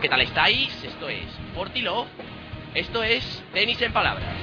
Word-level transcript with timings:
¿Qué 0.00 0.08
tal 0.08 0.20
estáis? 0.20 0.84
Esto 0.84 1.08
es 1.08 1.24
Fortilo. 1.54 2.06
Esto 2.74 3.02
es 3.02 3.42
Tenis 3.54 3.80
en 3.80 3.92
Palabras. 3.92 4.34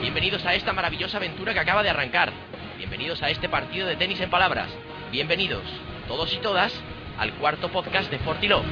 Bienvenidos 0.00 0.44
a 0.46 0.54
esta 0.54 0.72
maravillosa 0.72 1.16
aventura 1.16 1.52
que 1.52 1.60
acaba 1.60 1.82
de 1.82 1.90
arrancar. 1.90 2.32
Bienvenidos 2.78 3.22
a 3.22 3.30
este 3.30 3.48
partido 3.48 3.86
de 3.86 3.96
tenis 3.96 4.20
en 4.20 4.30
palabras. 4.30 4.68
Bienvenidos, 5.10 5.64
todos 6.06 6.32
y 6.32 6.38
todas, 6.38 6.72
al 7.18 7.32
cuarto 7.34 7.70
podcast 7.70 8.10
de 8.10 8.18
Fortilo. 8.20 8.62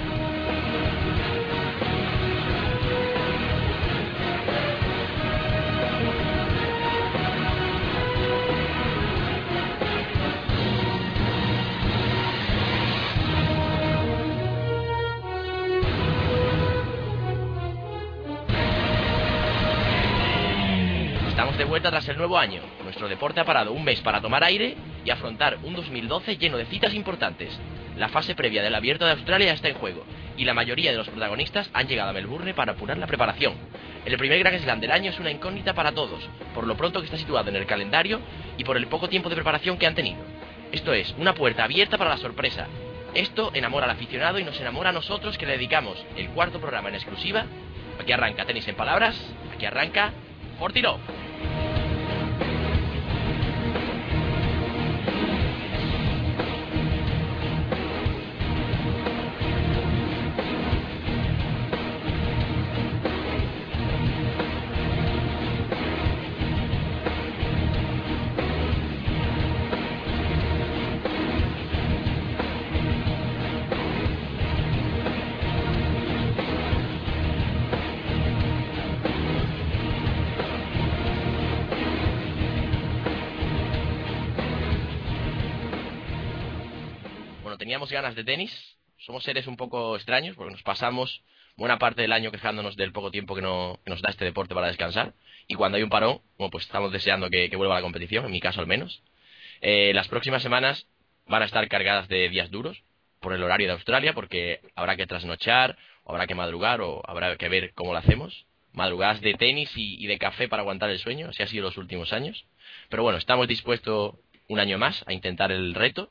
De 21.58 21.64
vuelta 21.64 21.90
tras 21.90 22.08
el 22.08 22.16
nuevo 22.16 22.38
año. 22.38 22.62
Nuestro 22.84 23.08
deporte 23.08 23.40
ha 23.40 23.44
parado 23.44 23.72
un 23.72 23.82
mes 23.82 24.00
para 24.00 24.20
tomar 24.20 24.44
aire 24.44 24.76
y 25.04 25.10
afrontar 25.10 25.58
un 25.64 25.74
2012 25.74 26.36
lleno 26.38 26.56
de 26.56 26.66
citas 26.66 26.94
importantes. 26.94 27.58
La 27.96 28.08
fase 28.08 28.36
previa 28.36 28.62
del 28.62 28.76
Abierto 28.76 29.04
de 29.04 29.10
Australia 29.10 29.52
está 29.52 29.68
en 29.68 29.74
juego 29.74 30.04
y 30.36 30.44
la 30.44 30.54
mayoría 30.54 30.92
de 30.92 30.96
los 30.96 31.08
protagonistas 31.08 31.68
han 31.72 31.88
llegado 31.88 32.10
a 32.10 32.12
Melbourne 32.12 32.54
para 32.54 32.72
apurar 32.72 32.96
la 32.96 33.08
preparación. 33.08 33.54
El 34.04 34.16
primer 34.18 34.38
Grand 34.38 34.56
Slam 34.60 34.78
del 34.78 34.92
año 34.92 35.10
es 35.10 35.18
una 35.18 35.32
incógnita 35.32 35.74
para 35.74 35.90
todos, 35.90 36.28
por 36.54 36.64
lo 36.64 36.76
pronto 36.76 37.00
que 37.00 37.06
está 37.06 37.18
situado 37.18 37.48
en 37.50 37.56
el 37.56 37.66
calendario 37.66 38.20
y 38.56 38.62
por 38.62 38.76
el 38.76 38.86
poco 38.86 39.08
tiempo 39.08 39.28
de 39.28 39.34
preparación 39.34 39.78
que 39.78 39.86
han 39.88 39.96
tenido. 39.96 40.20
Esto 40.70 40.92
es, 40.92 41.12
una 41.18 41.34
puerta 41.34 41.64
abierta 41.64 41.98
para 41.98 42.10
la 42.10 42.18
sorpresa. 42.18 42.68
Esto 43.14 43.50
enamora 43.52 43.86
al 43.86 43.90
aficionado 43.90 44.38
y 44.38 44.44
nos 44.44 44.60
enamora 44.60 44.90
a 44.90 44.92
nosotros 44.92 45.36
que 45.36 45.46
le 45.46 45.52
dedicamos 45.52 46.06
el 46.16 46.28
cuarto 46.28 46.60
programa 46.60 46.88
en 46.88 46.94
exclusiva. 46.94 47.46
Aquí 48.00 48.12
arranca 48.12 48.44
Tenis 48.44 48.68
en 48.68 48.76
Palabras, 48.76 49.20
aquí 49.52 49.66
arranca 49.66 50.12
Fortilo. 50.60 51.00
Teníamos 87.78 87.92
ganas 87.92 88.16
de 88.16 88.24
tenis. 88.24 88.76
Somos 88.96 89.22
seres 89.22 89.46
un 89.46 89.56
poco 89.56 89.94
extraños 89.94 90.34
porque 90.34 90.50
nos 90.50 90.64
pasamos 90.64 91.22
buena 91.56 91.78
parte 91.78 92.02
del 92.02 92.10
año 92.10 92.32
quejándonos 92.32 92.74
del 92.74 92.90
poco 92.90 93.12
tiempo 93.12 93.36
que, 93.36 93.42
nos 93.42 94.02
da 94.02 94.10
este 94.10 94.24
deporte 94.24 94.52
para 94.52 94.66
descansar. 94.66 95.14
Y 95.46 95.54
cuando 95.54 95.76
hay 95.76 95.84
un 95.84 95.88
parón, 95.88 96.20
bueno, 96.38 96.50
pues 96.50 96.64
estamos 96.64 96.90
deseando 96.90 97.30
que, 97.30 97.48
vuelva 97.54 97.76
a 97.76 97.78
la 97.78 97.82
competición, 97.82 98.24
en 98.24 98.32
mi 98.32 98.40
caso 98.40 98.60
al 98.60 98.66
menos. 98.66 99.00
Eh, 99.60 99.92
las 99.94 100.08
próximas 100.08 100.42
semanas 100.42 100.88
van 101.28 101.42
a 101.42 101.44
estar 101.44 101.68
cargadas 101.68 102.08
de 102.08 102.28
días 102.28 102.50
duros 102.50 102.82
por 103.20 103.32
el 103.32 103.44
horario 103.44 103.68
de 103.68 103.74
Australia 103.74 104.12
porque 104.12 104.60
habrá 104.74 104.96
que 104.96 105.06
trasnochar, 105.06 105.78
o 106.02 106.10
habrá 106.10 106.26
que 106.26 106.34
madrugar, 106.34 106.80
o 106.80 107.00
habrá 107.08 107.36
que 107.36 107.48
ver 107.48 107.72
cómo 107.74 107.92
lo 107.92 107.98
hacemos. 107.98 108.44
Madrugadas 108.72 109.20
de 109.20 109.34
tenis 109.34 109.70
y, 109.76 110.02
y 110.02 110.08
de 110.08 110.18
café 110.18 110.48
para 110.48 110.62
aguantar 110.62 110.90
el 110.90 110.98
sueño, 110.98 111.28
así 111.28 111.44
ha 111.44 111.46
sido 111.46 111.62
los 111.62 111.76
últimos 111.76 112.12
años. 112.12 112.44
Pero 112.88 113.04
bueno, 113.04 113.18
estamos 113.18 113.46
dispuestos 113.46 114.16
un 114.48 114.58
año 114.58 114.78
más 114.78 115.04
a 115.06 115.12
intentar 115.12 115.52
el 115.52 115.76
reto 115.76 116.10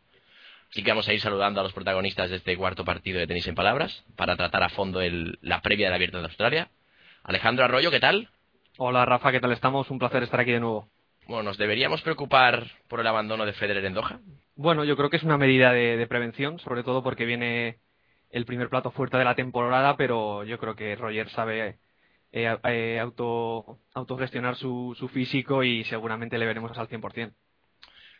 Así 0.71 0.83
que 0.83 0.91
vamos 0.91 1.07
a 1.07 1.13
ir 1.13 1.21
saludando 1.21 1.59
a 1.59 1.63
los 1.63 1.73
protagonistas 1.73 2.29
de 2.29 2.37
este 2.37 2.57
cuarto 2.57 2.83
partido 2.83 3.19
de 3.19 3.27
tenis 3.27 3.47
en 3.47 3.55
palabras 3.55 4.03
para 4.15 4.35
tratar 4.35 4.63
a 4.63 4.69
fondo 4.69 5.01
el, 5.01 5.39
la 5.41 5.61
previa 5.61 5.87
del 5.87 5.95
Abierto 5.95 6.19
de 6.19 6.25
Australia. 6.25 6.69
Alejandro 7.23 7.65
Arroyo, 7.65 7.91
¿qué 7.91 7.99
tal? 7.99 8.29
Hola 8.77 9.05
Rafa, 9.05 9.31
¿qué 9.31 9.39
tal 9.39 9.51
estamos? 9.51 9.89
Un 9.89 9.99
placer 9.99 10.23
estar 10.23 10.39
aquí 10.39 10.51
de 10.51 10.59
nuevo. 10.59 10.87
Bueno, 11.27 11.43
¿nos 11.43 11.57
deberíamos 11.57 12.01
preocupar 12.01 12.67
por 12.87 12.99
el 12.99 13.07
abandono 13.07 13.45
de 13.45 13.53
Federer 13.53 13.83
en 13.85 13.93
Doha? 13.93 14.19
Bueno, 14.55 14.83
yo 14.83 14.95
creo 14.95 15.09
que 15.09 15.17
es 15.17 15.23
una 15.23 15.37
medida 15.37 15.71
de, 15.71 16.05
prevención, 16.07 16.59
sobre 16.59 16.83
todo 16.83 17.03
porque 17.03 17.25
viene 17.25 17.79
el 18.29 18.45
primer 18.45 18.69
plato 18.69 18.91
fuerte 18.91 19.17
de 19.17 19.25
la 19.25 19.35
temporada, 19.35 19.97
pero 19.97 20.43
yo 20.43 20.57
creo 20.57 20.75
que 20.75 20.95
Roger 20.95 21.29
sabe 21.29 21.79
eh, 22.31 22.57
eh, 22.63 22.99
auto, 22.99 23.79
autogestionar 23.93 24.55
su, 24.55 24.95
su 24.97 25.07
físico 25.09 25.63
y 25.63 25.83
seguramente 25.85 26.37
le 26.37 26.45
veremos 26.45 26.77
al 26.77 26.87
100%. 26.87 27.33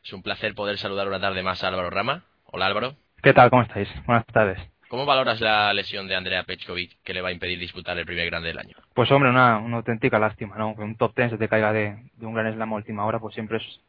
Es 0.04 0.14
un 0.14 0.22
placer 0.22 0.54
poder 0.54 0.78
saludar 0.78 1.08
una 1.08 1.20
tarde 1.20 1.44
más 1.44 1.64
a 1.64 1.68
Álvaro 1.68 1.90
Rama. 1.90 2.26
Hola 2.50 2.68
Álvaro. 2.68 2.94
¿Qué 3.22 3.34
tal? 3.34 3.50
¿Cómo 3.50 3.64
estáis? 3.64 3.90
Buenas 4.06 4.26
tardes. 4.28 4.58
¿Cómo 4.88 5.06
valoras 5.06 5.42
la 5.42 5.74
lesión 5.74 6.08
de 6.08 6.16
Andrea 6.16 6.44
Pechkovic 6.44 7.04
que 7.04 7.14
le 7.14 7.22
va 7.22 7.28
a 7.28 7.34
impedir 7.34 7.60
disputar 7.60 7.98
el 7.98 8.06
primer 8.06 8.26
grande 8.28 8.48
del 8.48 8.60
año? 8.60 8.78
Pues 8.94 9.12
hombre, 9.12 9.30
una, 9.30 9.58
una 9.58 9.78
auténtica 9.78 10.18
lástima, 10.18 10.56
¿no? 10.58 10.74
Que 10.74 10.82
un 10.82 10.96
top 10.96 11.14
ten 11.14 11.30
se 11.30 11.38
te 11.38 11.50
caiga 11.50 11.74
de, 11.74 11.98
un 12.22 12.34
gran 12.34 12.54
slam 12.54 12.72
a 12.72 12.76
última 12.78 13.06
hora, 13.06 13.20
pues 13.20 13.34
siempre 13.34 13.58
es, 13.58 13.82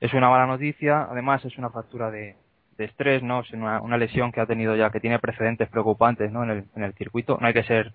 es 0.00 0.12
una 0.12 0.28
mala 0.28 0.46
noticia. 0.46 1.08
Además 1.10 1.42
es 1.46 1.56
una 1.56 1.70
fractura 1.70 2.10
de, 2.10 2.36
de 2.76 2.84
estrés, 2.84 3.22
¿no? 3.22 3.40
Es 3.40 3.50
una, 3.52 3.80
una, 3.80 3.96
lesión 3.96 4.32
que 4.32 4.42
ha 4.42 4.46
tenido 4.46 4.76
ya, 4.76 4.90
que 4.90 5.00
tiene 5.00 5.18
precedentes 5.18 5.70
preocupantes, 5.70 6.30
¿no? 6.30 6.44
En 6.44 6.50
el, 6.50 6.64
en 6.76 6.84
el 6.84 6.92
circuito. 6.92 7.38
No 7.40 7.46
hay 7.46 7.54
que 7.54 7.64
ser 7.64 7.94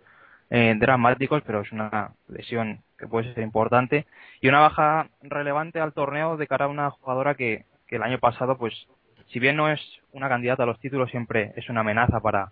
eh, 0.49 0.73
dramáticos, 0.75 1.43
pero 1.45 1.61
es 1.61 1.71
una 1.71 2.13
lesión 2.27 2.81
que 2.97 3.07
puede 3.07 3.31
ser 3.35 3.43
importante. 3.43 4.07
Y 4.41 4.47
una 4.47 4.59
baja 4.59 5.07
relevante 5.21 5.79
al 5.79 5.93
torneo 5.93 6.35
de 6.35 6.47
cara 6.47 6.65
a 6.65 6.69
una 6.69 6.89
jugadora 6.89 7.35
que, 7.35 7.65
que 7.87 7.97
el 7.97 8.03
año 8.03 8.17
pasado, 8.17 8.57
pues 8.57 8.87
si 9.31 9.39
bien 9.39 9.55
no 9.55 9.69
es 9.69 9.79
una 10.11 10.29
candidata 10.29 10.63
a 10.63 10.65
los 10.65 10.79
títulos, 10.79 11.09
siempre 11.11 11.53
es 11.55 11.69
una 11.69 11.81
amenaza 11.81 12.19
para, 12.19 12.51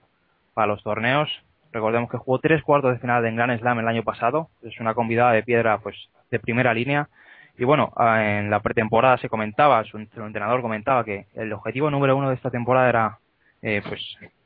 para 0.54 0.68
los 0.68 0.84
torneos. 0.84 1.30
Recordemos 1.72 2.10
que 2.10 2.18
jugó 2.18 2.40
tres 2.40 2.64
cuartos 2.64 2.94
de 2.94 3.00
final 3.00 3.26
en 3.26 3.36
Grand 3.36 3.60
Slam 3.60 3.80
el 3.80 3.88
año 3.88 4.04
pasado, 4.04 4.50
es 4.62 4.80
una 4.80 4.94
convidada 4.94 5.34
de 5.34 5.44
piedra 5.44 5.80
pues 5.80 5.96
de 6.32 6.40
primera 6.40 6.74
línea. 6.74 7.10
Y 7.58 7.66
bueno, 7.66 7.92
en 7.98 8.52
la 8.52 8.60
pretemporada 8.60 9.18
se 9.18 9.30
comentaba, 9.30 9.84
su, 9.86 9.98
entrenador 9.98 10.62
comentaba 10.62 11.04
que 11.04 11.26
el 11.34 11.52
objetivo 11.54 11.90
número 11.90 12.16
uno 12.16 12.30
de 12.30 12.36
esta 12.36 12.52
temporada 12.52 12.88
era 12.88 13.20
eh, 13.64 13.82
pues 13.88 14.02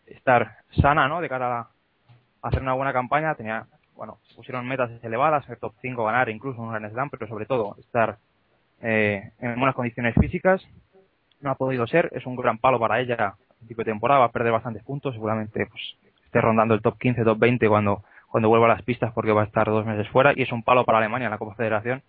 estar 0.05 0.59
sana, 0.81 1.09
¿no? 1.09 1.19
De 1.19 1.27
cara 1.27 1.59
a, 1.59 1.67
hacer 2.41 2.61
una 2.61 2.73
buena 2.73 2.93
campaña. 2.93 3.35
Tenía, 3.35 3.65
bueno, 3.95 4.19
pusieron 4.37 4.65
metas 4.65 4.91
elevadas, 5.03 5.47
el 5.49 5.57
top 5.57 5.73
5 5.81 6.05
ganar 6.05 6.29
incluso 6.29 6.61
un 6.61 6.71
Grand 6.71 6.89
Slam, 6.89 7.09
pero 7.09 7.27
sobre 7.27 7.45
todo 7.45 7.75
estar 7.79 8.17
eh, 8.81 9.31
en 9.39 9.55
buenas 9.59 9.75
condiciones 9.75 10.15
físicas 10.15 10.65
no 11.41 11.51
ha 11.51 11.55
podido 11.55 11.87
ser, 11.87 12.09
es 12.13 12.25
un 12.25 12.35
gran 12.35 12.57
palo 12.57 12.79
para 12.79 12.99
ella 12.99 13.35
en 13.61 13.67
tipo 13.67 13.81
de 13.81 13.91
temporada, 13.91 14.21
va 14.21 14.25
a 14.27 14.31
perder 14.31 14.51
bastantes 14.51 14.83
puntos, 14.83 15.13
seguramente 15.13 15.65
pues 15.67 15.81
esté 16.25 16.41
rondando 16.41 16.73
el 16.73 16.81
top 16.81 16.97
15, 16.97 17.23
top 17.23 17.37
20 17.37 17.67
cuando, 17.67 18.03
cuando 18.29 18.49
vuelva 18.49 18.65
a 18.67 18.69
las 18.69 18.81
pistas 18.83 19.11
porque 19.13 19.31
va 19.31 19.41
a 19.41 19.45
estar 19.45 19.67
dos 19.67 19.85
meses 19.85 20.07
fuera 20.09 20.33
y 20.35 20.43
es 20.43 20.51
un 20.51 20.63
palo 20.63 20.85
para 20.85 20.99
Alemania 20.99 21.25
en 21.25 21.31
la 21.31 21.37
Copa 21.37 21.55
Federación, 21.55 22.01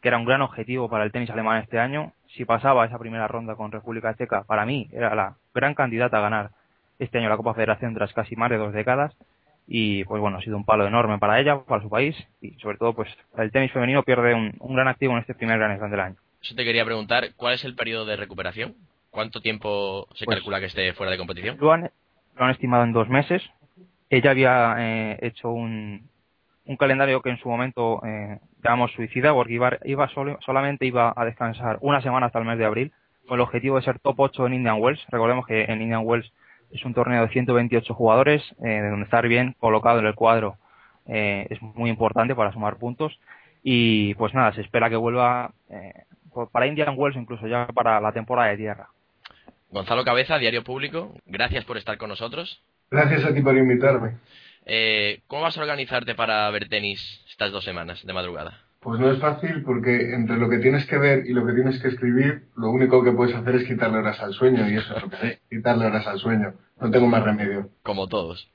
que 0.00 0.08
era 0.08 0.18
un 0.18 0.24
gran 0.24 0.42
objetivo 0.42 0.88
para 0.88 1.04
el 1.04 1.12
tenis 1.12 1.30
alemán 1.30 1.62
este 1.62 1.78
año. 1.78 2.12
Si 2.26 2.44
pasaba 2.44 2.84
esa 2.84 2.98
primera 2.98 3.28
ronda 3.28 3.54
con 3.54 3.70
República 3.70 4.14
Checa, 4.14 4.42
para 4.42 4.66
mí 4.66 4.88
era 4.92 5.14
la 5.14 5.36
gran 5.54 5.74
candidata 5.74 6.18
a 6.18 6.22
ganar 6.22 6.50
este 6.98 7.18
año 7.18 7.28
la 7.28 7.36
Copa 7.36 7.54
Federación 7.54 7.94
tras 7.94 8.12
casi 8.12 8.36
más 8.36 8.50
de 8.50 8.58
dos 8.58 8.72
décadas 8.72 9.16
y 9.66 10.04
pues 10.04 10.20
bueno, 10.20 10.38
ha 10.38 10.42
sido 10.42 10.56
un 10.56 10.64
palo 10.64 10.86
enorme 10.86 11.18
para 11.18 11.38
ella, 11.40 11.60
para 11.60 11.82
su 11.82 11.88
país 11.88 12.16
y 12.40 12.54
sobre 12.54 12.78
todo 12.78 12.94
pues 12.94 13.08
el 13.38 13.52
tenis 13.52 13.72
femenino 13.72 14.02
pierde 14.02 14.34
un, 14.34 14.54
un 14.58 14.74
gran 14.74 14.88
activo 14.88 15.12
en 15.12 15.20
este 15.20 15.34
primer 15.34 15.58
Gran 15.58 15.78
Slam 15.78 15.90
del 15.90 16.00
año. 16.00 16.16
Eso 16.42 16.54
te 16.54 16.64
quería 16.64 16.84
preguntar, 16.84 17.34
¿cuál 17.36 17.54
es 17.54 17.64
el 17.64 17.74
periodo 17.74 18.04
de 18.04 18.16
recuperación? 18.16 18.74
¿Cuánto 19.10 19.40
tiempo 19.40 20.08
se 20.14 20.24
Pues- 20.24 20.38
calcula 20.38 20.60
que 20.60 20.66
esté 20.66 20.92
fuera 20.94 21.12
de 21.12 21.18
competición? 21.18 21.56
Lo 21.60 21.72
han, 21.72 21.90
lo 22.36 22.44
han 22.44 22.50
estimado 22.50 22.84
en 22.84 22.92
dos 22.92 23.08
meses. 23.08 23.42
Ella 24.10 24.30
había 24.30 24.74
eh, 24.78 25.18
hecho 25.22 25.50
un, 25.50 26.08
un 26.66 26.76
calendario 26.76 27.22
que 27.22 27.30
en 27.30 27.38
su 27.38 27.48
momento 27.48 28.02
eh, 28.04 28.38
llamamos 28.62 28.92
suicida 28.92 29.32
porque 29.32 29.52
iba, 29.54 29.78
iba 29.84 30.08
solo- 30.08 30.38
solamente 30.44 30.86
iba 30.86 31.12
a 31.14 31.24
descansar 31.24 31.78
una 31.80 32.00
semana 32.02 32.26
hasta 32.26 32.38
el 32.38 32.44
mes 32.44 32.58
de 32.58 32.64
abril 32.64 32.92
con 33.26 33.36
el 33.36 33.42
objetivo 33.42 33.76
de 33.76 33.82
ser 33.84 33.98
top 34.00 34.18
8 34.20 34.46
en 34.46 34.54
Indian 34.54 34.80
Wells. 34.80 35.00
Recordemos 35.08 35.46
que 35.46 35.62
en 35.64 35.80
Indian 35.80 36.02
Wells 36.04 36.30
es 36.72 36.84
un 36.84 36.94
torneo 36.94 37.22
de 37.22 37.28
128 37.32 37.94
jugadores, 37.94 38.42
eh, 38.64 38.68
de 38.68 38.88
donde 38.90 39.04
estar 39.04 39.26
bien 39.28 39.54
colocado 39.60 40.00
en 40.00 40.06
el 40.06 40.14
cuadro 40.14 40.56
eh, 41.06 41.46
es 41.50 41.60
muy 41.62 41.88
importante 41.90 42.34
para 42.34 42.52
sumar 42.52 42.76
puntos. 42.76 43.18
Y 43.62 44.14
pues 44.14 44.34
nada, 44.34 44.52
se 44.54 44.60
espera 44.62 44.90
que 44.90 44.96
vuelva 44.96 45.52
eh, 45.70 45.92
para 46.52 46.66
Indian 46.66 46.94
Wells, 46.96 47.16
incluso 47.16 47.46
ya 47.46 47.66
para 47.66 48.00
la 48.00 48.12
temporada 48.12 48.50
de 48.50 48.56
tierra. 48.56 48.88
Gonzalo 49.70 50.04
Cabeza, 50.04 50.38
Diario 50.38 50.64
Público, 50.64 51.14
gracias 51.26 51.64
por 51.64 51.78
estar 51.78 51.96
con 51.96 52.10
nosotros. 52.10 52.62
Gracias 52.90 53.24
a 53.24 53.32
ti 53.32 53.40
por 53.40 53.56
invitarme. 53.56 54.16
Eh, 54.66 55.20
¿Cómo 55.26 55.42
vas 55.42 55.56
a 55.56 55.62
organizarte 55.62 56.14
para 56.14 56.48
ver 56.50 56.68
tenis 56.68 57.24
estas 57.28 57.50
dos 57.50 57.64
semanas 57.64 58.04
de 58.04 58.12
madrugada? 58.12 58.60
Pues 58.80 59.00
no 59.00 59.10
es 59.10 59.18
fácil 59.20 59.62
porque 59.62 60.12
entre 60.12 60.36
lo 60.36 60.50
que 60.50 60.58
tienes 60.58 60.86
que 60.86 60.98
ver 60.98 61.24
y 61.26 61.32
lo 61.32 61.46
que 61.46 61.52
tienes 61.52 61.80
que 61.80 61.88
escribir, 61.88 62.48
lo 62.56 62.70
único 62.70 63.02
que 63.02 63.12
puedes 63.12 63.34
hacer 63.34 63.54
es 63.54 63.64
quitarle 63.64 63.98
horas 63.98 64.20
al 64.20 64.34
sueño 64.34 64.68
y 64.68 64.76
eso 64.76 64.96
es 64.96 65.02
lo 65.02 65.08
que 65.08 65.16
haré, 65.16 65.38
quitarle 65.48 65.86
horas 65.86 66.06
al 66.06 66.18
sueño. 66.18 66.54
No 66.80 66.90
tengo 66.90 67.06
más 67.06 67.22
remedio. 67.22 67.70
Como 67.82 68.08
todos. 68.08 68.50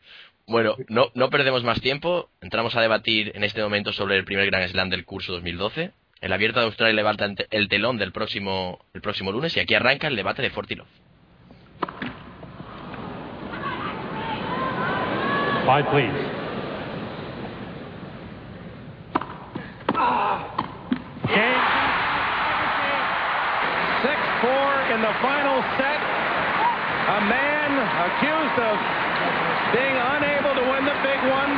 Bueno, 0.45 0.75
no, 0.89 1.11
no 1.13 1.29
perdemos 1.29 1.63
más 1.63 1.81
tiempo. 1.81 2.29
Entramos 2.41 2.75
a 2.75 2.81
debatir 2.81 3.31
en 3.35 3.43
este 3.43 3.61
momento 3.61 3.91
sobre 3.91 4.17
el 4.17 4.25
primer 4.25 4.45
Grand 4.47 4.67
Slam 4.69 4.89
del 4.89 5.05
curso 5.05 5.33
2012. 5.33 5.91
El 6.21 6.33
abierto 6.33 6.59
de 6.59 6.65
Australia 6.65 6.95
levanta 6.95 7.27
el 7.51 7.69
telón 7.69 7.97
del 7.97 8.11
próximo, 8.11 8.79
el 8.93 9.01
próximo 9.01 9.31
lunes 9.31 9.55
y 9.55 9.59
aquí 9.59 9.75
arranca 9.75 10.07
el 10.07 10.15
debate 10.15 10.41
de 10.41 10.49
Fortilov. 10.49 10.87
Five, 15.65 15.83
please. 15.91 16.15
Game. 21.27 21.63
6-4 24.01 24.95
in 24.95 25.01
the 25.01 25.13
final 25.21 25.59
set. 25.75 25.99
A 27.07 27.19
man 27.27 27.71
accused 28.07 28.57
of 28.63 28.75
being 29.75 29.91
unable 29.91 30.55
to 30.55 30.63
win 30.71 30.85
the 30.87 30.97
big 31.03 31.19
one. 31.29 31.51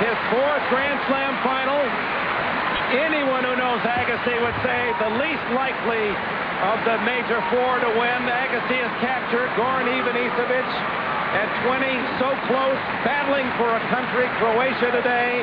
His 0.00 0.16
fourth 0.32 0.64
Grand 0.72 0.98
Slam 1.06 1.36
final. 1.44 1.84
Anyone 2.94 3.42
who 3.42 3.58
knows 3.58 3.82
Agassi 3.82 4.38
would 4.38 4.58
say 4.62 4.80
the 5.02 5.10
least 5.18 5.46
likely 5.50 6.14
of 6.62 6.78
the 6.86 6.96
major 7.02 7.42
four 7.50 7.82
to 7.82 7.90
win. 7.90 8.20
Agassi 8.30 8.78
has 8.78 8.94
captured 9.02 9.50
Goran 9.58 9.90
Ivanisevic 9.90 10.68
at 11.34 11.50
20, 11.66 11.90
so 12.22 12.30
close, 12.46 12.78
battling 13.02 13.50
for 13.58 13.66
a 13.66 13.82
country, 13.90 14.30
Croatia 14.38 14.94
today, 14.94 15.42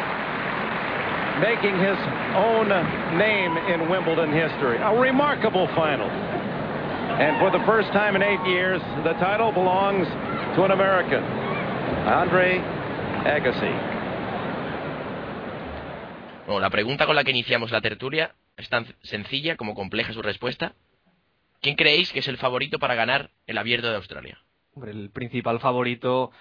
making 1.44 1.76
his 1.76 2.00
own 2.40 2.72
name 3.20 3.60
in 3.68 3.90
Wimbledon 3.92 4.32
history. 4.32 4.78
A 4.80 4.96
remarkable 4.96 5.68
final. 5.76 6.08
And 6.08 7.36
for 7.44 7.52
the 7.52 7.64
first 7.66 7.92
time 7.92 8.16
in 8.16 8.24
eight 8.24 8.40
years, 8.48 8.80
the 9.04 9.12
title 9.20 9.52
belongs 9.52 10.08
to 10.56 10.64
an 10.64 10.72
American, 10.72 11.24
Andre 12.08 12.64
Agassi. 13.28 14.01
La 16.60 16.70
pregunta 16.70 17.06
con 17.06 17.16
la 17.16 17.24
que 17.24 17.32
iniciamos 17.32 17.72
la 17.72 17.82
tertulia 17.82 18.36
es 18.58 18.70
tan 18.70 18.86
sencilla 19.04 19.56
como 19.56 19.76
compleja 19.76 20.14
su 20.14 20.22
respuesta. 20.22 20.74
¿Quién 21.62 21.76
creéis 21.76 22.12
que 22.12 22.20
es 22.20 22.28
el 22.28 22.38
favorito 22.38 22.80
para 22.80 22.96
ganar 22.96 23.30
el 23.48 23.58
abierto 23.58 23.90
de 23.90 23.96
Australia? 23.96 24.40
El 24.84 25.12
principal 25.12 25.60
favorito, 25.60 26.32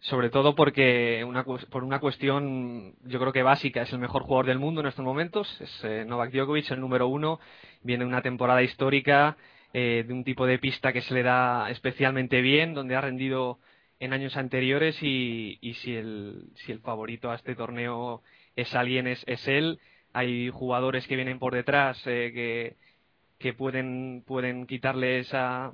sobre 0.00 0.30
todo 0.30 0.54
porque 0.54 1.24
una, 1.24 1.44
por 1.44 1.84
una 1.84 2.00
cuestión, 2.00 2.94
yo 3.04 3.20
creo 3.20 3.32
que 3.32 3.42
básica, 3.42 3.82
es 3.82 3.92
el 3.92 3.98
mejor 3.98 4.22
jugador 4.22 4.46
del 4.46 4.58
mundo 4.58 4.80
en 4.80 4.88
estos 4.88 5.04
momentos, 5.04 5.60
es 5.60 5.84
eh, 5.84 6.04
Novak 6.06 6.32
Djokovic, 6.32 6.70
el 6.70 6.80
número 6.80 7.06
uno, 7.06 7.38
viene 7.82 8.04
una 8.04 8.22
temporada 8.22 8.62
histórica 8.62 9.36
eh, 9.72 10.04
de 10.06 10.12
un 10.12 10.24
tipo 10.24 10.46
de 10.46 10.58
pista 10.58 10.92
que 10.92 11.02
se 11.02 11.14
le 11.14 11.22
da 11.22 11.70
especialmente 11.70 12.40
bien, 12.40 12.74
donde 12.74 12.96
ha 12.96 13.00
rendido 13.00 13.58
en 14.00 14.12
años 14.12 14.36
anteriores 14.36 14.96
y, 15.02 15.58
si, 15.82 15.94
el, 15.94 16.44
si 16.54 16.72
el 16.72 16.80
favorito 16.80 17.30
a 17.30 17.34
este 17.34 17.54
torneo 17.54 18.22
es 18.56 18.74
alguien, 18.74 19.06
es, 19.06 19.24
él. 19.48 19.78
Hay 20.12 20.50
jugadores 20.50 21.06
que 21.06 21.16
vienen 21.16 21.38
por 21.38 21.54
detrás 21.54 22.00
eh, 22.06 22.76
que, 23.38 23.52
pueden, 23.54 24.22
pueden 24.26 24.66
quitarle 24.66 25.18
esa, 25.20 25.72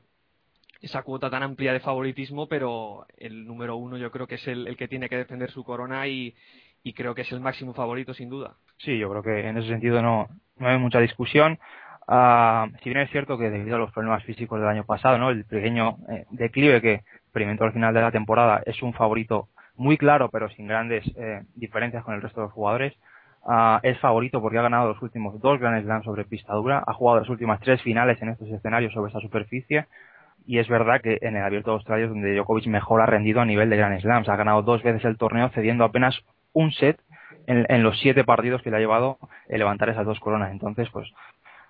esa 0.80 1.02
cuota 1.02 1.30
tan 1.30 1.42
amplia 1.42 1.72
de 1.72 1.80
favoritismo, 1.80 2.48
pero 2.48 3.06
el 3.16 3.46
número 3.46 3.76
uno 3.76 3.96
yo 3.96 4.10
creo 4.10 4.26
que 4.26 4.36
es 4.36 4.48
el, 4.48 4.76
que 4.76 4.88
tiene 4.88 5.08
que 5.08 5.16
defender 5.16 5.50
su 5.50 5.64
corona 5.64 6.06
y, 6.08 6.34
y 6.82 6.92
creo 6.92 7.14
que 7.14 7.22
es 7.22 7.32
el 7.32 7.40
máximo 7.40 7.74
favorito 7.74 8.14
sin 8.14 8.28
duda. 8.28 8.56
Sí, 8.78 8.98
yo 8.98 9.08
creo 9.10 9.22
que 9.22 9.48
en 9.48 9.58
ese 9.58 9.68
sentido 9.68 10.02
no, 10.02 10.28
no 10.56 10.68
hay 10.68 10.78
mucha 10.78 11.00
discusión. 11.00 11.58
Ah, 12.06 12.68
si 12.82 12.90
bien 12.90 13.00
es 13.00 13.10
cierto 13.10 13.38
que 13.38 13.48
debido 13.48 13.76
a 13.76 13.78
los 13.78 13.92
problemas 13.92 14.24
físicos 14.24 14.60
del 14.60 14.68
año 14.68 14.84
pasado, 14.84 15.16
¿no? 15.16 15.30
el 15.30 15.44
pequeño 15.44 15.96
eh, 16.10 16.26
declive 16.30 16.82
que 16.82 17.02
experimentó 17.34 17.64
al 17.64 17.72
final 17.72 17.92
de 17.92 18.00
la 18.00 18.12
temporada 18.12 18.62
es 18.64 18.80
un 18.80 18.92
favorito 18.92 19.48
muy 19.74 19.98
claro, 19.98 20.28
pero 20.30 20.48
sin 20.50 20.68
grandes 20.68 21.04
eh, 21.16 21.42
diferencias 21.56 22.04
con 22.04 22.14
el 22.14 22.22
resto 22.22 22.40
de 22.40 22.46
los 22.46 22.52
jugadores. 22.52 22.94
Ah, 23.44 23.80
es 23.82 23.98
favorito 23.98 24.40
porque 24.40 24.56
ha 24.56 24.62
ganado 24.62 24.86
los 24.86 25.02
últimos 25.02 25.40
dos 25.40 25.58
Grand 25.58 25.82
Slams 25.82 26.04
sobre 26.04 26.24
pista 26.24 26.54
dura, 26.54 26.84
ha 26.86 26.92
jugado 26.94 27.18
las 27.18 27.28
últimas 27.28 27.58
tres 27.58 27.82
finales 27.82 28.22
en 28.22 28.28
estos 28.28 28.48
escenarios 28.48 28.92
sobre 28.92 29.08
esta 29.08 29.20
superficie 29.20 29.86
y 30.46 30.58
es 30.58 30.68
verdad 30.68 31.00
que 31.00 31.18
en 31.22 31.36
el 31.36 31.42
Abierto 31.42 31.72
de 31.72 31.74
Australia 31.74 32.04
es 32.04 32.10
donde 32.10 32.36
Djokovic 32.36 32.66
mejor 32.68 33.00
ha 33.00 33.06
rendido 33.06 33.40
a 33.40 33.44
nivel 33.44 33.68
de 33.68 33.78
Grand 33.78 34.00
Slams. 34.00 34.28
Ha 34.28 34.36
ganado 34.36 34.62
dos 34.62 34.84
veces 34.84 35.04
el 35.04 35.16
torneo 35.16 35.48
cediendo 35.48 35.82
apenas 35.82 36.16
un 36.52 36.70
set 36.70 37.00
en, 37.48 37.66
en 37.68 37.82
los 37.82 37.98
siete 37.98 38.22
partidos 38.22 38.62
que 38.62 38.70
le 38.70 38.76
ha 38.76 38.80
llevado 38.80 39.18
el 39.48 39.58
levantar 39.58 39.88
esas 39.88 40.06
dos 40.06 40.20
coronas. 40.20 40.52
Entonces, 40.52 40.88
pues, 40.92 41.12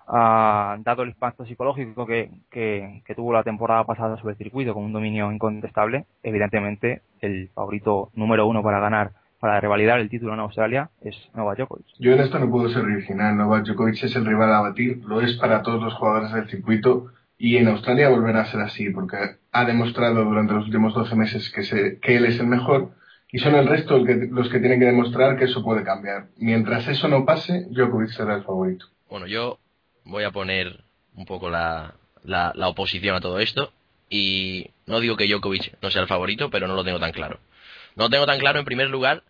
ah, 0.07 0.77
dado 0.79 1.03
el 1.03 1.09
impacto 1.09 1.45
psicológico 1.45 2.05
que, 2.05 2.29
que, 2.51 3.01
que 3.05 3.15
tuvo 3.15 3.33
la 3.33 3.43
temporada 3.43 3.83
pasada 3.85 4.17
sobre 4.17 4.33
el 4.33 4.37
circuito 4.37 4.73
con 4.73 4.83
un 4.83 4.93
dominio 4.93 5.31
incontestable, 5.31 6.05
evidentemente 6.23 7.01
el 7.21 7.49
favorito 7.53 8.09
número 8.15 8.47
uno 8.47 8.61
para 8.63 8.79
ganar, 8.79 9.11
para 9.39 9.59
revalidar 9.59 9.99
el 9.99 10.09
título 10.09 10.33
en 10.33 10.39
Australia 10.39 10.89
es 11.01 11.15
Novak 11.35 11.57
Djokovic. 11.59 11.85
Yo 11.99 12.13
en 12.13 12.19
esto 12.19 12.39
no 12.39 12.49
puedo 12.49 12.69
ser 12.69 12.83
original. 12.83 13.37
Novak 13.37 13.65
Djokovic 13.65 14.03
es 14.03 14.15
el 14.15 14.25
rival 14.25 14.53
a 14.53 14.61
batir, 14.61 15.03
lo 15.05 15.21
es 15.21 15.33
para 15.37 15.61
todos 15.61 15.81
los 15.81 15.93
jugadores 15.95 16.31
del 16.33 16.47
circuito 16.49 17.07
y 17.37 17.57
en 17.57 17.67
Australia 17.67 18.09
volverá 18.09 18.41
a 18.41 18.45
ser 18.45 18.61
así 18.61 18.89
porque 18.91 19.17
ha 19.51 19.65
demostrado 19.65 20.23
durante 20.23 20.53
los 20.53 20.65
últimos 20.65 20.93
12 20.93 21.15
meses 21.15 21.51
que, 21.51 21.63
se, 21.63 21.99
que 21.99 22.15
él 22.15 22.25
es 22.25 22.39
el 22.39 22.47
mejor 22.47 22.91
y 23.31 23.39
son 23.39 23.55
el 23.55 23.67
resto 23.67 23.97
el 23.97 24.05
que- 24.07 24.27
los 24.31 24.49
que 24.49 24.59
tienen 24.59 24.79
que 24.79 24.85
demostrar 24.85 25.37
que 25.37 25.45
eso 25.45 25.61
puede 25.63 25.83
cambiar. 25.83 26.27
Mientras 26.37 26.87
eso 26.87 27.07
no 27.09 27.25
pase, 27.25 27.65
Djokovic 27.71 28.09
será 28.11 28.35
el 28.35 28.43
favorito. 28.43 28.85
Bueno, 29.09 29.27
yo 29.27 29.59
voy 30.05 30.23
a 30.23 30.31
poner 30.31 30.83
un 31.15 31.25
poco 31.25 31.49
la, 31.49 31.95
la, 32.23 32.53
oposición 32.67 33.15
a 33.15 33.21
todo 33.21 33.39
esto 33.39 33.73
y 34.09 34.71
no 34.85 34.99
digo 34.99 35.17
que 35.17 35.27
Djokovic 35.27 35.81
no 35.81 35.91
sea 35.91 36.01
el 36.01 36.07
favorito, 36.07 36.49
pero 36.49 36.67
no 36.67 36.75
lo 36.75 36.83
tengo 36.83 36.99
tan 36.99 37.11
claro. 37.11 37.39
No 37.95 38.05
lo 38.05 38.09
tengo 38.09 38.25
tan 38.25 38.39
claro 38.39 38.59
en 38.59 38.65
primer 38.65 38.89
lugar 38.89 39.23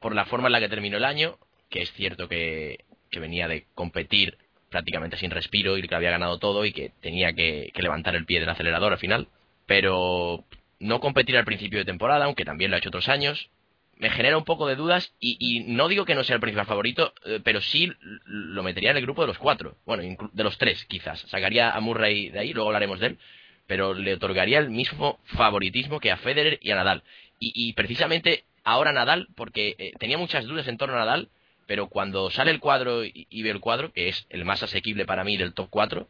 por 0.00 0.14
la 0.14 0.26
forma 0.26 0.48
en 0.48 0.52
la 0.52 0.60
que 0.60 0.68
terminó 0.68 0.96
el 0.96 1.04
año, 1.04 1.38
que 1.68 1.82
es 1.82 1.92
cierto 1.92 2.28
que, 2.28 2.84
que 3.10 3.20
venía 3.20 3.48
de 3.48 3.66
competir 3.74 4.38
prácticamente 4.70 5.16
sin 5.16 5.30
respiro 5.30 5.76
y 5.76 5.82
que 5.86 5.94
había 5.94 6.10
ganado 6.10 6.38
todo 6.38 6.64
y 6.64 6.72
que 6.72 6.92
tenía 7.00 7.32
que 7.32 7.72
levantar 7.74 8.14
el 8.14 8.26
pie 8.26 8.40
del 8.40 8.50
acelerador 8.50 8.92
al 8.92 8.98
final, 8.98 9.28
pero 9.66 10.44
no 10.78 11.00
competir 11.00 11.36
al 11.36 11.44
principio 11.44 11.78
de 11.78 11.84
temporada, 11.84 12.26
aunque 12.26 12.44
también 12.44 12.70
lo 12.70 12.76
ha 12.76 12.78
hecho 12.78 12.90
otros 12.90 13.08
años, 13.08 13.50
me 13.98 14.10
genera 14.10 14.38
un 14.38 14.44
poco 14.44 14.66
de 14.66 14.76
dudas 14.76 15.12
y, 15.18 15.36
y 15.40 15.60
no 15.60 15.88
digo 15.88 16.04
que 16.04 16.14
no 16.14 16.24
sea 16.24 16.34
el 16.34 16.40
principal 16.40 16.66
favorito, 16.66 17.12
eh, 17.24 17.40
pero 17.42 17.60
sí 17.60 17.92
lo 18.24 18.62
metería 18.62 18.92
en 18.92 18.96
el 18.96 19.02
grupo 19.02 19.22
de 19.22 19.28
los 19.28 19.38
cuatro, 19.38 19.76
bueno, 19.84 20.02
de 20.32 20.44
los 20.44 20.56
tres 20.56 20.84
quizás. 20.84 21.20
Sacaría 21.28 21.70
a 21.70 21.80
Murray 21.80 22.30
de 22.30 22.38
ahí, 22.38 22.52
luego 22.52 22.68
hablaremos 22.68 23.00
de 23.00 23.08
él, 23.08 23.18
pero 23.66 23.94
le 23.94 24.14
otorgaría 24.14 24.58
el 24.58 24.70
mismo 24.70 25.18
favoritismo 25.24 26.00
que 26.00 26.12
a 26.12 26.16
Federer 26.16 26.58
y 26.62 26.70
a 26.70 26.76
Nadal. 26.76 27.02
Y, 27.40 27.52
y 27.54 27.72
precisamente 27.72 28.44
ahora 28.64 28.92
Nadal, 28.92 29.28
porque 29.34 29.74
eh, 29.78 29.92
tenía 29.98 30.16
muchas 30.16 30.44
dudas 30.44 30.68
en 30.68 30.78
torno 30.78 30.94
a 30.94 31.00
Nadal, 31.00 31.28
pero 31.66 31.88
cuando 31.88 32.30
sale 32.30 32.50
el 32.52 32.60
cuadro 32.60 33.04
y, 33.04 33.26
y 33.28 33.42
veo 33.42 33.52
el 33.52 33.60
cuadro, 33.60 33.92
que 33.92 34.08
es 34.08 34.26
el 34.30 34.44
más 34.44 34.62
asequible 34.62 35.06
para 35.06 35.24
mí 35.24 35.36
del 35.36 35.54
top 35.54 35.68
4, 35.70 36.08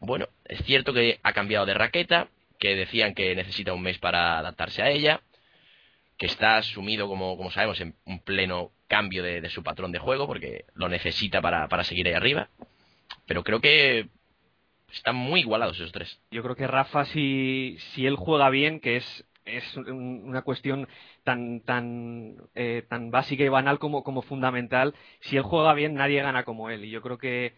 bueno, 0.00 0.28
es 0.44 0.62
cierto 0.64 0.92
que 0.92 1.18
ha 1.22 1.32
cambiado 1.32 1.64
de 1.64 1.74
raqueta, 1.74 2.28
que 2.58 2.76
decían 2.76 3.14
que 3.14 3.34
necesita 3.34 3.72
un 3.72 3.82
mes 3.82 3.98
para 3.98 4.38
adaptarse 4.38 4.82
a 4.82 4.90
ella, 4.90 5.22
que 6.18 6.26
está 6.26 6.62
sumido, 6.62 7.08
como, 7.08 7.36
como 7.36 7.50
sabemos, 7.50 7.80
en 7.80 7.94
un 8.04 8.20
pleno 8.20 8.70
cambio 8.86 9.22
de, 9.22 9.40
de 9.40 9.50
su 9.50 9.62
patrón 9.62 9.92
de 9.92 9.98
juego, 9.98 10.26
porque 10.26 10.64
lo 10.74 10.88
necesita 10.88 11.40
para, 11.40 11.68
para 11.68 11.84
seguir 11.84 12.06
ahí 12.06 12.14
arriba. 12.14 12.48
Pero 13.26 13.42
creo 13.42 13.60
que 13.60 14.08
están 14.92 15.16
muy 15.16 15.40
igualados 15.40 15.76
esos 15.76 15.92
tres. 15.92 16.20
Yo 16.30 16.42
creo 16.42 16.56
que 16.56 16.66
Rafa, 16.66 17.04
si, 17.06 17.76
si 17.94 18.06
él 18.06 18.16
juega 18.16 18.48
bien, 18.50 18.80
que 18.80 18.96
es, 18.96 19.26
es 19.44 19.76
un- 19.76 20.22
una 20.24 20.42
cuestión 20.42 20.88
tan, 21.24 21.60
tan, 21.60 22.36
eh, 22.54 22.84
tan 22.88 23.10
básica 23.10 23.42
y 23.44 23.48
banal 23.48 23.78
como, 23.78 24.04
como 24.04 24.22
fundamental, 24.22 24.94
si 25.20 25.36
él 25.36 25.42
juega 25.42 25.74
bien, 25.74 25.94
nadie 25.94 26.22
gana 26.22 26.44
como 26.44 26.70
él. 26.70 26.84
Y 26.84 26.90
yo 26.90 27.02
creo 27.02 27.18
que 27.18 27.54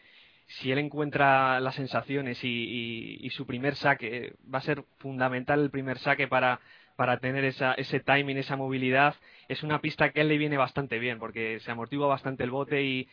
si 0.47 0.71
él 0.73 0.79
encuentra 0.79 1.61
las 1.61 1.75
sensaciones 1.75 2.39
y, 2.43 3.29
su 3.31 3.47
primer 3.47 3.75
saque, 3.75 4.35
va 4.53 4.59
a 4.59 4.63
ser 4.63 4.85
fundamental 4.99 5.61
el 5.61 5.71
primer 5.71 5.99
saque 5.99 6.29
para, 6.29 6.61
para 6.97 7.19
tener 7.19 7.45
esa, 7.45 7.75
ese 7.75 8.00
timing, 8.00 8.38
esa 8.38 8.57
movilidad. 8.57 9.15
Es 9.49 9.62
una 9.62 9.81
pista 9.81 10.11
que 10.11 10.21
a 10.21 10.23
él 10.23 10.29
le 10.29 10.38
viene 10.38 10.57
bastante 10.57 10.99
bien 10.99 11.19
porque 11.19 11.61
se 11.61 11.71
amortigua 11.71 12.09
bastante 12.09 12.43
el 12.43 12.50
bote 12.50 12.83
y, 12.83 13.09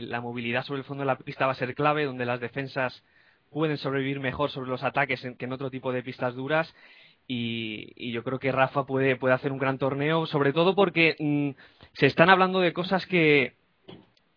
la 0.00 0.20
movilidad 0.20 0.64
sobre 0.64 0.80
el 0.80 0.84
fondo 0.84 1.02
de 1.02 1.06
la 1.06 1.16
pista 1.16 1.46
va 1.46 1.52
a 1.52 1.56
ser 1.56 1.74
clave, 1.74 2.04
donde 2.04 2.26
las 2.26 2.40
defensas 2.40 3.02
pueden 3.50 3.78
sobrevivir 3.78 4.20
mejor 4.20 4.50
sobre 4.50 4.68
los 4.68 4.82
ataques 4.82 5.26
que 5.38 5.44
en 5.44 5.52
otro 5.52 5.70
tipo 5.70 5.92
de 5.92 6.02
pistas 6.02 6.34
duras. 6.34 6.74
Y, 7.26 8.12
yo 8.12 8.22
creo 8.22 8.38
que 8.38 8.52
Rafa 8.52 8.84
puede, 8.84 9.16
puede 9.16 9.34
hacer 9.34 9.52
un 9.52 9.58
gran 9.58 9.78
torneo, 9.78 10.26
sobre 10.26 10.52
todo 10.52 10.74
porque 10.74 11.16
mm, 11.18 11.50
se 11.94 12.06
están 12.06 12.28
hablando 12.28 12.60
de 12.60 12.72
cosas 12.72 13.06
que, 13.06 13.54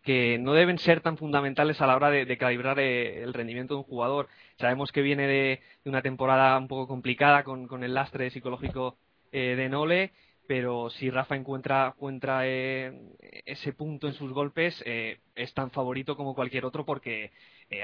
que 0.10 0.40
no 0.40 0.54
deben 0.54 0.80
ser 0.80 1.02
tan 1.02 1.18
fundamentales 1.18 1.80
a 1.82 1.86
la 1.86 1.96
hora 1.96 2.10
de, 2.10 2.38
calibrar 2.40 2.80
eh, 2.80 3.22
el 3.22 3.32
rendimiento 3.32 3.76
de 3.76 3.82
un 3.82 3.84
jugador. 3.84 4.28
Sabemos 4.58 4.92
que 4.92 5.04
viene 5.04 5.28
de, 5.28 5.62
una 5.86 6.02
temporada 6.02 6.58
un 6.58 6.68
poco 6.68 6.88
complicada 6.88 7.44
con, 7.44 7.84
el 7.84 7.94
lastre 7.94 8.32
psicológico 8.32 8.98
eh, 9.32 9.54
de 9.56 9.70
Nole, 9.70 10.12
pero 10.48 10.90
si 10.90 11.12
Rafa 11.12 11.36
encuentra, 11.36 11.94
encuentra 11.96 12.48
eh, 12.48 12.92
ese 13.46 13.72
punto 13.72 14.08
en 14.08 14.16
sus 14.16 14.34
golpes, 14.34 14.84
es 14.84 15.54
tan 15.54 15.70
favorito 15.70 16.18
como 16.18 16.34
cualquier 16.34 16.66
otro 16.66 16.86
porque 16.86 17.32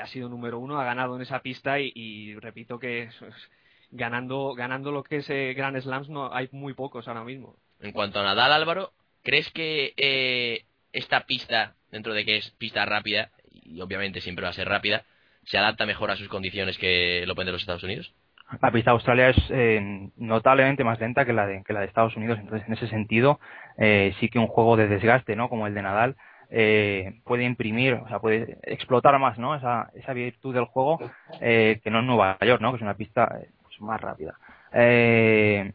ha 0.02 0.08
sido 0.08 0.28
número 0.28 0.58
uno, 0.58 0.80
ha 0.80 0.84
ganado 0.84 1.16
en 1.16 1.22
esa 1.22 1.44
pista 1.44 1.80
y, 1.80 2.34
repito 2.40 2.80
que 2.80 3.08
ganando, 3.92 4.56
ganando 4.56 4.92
lo 4.92 5.04
que 5.04 5.18
es 5.18 5.28
Grand 5.28 5.80
Slams 5.80 6.10
no 6.10 6.34
hay 6.34 6.50
muy 6.52 6.74
pocos 6.74 7.08
ahora 7.08 7.24
mismo. 7.24 7.56
En 7.82 7.92
cuanto 7.92 8.20
a 8.20 8.24
Nadal, 8.24 8.52
Álvaro, 8.52 8.94
¿crees 9.22 9.52
que 9.52 10.66
esta 10.92 11.28
pista 11.28 11.76
dentro 11.96 12.14
de 12.14 12.26
que 12.26 12.38
es 12.38 12.52
pista 12.52 12.86
rápida, 12.86 13.30
y 13.50 13.80
obviamente 13.82 14.20
siempre 14.20 14.44
va 14.44 14.50
a 14.50 14.54
ser 14.54 14.68
rápida, 14.68 15.04
se 15.46 15.58
adapta 15.58 15.86
mejor 15.86 16.12
a 16.12 16.18
sus 16.18 16.28
condiciones 16.28 16.78
que 16.78 17.24
el 17.24 17.32
Open 17.32 17.46
de 17.46 17.54
los 17.54 17.62
Estados 17.62 17.84
Unidos? 17.84 18.14
La 18.62 18.72
pista 18.72 18.92
de 18.92 18.96
Australia 18.96 19.30
es 19.30 19.38
eh, 19.50 20.10
notablemente 20.18 20.84
más 20.84 21.00
lenta 21.00 21.26
que 21.26 21.34
la 21.34 21.48
de, 21.48 21.64
que 21.64 21.74
la 21.74 21.80
de 21.80 21.88
Estados 21.88 22.16
Unidos, 22.16 22.38
entonces 22.40 22.68
en 22.68 22.74
ese 22.74 22.88
sentido 22.88 23.40
eh, 23.78 24.14
sí 24.20 24.30
que 24.30 24.40
un 24.40 24.48
juego 24.48 24.76
de 24.76 24.88
desgaste, 24.88 25.36
¿no? 25.36 25.50
Como 25.50 25.68
el 25.68 25.74
de 25.74 25.82
Nadal, 25.82 26.16
eh, 26.52 27.22
puede 27.24 27.44
imprimir, 27.44 27.94
o 27.94 28.08
sea, 28.08 28.20
puede 28.20 28.58
explotar 28.64 29.18
más, 29.18 29.40
¿no? 29.40 29.56
Esa, 29.56 29.90
esa 29.96 30.14
virtud 30.14 30.54
del 30.54 30.66
juego 30.66 31.00
que 31.40 31.82
no 31.86 32.00
en 32.00 32.08
Nueva 32.08 32.38
York, 32.42 32.62
¿no? 32.62 32.72
Que 32.72 32.78
es 32.78 32.84
una 32.84 32.98
pista 32.98 33.40
pues, 33.64 33.82
más 33.82 34.02
rápida. 34.02 34.38
Eh, 34.74 35.72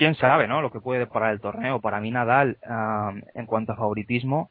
quién 0.00 0.14
sabe, 0.14 0.48
¿no? 0.48 0.62
Lo 0.62 0.72
que 0.72 0.80
puede 0.80 1.00
deparar 1.00 1.30
el 1.30 1.42
torneo. 1.42 1.78
Para 1.82 2.00
mí 2.00 2.10
Nadal, 2.10 2.56
en 3.34 3.44
cuanto 3.44 3.72
a 3.72 3.76
favoritismo, 3.76 4.48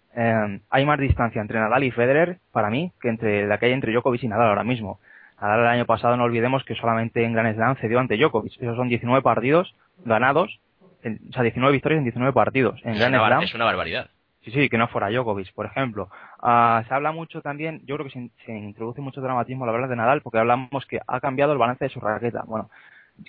hay 0.70 0.86
más 0.86 1.00
distancia 1.00 1.41
entre 1.41 1.60
Nadal 1.60 1.84
y 1.84 1.89
Federer, 1.89 2.38
para 2.51 2.70
mí, 2.70 2.91
que 3.01 3.10
entre 3.10 3.48
la 3.48 3.58
que 3.58 3.65
hay 3.65 3.72
entre 3.72 3.91
Djokovic 3.91 4.22
y 4.22 4.27
Nadal 4.27 4.50
ahora 4.50 4.63
mismo. 4.63 5.00
Nadal 5.41 5.62
el 5.62 5.68
año 5.68 5.86
pasado, 5.88 6.15
no 6.18 6.25
olvidemos 6.25 6.63
que 6.65 6.75
solamente 6.75 7.25
en 7.25 7.34
Grand 7.34 7.56
Slam 7.56 7.77
cedió 7.77 8.00
ante 8.00 8.15
Djokovic. 8.15 8.62
Esos 8.62 8.77
son 8.77 8.89
19 8.89 9.24
partidos 9.24 9.75
ganados, 10.06 10.60
o 11.03 11.34
sea, 11.34 11.41
19 11.41 11.74
victorias 11.74 11.98
en 11.98 12.03
19 12.03 12.32
partidos. 12.32 12.79
En 12.84 12.91
es, 12.91 13.00
Grand 13.00 13.15
una, 13.15 13.25
Slam, 13.25 13.41
es 13.41 13.56
una 13.56 13.65
barbaridad. 13.65 14.12
Sí, 14.44 14.51
sí, 14.51 14.70
que 14.70 14.77
no 14.77 14.88
fuera 14.89 15.10
Djokovic, 15.10 15.51
por 15.56 15.65
ejemplo. 15.65 16.10
Ah, 16.44 16.84
se 16.88 16.94
habla 16.94 17.12
mucho 17.12 17.41
también, 17.41 17.82
yo 17.86 17.96
creo 17.96 18.06
que 18.06 18.13
se, 18.13 18.29
se 18.46 18.56
introduce 18.56 19.01
mucho 19.01 19.20
dramatismo 19.20 19.63
al 19.63 19.72
hablar 19.72 19.89
de 19.89 19.96
Nadal, 19.96 20.22
porque 20.22 20.38
hablamos 20.38 20.86
que 20.86 21.00
ha 21.08 21.20
cambiado 21.20 21.53
el 21.53 21.58
balance 21.58 21.86
de 21.86 21.89
su 21.89 22.00
raqueta. 22.00 22.44
Bueno, 22.46 22.70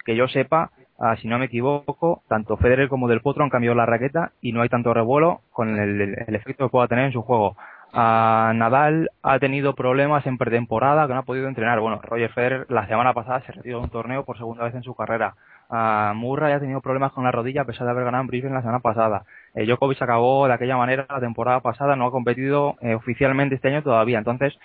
que 0.04 0.16
yo 0.16 0.28
sepa, 0.28 0.70
ah, 0.98 1.16
si 1.16 1.28
no 1.28 1.38
me 1.38 1.46
equivoco, 1.46 2.22
tanto 2.28 2.56
Federer 2.56 2.88
como 2.88 3.08
Del 3.08 3.20
Potro 3.20 3.44
han 3.44 3.50
cambiado 3.50 3.74
la 3.74 3.86
raqueta 3.86 4.32
y 4.40 4.52
no 4.52 4.62
hay 4.62 4.68
tanto 4.68 4.94
revuelo 4.94 5.40
con 5.52 5.78
el, 5.78 6.14
efecto 6.34 6.66
que 6.66 6.70
pueda 6.70 6.88
tener 6.88 7.06
en 7.06 7.12
su 7.12 7.22
juego. 7.22 7.56
Ah, 7.92 8.52
Nadal 8.54 9.10
ha 9.22 9.38
tenido 9.38 9.74
problemas 9.74 10.24
en 10.26 10.38
pretemporada 10.38 11.06
que 11.06 11.14
no 11.14 11.20
ha 11.20 11.24
podido 11.24 11.48
entrenar. 11.48 11.80
Bueno, 11.80 12.00
Roger 12.02 12.30
Federer 12.32 12.66
la 12.68 12.86
semana 12.86 13.12
pasada 13.14 13.40
se 13.42 13.52
retiró 13.52 13.78
de 13.78 13.84
un 13.84 13.90
torneo 13.90 14.24
por 14.24 14.38
segunda 14.38 14.64
vez 14.64 14.74
en 14.74 14.82
su 14.82 14.94
carrera. 14.94 15.34
Uh, 15.68 16.14
Murray 16.14 16.52
ha 16.52 16.58
tenido 16.58 16.80
problemas 16.80 17.12
con 17.12 17.22
la 17.22 17.30
rodilla 17.30 17.62
a 17.62 17.64
pesar 17.64 17.84
de 17.86 17.92
haber 17.92 18.04
ganado 18.04 18.22
en 18.22 18.26
Brisbane 18.26 18.54
la 18.54 18.60
semana 18.60 18.80
pasada. 18.80 19.24
Eh, 19.54 19.66
Djokovic 19.66 20.02
acabó 20.02 20.48
de 20.48 20.54
aquella 20.54 20.76
manera 20.76 21.06
la 21.08 21.20
temporada 21.20 21.60
pasada, 21.60 21.94
no 21.94 22.06
ha 22.06 22.10
competido 22.10 22.76
eh, 22.80 22.94
oficialmente 22.94 23.54
este 23.54 23.68
año 23.68 23.82
todavía. 23.82 24.18
Entonces, 24.18 24.58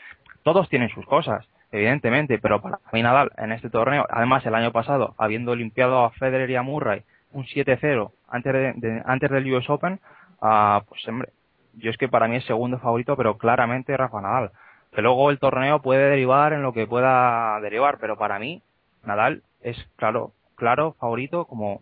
todos 0.44 0.68
tienen 0.68 0.90
sus 0.90 1.06
cosas 1.06 1.48
evidentemente, 1.72 2.40
pero 2.40 2.62
para 2.62 2.80
mí 2.92 3.02
Nadal 3.02 3.32
en 3.38 3.52
este 3.52 3.70
torneo, 3.70 4.06
además 4.10 4.46
el 4.46 4.56
año 4.56 4.72
pasado, 4.72 5.16
habiendo 5.18 5.56
limpiado 5.56 6.04
a 6.04 6.12
Federer 6.12 6.50
y 6.50 6.56
a 6.56 6.62
Murray 6.62 7.04
un 7.32 7.46
7-0 7.46 8.12
antes, 8.30 8.54
de, 8.54 9.02
antes 9.06 9.30
del 9.30 9.54
US 9.54 9.70
Open, 9.70 10.00
uh, 10.42 10.82
pues 10.88 11.08
hombre, 11.08 11.30
yo 11.78 11.92
es 11.92 11.98
que 11.98 12.08
para 12.08 12.28
mí 12.28 12.38
es 12.38 12.46
segundo 12.46 12.80
favorito, 12.80 13.16
pero 13.18 13.38
claramente 13.38 13.96
Rafa 13.96 14.22
Nadal. 14.22 14.52
Que 14.94 15.02
luego 15.02 15.30
el 15.30 15.40
torneo 15.40 15.82
puede 15.82 16.10
derivar 16.10 16.54
en 16.54 16.62
lo 16.62 16.72
que 16.72 16.88
pueda 16.88 17.60
derivar, 17.60 17.98
pero 18.00 18.18
para 18.18 18.40
mí 18.40 18.62
Nadal 19.04 19.44
es 19.62 19.78
claro, 19.98 20.32
claro 20.56 20.94
favorito 21.00 21.46
como 21.46 21.82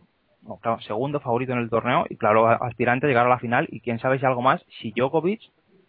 claro, 0.61 0.79
segundo 0.81 1.19
favorito 1.19 1.53
en 1.53 1.59
el 1.59 1.69
torneo 1.69 2.05
y 2.09 2.17
claro 2.17 2.47
aspirante 2.47 3.05
a 3.05 3.09
llegar 3.09 3.27
a 3.27 3.29
la 3.29 3.39
final 3.39 3.67
y 3.69 3.81
quién 3.81 3.99
sabe 3.99 4.19
si 4.19 4.25
algo 4.25 4.41
más 4.41 4.63
si 4.79 4.91
Djokovic 4.91 5.41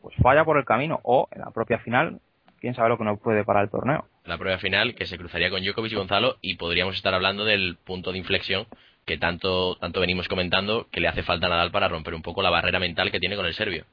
pues 0.03 0.15
falla 0.23 0.45
por 0.45 0.59
el 0.59 0.65
camino 0.65 1.01
o 1.03 1.29
en 1.31 1.41
la 1.41 1.51
propia 1.51 1.79
final 1.79 2.21
quién 2.64 2.75
sabe 2.75 2.88
lo 2.88 2.97
que 2.97 3.04
nos 3.04 3.21
puede 3.21 3.44
para 3.44 3.61
el 3.61 3.68
torneo. 3.68 4.06
La 4.25 4.38
prueba 4.38 4.56
final 4.56 4.94
que 4.94 5.04
se 5.04 5.18
cruzaría 5.18 5.50
con 5.50 5.62
Djokovic 5.62 5.92
y 5.92 5.97
Gonzalo 5.97 6.37
y 6.40 6.56
podríamos 6.56 6.97
estar 6.97 7.12
hablando 7.12 7.44
del 7.44 7.76
punto 7.85 8.11
de 8.11 8.16
inflexión 8.16 8.64
que 9.04 9.18
tanto, 9.18 9.76
tanto 9.76 10.00
venimos 10.00 10.28
comentando 10.28 10.87
que 10.90 11.00
le 11.00 11.09
hace 11.09 11.23
falta 11.23 11.44
a 11.44 11.50
Nadal 11.50 11.71
para 11.71 11.88
romper 11.88 12.14
un 12.14 12.23
poco 12.23 12.40
la 12.40 12.49
barrera 12.49 12.80
mental 12.80 13.11
que 13.11 13.21
tiene 13.21 13.37
con 13.37 13.44
el 13.44 13.52
serbio. 13.52 13.85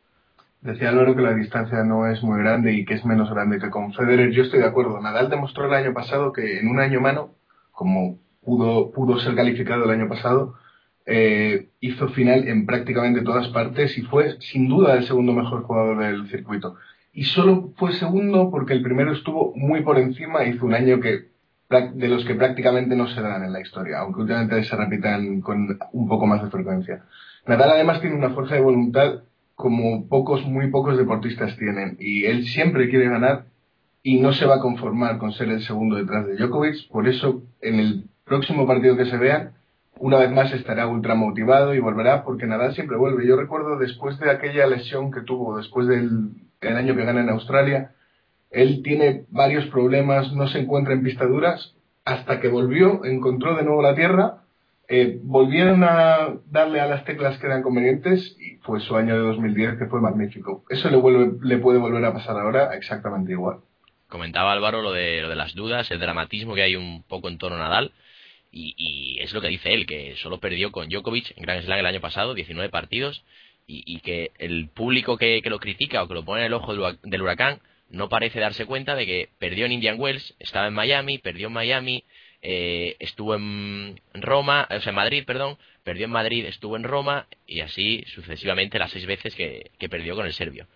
Decía 0.61 0.87
Álvaro 0.87 1.17
que 1.17 1.21
la 1.21 1.33
distancia 1.33 1.83
no 1.83 2.07
es 2.07 2.23
muy 2.23 2.39
grande 2.39 2.71
y 2.71 2.85
que 2.85 2.93
es 2.93 3.03
menos 3.03 3.29
grande 3.29 3.59
que 3.59 3.69
con 3.69 3.91
Federer. 3.93 4.31
Yo 4.31 4.43
estoy 4.43 4.59
de 4.59 4.67
acuerdo. 4.67 5.01
Nadal 5.01 5.29
demostró 5.29 5.65
el 5.65 5.73
año 5.73 5.93
pasado 5.93 6.31
que 6.31 6.59
en 6.59 6.69
un 6.69 6.79
año 6.79 7.01
mano, 7.01 7.31
como 7.73 8.19
pudo, 8.41 8.91
pudo 8.91 9.19
ser 9.19 9.35
calificado 9.35 9.83
el 9.83 9.91
año 9.91 10.07
pasado, 10.07 10.55
eh, 11.05 11.67
hizo 11.81 12.07
final 12.07 12.47
en 12.47 12.65
prácticamente 12.65 13.21
todas 13.21 13.49
partes 13.49 13.97
y 13.97 14.03
fue 14.03 14.39
sin 14.39 14.69
duda 14.69 14.93
el 14.93 15.03
segundo 15.03 15.33
mejor 15.33 15.63
jugador 15.63 15.97
del 15.97 16.29
circuito 16.29 16.77
y 17.13 17.23
solo 17.23 17.73
fue 17.75 17.93
segundo 17.93 18.49
porque 18.51 18.73
el 18.73 18.81
primero 18.81 19.11
estuvo 19.13 19.53
muy 19.55 19.81
por 19.83 19.99
encima, 19.99 20.45
hizo 20.45 20.65
un 20.65 20.73
año 20.73 20.99
que 20.99 21.31
de 21.93 22.09
los 22.09 22.25
que 22.25 22.35
prácticamente 22.35 22.95
no 22.95 23.07
se 23.07 23.21
dan 23.21 23.43
en 23.43 23.53
la 23.53 23.61
historia, 23.61 23.99
aunque 23.99 24.21
últimamente 24.21 24.63
se 24.63 24.75
repitan 24.75 25.39
con 25.39 25.79
un 25.93 26.07
poco 26.07 26.27
más 26.27 26.43
de 26.43 26.49
frecuencia. 26.49 27.03
Nadal 27.47 27.71
además 27.71 28.01
tiene 28.01 28.17
una 28.17 28.31
fuerza 28.31 28.55
de 28.55 28.61
voluntad 28.61 29.23
como 29.55 30.07
pocos, 30.07 30.45
muy 30.45 30.69
pocos 30.69 30.97
deportistas 30.97 31.55
tienen, 31.57 31.95
y 31.99 32.25
él 32.25 32.45
siempre 32.47 32.89
quiere 32.89 33.07
ganar 33.07 33.45
y 34.03 34.19
no 34.19 34.33
se 34.33 34.45
va 34.45 34.55
a 34.55 34.59
conformar 34.59 35.17
con 35.17 35.31
ser 35.31 35.49
el 35.49 35.61
segundo 35.61 35.95
detrás 35.95 36.25
de 36.25 36.35
Djokovic, 36.35 36.89
por 36.89 37.07
eso 37.07 37.43
en 37.61 37.79
el 37.79 38.05
próximo 38.25 38.67
partido 38.67 38.97
que 38.97 39.05
se 39.05 39.17
vean, 39.17 39.51
una 39.97 40.17
vez 40.17 40.31
más 40.31 40.51
estará 40.51 40.87
ultra 40.87 41.15
motivado 41.15 41.75
y 41.75 41.79
volverá 41.79 42.23
porque 42.23 42.47
Nadal 42.47 42.73
siempre 42.73 42.97
vuelve. 42.97 43.27
Yo 43.27 43.35
recuerdo 43.37 43.77
después 43.77 44.17
de 44.19 44.31
aquella 44.31 44.65
lesión 44.65 45.11
que 45.11 45.21
tuvo, 45.21 45.57
después 45.57 45.87
del 45.87 46.31
el 46.61 46.77
año 46.77 46.95
que 46.95 47.05
gana 47.05 47.21
en 47.21 47.29
Australia. 47.29 47.91
Él 48.51 48.81
tiene 48.83 49.25
varios 49.29 49.65
problemas, 49.67 50.31
no 50.33 50.47
se 50.47 50.59
encuentra 50.59 50.93
en 50.93 51.03
pistaduras, 51.03 51.75
hasta 52.05 52.39
que 52.39 52.47
volvió, 52.47 53.03
encontró 53.05 53.55
de 53.55 53.63
nuevo 53.63 53.81
la 53.81 53.95
tierra, 53.95 54.43
eh, 54.87 55.19
volvieron 55.23 55.83
a 55.83 56.33
darle 56.49 56.81
a 56.81 56.87
las 56.87 57.05
teclas 57.05 57.37
que 57.37 57.47
eran 57.47 57.63
convenientes 57.63 58.35
y 58.39 58.57
fue 58.57 58.81
su 58.81 58.95
año 58.95 59.15
de 59.15 59.21
2010 59.21 59.77
que 59.77 59.85
fue 59.85 60.01
magnífico. 60.01 60.65
Eso 60.69 60.89
le, 60.89 60.97
vuelve, 60.97 61.37
le 61.43 61.57
puede 61.59 61.79
volver 61.79 62.03
a 62.03 62.13
pasar 62.13 62.37
ahora 62.37 62.75
exactamente 62.75 63.31
igual. 63.31 63.59
Comentaba 64.09 64.51
Álvaro 64.51 64.81
lo 64.81 64.91
de, 64.91 65.21
lo 65.21 65.29
de 65.29 65.37
las 65.37 65.55
dudas, 65.55 65.89
el 65.91 65.99
dramatismo 65.99 66.55
que 66.55 66.63
hay 66.63 66.75
un 66.75 67.03
poco 67.03 67.29
en 67.29 67.37
torno 67.37 67.55
a 67.55 67.59
Nadal. 67.59 67.93
Y, 68.51 68.73
y, 68.75 69.21
es 69.21 69.33
lo 69.33 69.39
que 69.39 69.47
dice 69.47 69.73
él, 69.73 69.85
que 69.85 70.17
solo 70.17 70.41
perdió 70.41 70.73
con 70.73 70.89
Djokovic 70.89 71.37
en 71.37 71.43
Grand 71.43 71.63
Slam 71.63 71.79
el 71.79 71.85
año 71.85 72.01
pasado, 72.01 72.33
19 72.33 72.69
partidos, 72.69 73.23
y, 73.67 73.99
que 74.01 74.31
el 74.37 74.67
público 74.69 75.17
que, 75.17 75.41
lo 75.45 75.59
critica 75.59 76.03
o 76.03 76.07
que 76.07 76.13
lo 76.13 76.25
pone 76.25 76.41
en 76.41 76.47
el 76.47 76.53
ojo 76.53 76.73
del 77.03 77.21
huracán 77.21 77.61
no 77.89 78.09
parece 78.09 78.39
darse 78.39 78.65
cuenta 78.65 78.95
de 78.95 79.05
que 79.05 79.29
perdió 79.37 79.65
en 79.65 79.73
Indian 79.73 79.99
Wells, 79.99 80.35
estaba 80.39 80.67
en 80.67 80.73
Miami, 80.73 81.17
perdió 81.17 81.47
en 81.47 81.53
Miami, 81.53 82.03
eh, 82.41 82.95
estuvo 82.99 83.35
en 83.35 83.99
Roma, 84.13 84.67
o 84.69 84.79
sea, 84.81 84.89
en 84.89 84.95
Madrid, 84.95 85.23
perdón, 85.25 85.57
perdió 85.83 86.05
en 86.05 86.11
Madrid, 86.11 86.45
estuvo 86.45 86.75
en 86.75 86.83
Roma 86.83 87.27
y 87.45 87.61
así 87.61 88.03
sucesivamente 88.07 88.79
las 88.79 88.91
seis 88.91 89.05
veces 89.05 89.35
que, 89.35 89.71
perdió 89.89 90.15
con 90.15 90.25
el 90.25 90.33
serbio. 90.33 90.67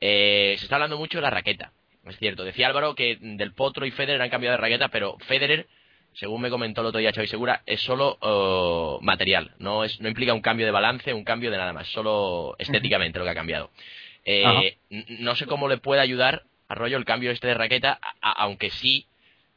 Eh, 0.00 0.56
se 0.58 0.64
está 0.64 0.76
hablando 0.76 0.98
mucho 0.98 1.18
de 1.18 1.22
la 1.22 1.30
raqueta, 1.30 1.72
es 2.06 2.18
cierto. 2.18 2.44
Decía 2.44 2.66
Álvaro 2.66 2.94
que 2.94 3.16
del 3.20 3.52
Potro 3.52 3.86
y 3.86 3.90
Federer 3.90 4.20
han 4.20 4.30
cambiado 4.30 4.56
de 4.56 4.62
raqueta, 4.62 4.88
pero 4.88 5.16
Federer 5.26 5.66
según 6.14 6.40
me 6.40 6.50
comentó 6.50 6.80
el 6.80 6.88
otro 6.88 7.00
día 7.00 7.12
Xavi 7.12 7.26
Segura, 7.26 7.62
es 7.66 7.80
solo 7.80 8.18
oh, 8.20 8.98
material, 9.02 9.52
no, 9.58 9.84
es, 9.84 10.00
no 10.00 10.08
implica 10.08 10.34
un 10.34 10.40
cambio 10.40 10.66
de 10.66 10.72
balance, 10.72 11.12
un 11.12 11.24
cambio 11.24 11.50
de 11.50 11.58
nada 11.58 11.72
más, 11.72 11.88
solo 11.88 12.56
estéticamente 12.58 13.18
lo 13.18 13.24
que 13.24 13.30
ha 13.30 13.34
cambiado. 13.34 13.70
Eh, 14.24 14.78
no 15.20 15.34
sé 15.36 15.46
cómo 15.46 15.68
le 15.68 15.78
puede 15.78 16.00
ayudar 16.00 16.44
a 16.68 16.74
Rollo 16.74 16.96
el 16.96 17.04
cambio 17.04 17.30
este 17.30 17.48
de 17.48 17.54
raqueta, 17.54 18.00
aunque 18.20 18.70
sí 18.70 19.06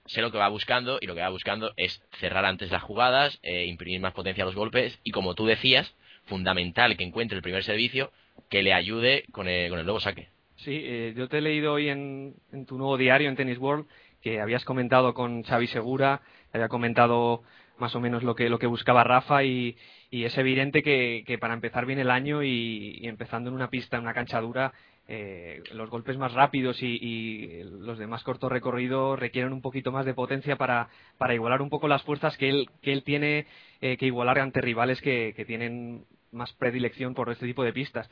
sé 0.07 0.21
lo 0.21 0.31
que 0.31 0.37
va 0.37 0.47
buscando 0.47 0.97
y 1.01 1.05
lo 1.05 1.15
que 1.15 1.21
va 1.21 1.29
buscando 1.29 1.73
es 1.77 2.01
cerrar 2.19 2.45
antes 2.45 2.71
las 2.71 2.81
jugadas, 2.81 3.39
eh, 3.43 3.65
imprimir 3.65 3.99
más 3.99 4.13
potencia 4.13 4.43
a 4.43 4.47
los 4.47 4.55
golpes 4.55 4.99
y 5.03 5.11
como 5.11 5.35
tú 5.35 5.45
decías, 5.45 5.93
fundamental 6.25 6.97
que 6.97 7.03
encuentre 7.03 7.35
el 7.35 7.43
primer 7.43 7.63
servicio 7.63 8.11
que 8.49 8.61
le 8.61 8.73
ayude 8.73 9.25
con 9.31 9.47
el, 9.47 9.69
con 9.69 9.79
el 9.79 9.85
nuevo 9.85 9.99
saque. 9.99 10.29
Sí, 10.57 10.81
eh, 10.83 11.13
yo 11.15 11.27
te 11.27 11.37
he 11.37 11.41
leído 11.41 11.73
hoy 11.73 11.89
en, 11.89 12.35
tu 12.67 12.77
nuevo 12.77 12.97
diario 12.97 13.29
en 13.29 13.35
Tennis 13.35 13.59
World 13.59 13.85
que 14.21 14.41
habías 14.41 14.65
comentado 14.65 15.13
con 15.13 15.43
Xavi 15.43 15.67
Segura, 15.67 16.21
había 16.53 16.69
comentado 16.69 17.43
más 17.77 17.95
o 17.95 17.99
menos 17.99 18.23
lo 18.23 18.35
que, 18.35 18.49
lo 18.49 18.59
que 18.59 18.67
buscaba 18.67 19.03
Rafa 19.03 19.43
y, 19.43 19.77
es 20.09 20.37
evidente 20.37 20.81
que, 20.83 21.37
para 21.39 21.53
empezar 21.53 21.85
bien 21.85 21.99
el 21.99 22.09
año 22.09 22.43
y, 22.43 22.99
empezando 23.03 23.49
en 23.49 23.55
una 23.55 23.69
pista, 23.69 23.97
en 23.97 24.03
una 24.03 24.13
cancha 24.13 24.41
dura, 24.41 24.73
eh, 25.09 25.61
los 25.73 25.89
golpes 25.89 26.17
más 26.17 26.33
rápidos 26.33 26.81
y, 26.81 27.61
los 27.63 27.97
de 27.97 28.07
más 28.07 28.23
corto 28.23 28.49
recorrido 28.49 29.15
requieren 29.15 29.53
un 29.53 29.61
poquito 29.61 29.91
más 29.91 30.05
de 30.05 30.13
potencia 30.13 30.55
para, 30.55 30.89
para 31.17 31.33
igualar 31.33 31.61
un 31.61 31.69
poco 31.69 31.87
las 31.87 32.03
fuerzas 32.03 32.37
que 32.37 32.49
él, 32.49 32.69
que 32.81 32.93
él 32.93 33.03
tiene 33.03 33.45
eh, 33.81 33.97
que 33.97 34.07
igualar 34.07 34.39
ante 34.39 34.61
rivales 34.61 35.01
que, 35.01 35.33
que 35.35 35.45
tienen 35.45 36.05
más 36.31 36.53
predilección 36.53 37.13
por 37.13 37.29
este 37.29 37.45
tipo 37.45 37.63
de 37.63 37.73
pistas. 37.73 38.09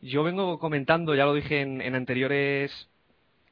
Yo 0.00 0.22
vengo 0.22 0.58
comentando, 0.58 1.14
ya 1.14 1.24
lo 1.24 1.34
dije 1.34 1.60
en, 1.60 1.94
anteriores 1.94 2.90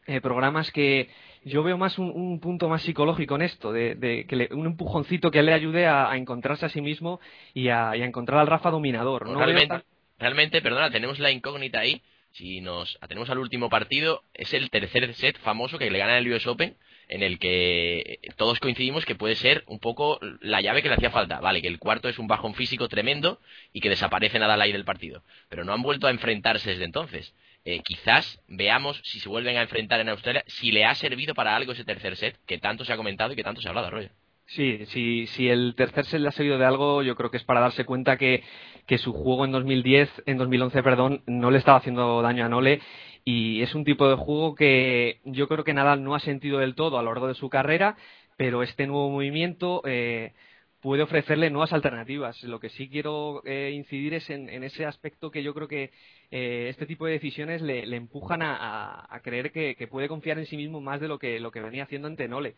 eh, 0.06 0.20
programas, 0.20 0.70
que 0.70 1.08
yo 1.44 1.62
veo 1.62 1.76
más 1.76 1.98
un, 1.98 2.40
punto 2.40 2.68
más 2.68 2.82
psicológico 2.82 3.36
en 3.36 3.42
esto, 3.42 3.72
de, 3.72 4.26
que 4.28 4.48
un 4.52 4.66
empujoncito 4.66 5.30
que 5.30 5.42
le 5.42 5.52
ayude 5.52 5.86
a, 5.86 6.16
encontrarse 6.16 6.66
a 6.66 6.68
sí 6.68 6.80
mismo 6.80 7.20
y 7.54 7.68
a, 7.68 7.94
encontrar 7.94 8.40
al 8.40 8.46
Rafa 8.46 8.70
dominador. 8.70 9.28
¿no? 9.28 9.38
Realmente, 9.38 9.82
realmente, 10.18 10.62
perdona, 10.62 10.90
tenemos 10.90 11.18
la 11.18 11.30
incógnita 11.30 11.80
ahí. 11.80 12.02
Si 12.32 12.62
nos 12.62 12.96
atenemos 13.02 13.28
al 13.28 13.38
último 13.38 13.68
partido, 13.68 14.22
es 14.32 14.54
el 14.54 14.70
tercer 14.70 15.12
set 15.14 15.38
famoso 15.40 15.78
que 15.78 15.90
le 15.90 15.98
gana 15.98 16.16
el 16.16 16.32
US 16.32 16.46
Open 16.46 16.76
en 17.08 17.22
el 17.22 17.38
que 17.38 18.20
todos 18.36 18.58
coincidimos 18.58 19.04
que 19.04 19.14
puede 19.14 19.34
ser 19.34 19.64
un 19.66 19.78
poco 19.78 20.18
la 20.40 20.62
llave 20.62 20.82
que 20.82 20.88
le 20.88 20.94
hacía 20.94 21.10
falta. 21.10 21.40
Vale, 21.40 21.60
que 21.60 21.68
el 21.68 21.78
cuarto 21.78 22.08
es 22.08 22.18
un 22.18 22.26
bajón 22.26 22.54
físico 22.54 22.88
tremendo 22.88 23.38
y 23.74 23.80
que 23.80 23.90
desaparece 23.90 24.38
nada 24.38 24.54
al 24.54 24.62
aire 24.62 24.78
del 24.78 24.86
partido. 24.86 25.22
Pero 25.50 25.62
no 25.62 25.74
han 25.74 25.82
vuelto 25.82 26.06
a 26.06 26.10
enfrentarse 26.10 26.70
desde 26.70 26.84
entonces. 26.84 27.34
Eh, 27.64 27.80
quizás 27.84 28.40
veamos 28.48 29.00
si 29.04 29.20
se 29.20 29.28
vuelven 29.28 29.56
a 29.56 29.62
enfrentar 29.62 30.00
en 30.00 30.08
Australia, 30.08 30.42
si 30.46 30.72
le 30.72 30.84
ha 30.84 30.94
servido 30.94 31.34
para 31.34 31.54
algo 31.54 31.72
ese 31.72 31.84
tercer 31.84 32.16
set 32.16 32.36
que 32.46 32.58
tanto 32.58 32.84
se 32.84 32.92
ha 32.92 32.96
comentado 32.96 33.32
y 33.32 33.36
que 33.36 33.44
tanto 33.44 33.60
se 33.60 33.68
ha 33.68 33.70
hablado, 33.70 33.86
Arroyo. 33.86 34.10
Sí, 34.46 34.84
sí, 34.86 35.26
si 35.28 35.48
el 35.48 35.74
tercer 35.76 36.04
set 36.04 36.20
le 36.20 36.28
ha 36.28 36.32
servido 36.32 36.58
de 36.58 36.66
algo, 36.66 37.02
yo 37.02 37.14
creo 37.14 37.30
que 37.30 37.36
es 37.36 37.44
para 37.44 37.60
darse 37.60 37.84
cuenta 37.84 38.16
que, 38.16 38.42
que 38.86 38.98
su 38.98 39.12
juego 39.12 39.44
en 39.44 39.52
2010, 39.52 40.24
en 40.26 40.38
2011, 40.38 40.82
perdón, 40.82 41.22
no 41.26 41.50
le 41.50 41.58
estaba 41.58 41.78
haciendo 41.78 42.20
daño 42.20 42.44
a 42.44 42.48
Nole 42.48 42.80
y 43.24 43.62
es 43.62 43.74
un 43.74 43.84
tipo 43.84 44.08
de 44.08 44.16
juego 44.16 44.54
que 44.54 45.20
yo 45.24 45.46
creo 45.46 45.64
que 45.64 45.72
Nadal 45.74 46.02
no 46.02 46.14
ha 46.14 46.20
sentido 46.20 46.58
del 46.58 46.74
todo 46.74 46.98
a 46.98 47.02
lo 47.02 47.10
largo 47.10 47.28
de 47.28 47.34
su 47.34 47.48
carrera, 47.48 47.96
pero 48.36 48.62
este 48.62 48.86
nuevo 48.86 49.08
movimiento 49.08 49.82
eh, 49.86 50.34
puede 50.82 51.04
ofrecerle 51.04 51.48
nuevas 51.48 51.72
alternativas. 51.72 52.42
Lo 52.42 52.60
que 52.60 52.68
sí 52.68 52.88
quiero 52.88 53.42
eh, 53.46 53.70
incidir 53.72 54.14
es 54.14 54.28
en, 54.28 54.48
ese 54.64 54.84
aspecto 54.84 55.30
que 55.30 55.42
yo 55.42 55.54
creo 55.54 55.68
que 55.68 55.90
eh, 56.30 56.66
este 56.68 56.86
tipo 56.86 57.06
de 57.06 57.12
decisiones 57.12 57.62
le, 57.62 57.84
empujan 57.96 58.40
a, 58.42 59.20
creer 59.22 59.52
que, 59.52 59.76
que, 59.76 59.86
puede 59.86 60.08
confiar 60.08 60.38
en 60.38 60.46
sí 60.46 60.56
mismo 60.56 60.80
más 60.80 61.00
de 61.00 61.08
lo 61.08 61.18
que, 61.18 61.38
lo 61.38 61.52
que 61.52 61.60
venía 61.60 61.84
haciendo 61.84 62.08
ante 62.08 62.28
Nole 62.28 62.56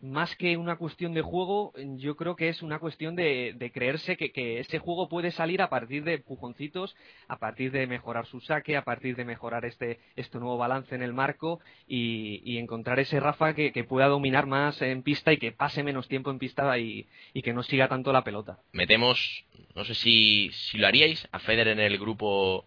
más 0.00 0.36
que 0.36 0.56
una 0.56 0.76
cuestión 0.76 1.14
de 1.14 1.22
juego, 1.22 1.72
yo 1.96 2.16
creo 2.16 2.36
que 2.36 2.48
es 2.48 2.62
una 2.62 2.78
cuestión 2.78 3.16
de, 3.16 3.70
creerse 3.72 4.16
que, 4.16 4.58
ese 4.58 4.78
juego 4.78 5.08
puede 5.08 5.30
salir 5.30 5.62
a 5.62 5.70
partir 5.70 6.04
de 6.04 6.18
pujoncitos, 6.18 6.94
a 7.28 7.38
partir 7.38 7.70
de 7.72 7.86
mejorar 7.86 8.26
su 8.26 8.40
saque, 8.40 8.76
a 8.76 8.84
partir 8.84 9.16
de 9.16 9.24
mejorar 9.24 9.64
este, 9.64 10.00
este 10.16 10.38
nuevo 10.38 10.58
balance 10.58 10.94
en 10.94 11.02
el 11.02 11.12
marco 11.12 11.60
y, 11.86 12.58
encontrar 12.58 12.98
ese 13.00 13.20
Rafa 13.20 13.54
que, 13.54 13.84
pueda 13.84 14.06
dominar 14.06 14.46
más 14.46 14.80
en 14.80 15.02
pista 15.02 15.32
y 15.32 15.36
que 15.36 15.52
pase 15.52 15.82
menos 15.82 16.08
tiempo 16.08 16.30
en 16.30 16.38
pista 16.38 16.78
y, 16.78 17.06
que 17.42 17.52
no 17.52 17.62
siga 17.62 17.88
tanto 17.88 18.12
la 18.12 18.24
pelota. 18.24 18.58
Metemos, 18.72 19.44
no 19.74 19.84
sé 19.84 19.94
si, 19.94 20.50
si 20.52 20.78
lo 20.78 20.86
haríais, 20.86 21.26
a 21.32 21.38
Federer 21.38 21.68
en 21.68 21.80
el 21.80 21.98
grupo 21.98 22.66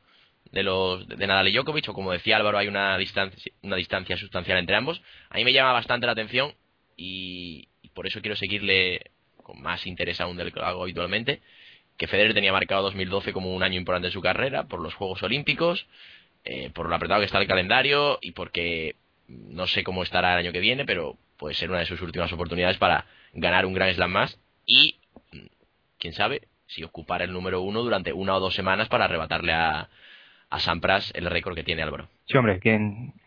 de 0.51 0.63
los 0.63 1.07
de 1.07 1.27
Nadal 1.27 1.47
y 1.49 1.53
Djokovic 1.53 1.89
o 1.89 1.93
como 1.93 2.11
decía 2.11 2.37
Álvaro 2.37 2.57
hay 2.57 2.67
una 2.67 2.97
distancia 2.97 3.51
una 3.63 3.75
distancia 3.75 4.15
sustancial 4.15 4.57
entre 4.57 4.77
ambos 4.77 5.01
a 5.29 5.35
mí 5.35 5.43
me 5.43 5.51
llama 5.51 5.73
bastante 5.73 6.05
la 6.05 6.13
atención 6.13 6.53
y, 6.97 7.69
por 7.93 8.05
eso 8.05 8.21
quiero 8.21 8.35
seguirle 8.35 9.11
con 9.41 9.61
más 9.61 9.87
interés 9.87 10.21
aún 10.21 10.37
del 10.37 10.51
que 10.51 10.59
lo 10.59 10.65
hago 10.65 10.83
habitualmente, 10.83 11.41
que 11.97 12.07
Federer 12.07 12.35
tenía 12.35 12.51
marcado 12.51 12.83
2012 12.83 13.33
como 13.33 13.55
un 13.55 13.63
año 13.63 13.77
importante 13.77 14.09
en 14.09 14.13
su 14.13 14.21
carrera 14.21 14.65
por 14.65 14.81
los 14.81 14.93
Juegos 14.93 15.23
Olímpicos, 15.23 15.87
eh, 16.43 16.69
por 16.73 16.89
lo 16.89 16.95
apretado 16.95 17.21
que 17.21 17.25
está 17.25 17.39
el 17.39 17.47
calendario 17.47 18.19
y 18.21 18.33
porque 18.33 18.95
no 19.27 19.65
sé 19.65 19.83
cómo 19.83 20.03
estará 20.03 20.33
el 20.33 20.39
año 20.39 20.51
que 20.51 20.59
viene, 20.59 20.85
pero 20.85 21.17
puede 21.37 21.55
ser 21.55 21.69
una 21.69 21.79
de 21.79 21.85
sus 21.85 22.01
últimas 22.01 22.31
oportunidades 22.31 22.77
para 22.77 23.05
ganar 23.33 23.65
un 23.65 23.73
Grand 23.73 23.95
Slam 23.95 24.11
más 24.11 24.39
y, 24.65 24.99
quién 25.97 26.13
sabe, 26.13 26.41
si 26.67 26.83
ocupar 26.83 27.21
el 27.21 27.31
número 27.31 27.61
uno 27.61 27.81
durante 27.81 28.13
una 28.13 28.35
o 28.35 28.39
dos 28.39 28.53
semanas 28.53 28.89
para 28.89 29.05
arrebatarle 29.05 29.53
a, 29.53 29.89
a 30.49 30.59
Sampras 30.59 31.11
el 31.15 31.25
récord 31.25 31.55
que 31.55 31.63
tiene 31.63 31.81
Álvaro. 31.81 32.09
Sí, 32.25 32.37
hombre, 32.37 32.59
que 32.59 32.77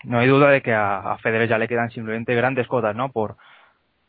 no 0.04 0.18
hay 0.18 0.28
duda 0.28 0.50
de 0.50 0.62
que 0.62 0.72
a, 0.72 0.98
a 0.98 1.18
Federer 1.18 1.48
ya 1.48 1.58
le 1.58 1.68
quedan 1.68 1.90
simplemente 1.90 2.34
grandes 2.34 2.66
cotas, 2.68 2.94
¿no? 2.94 3.10
Por, 3.10 3.36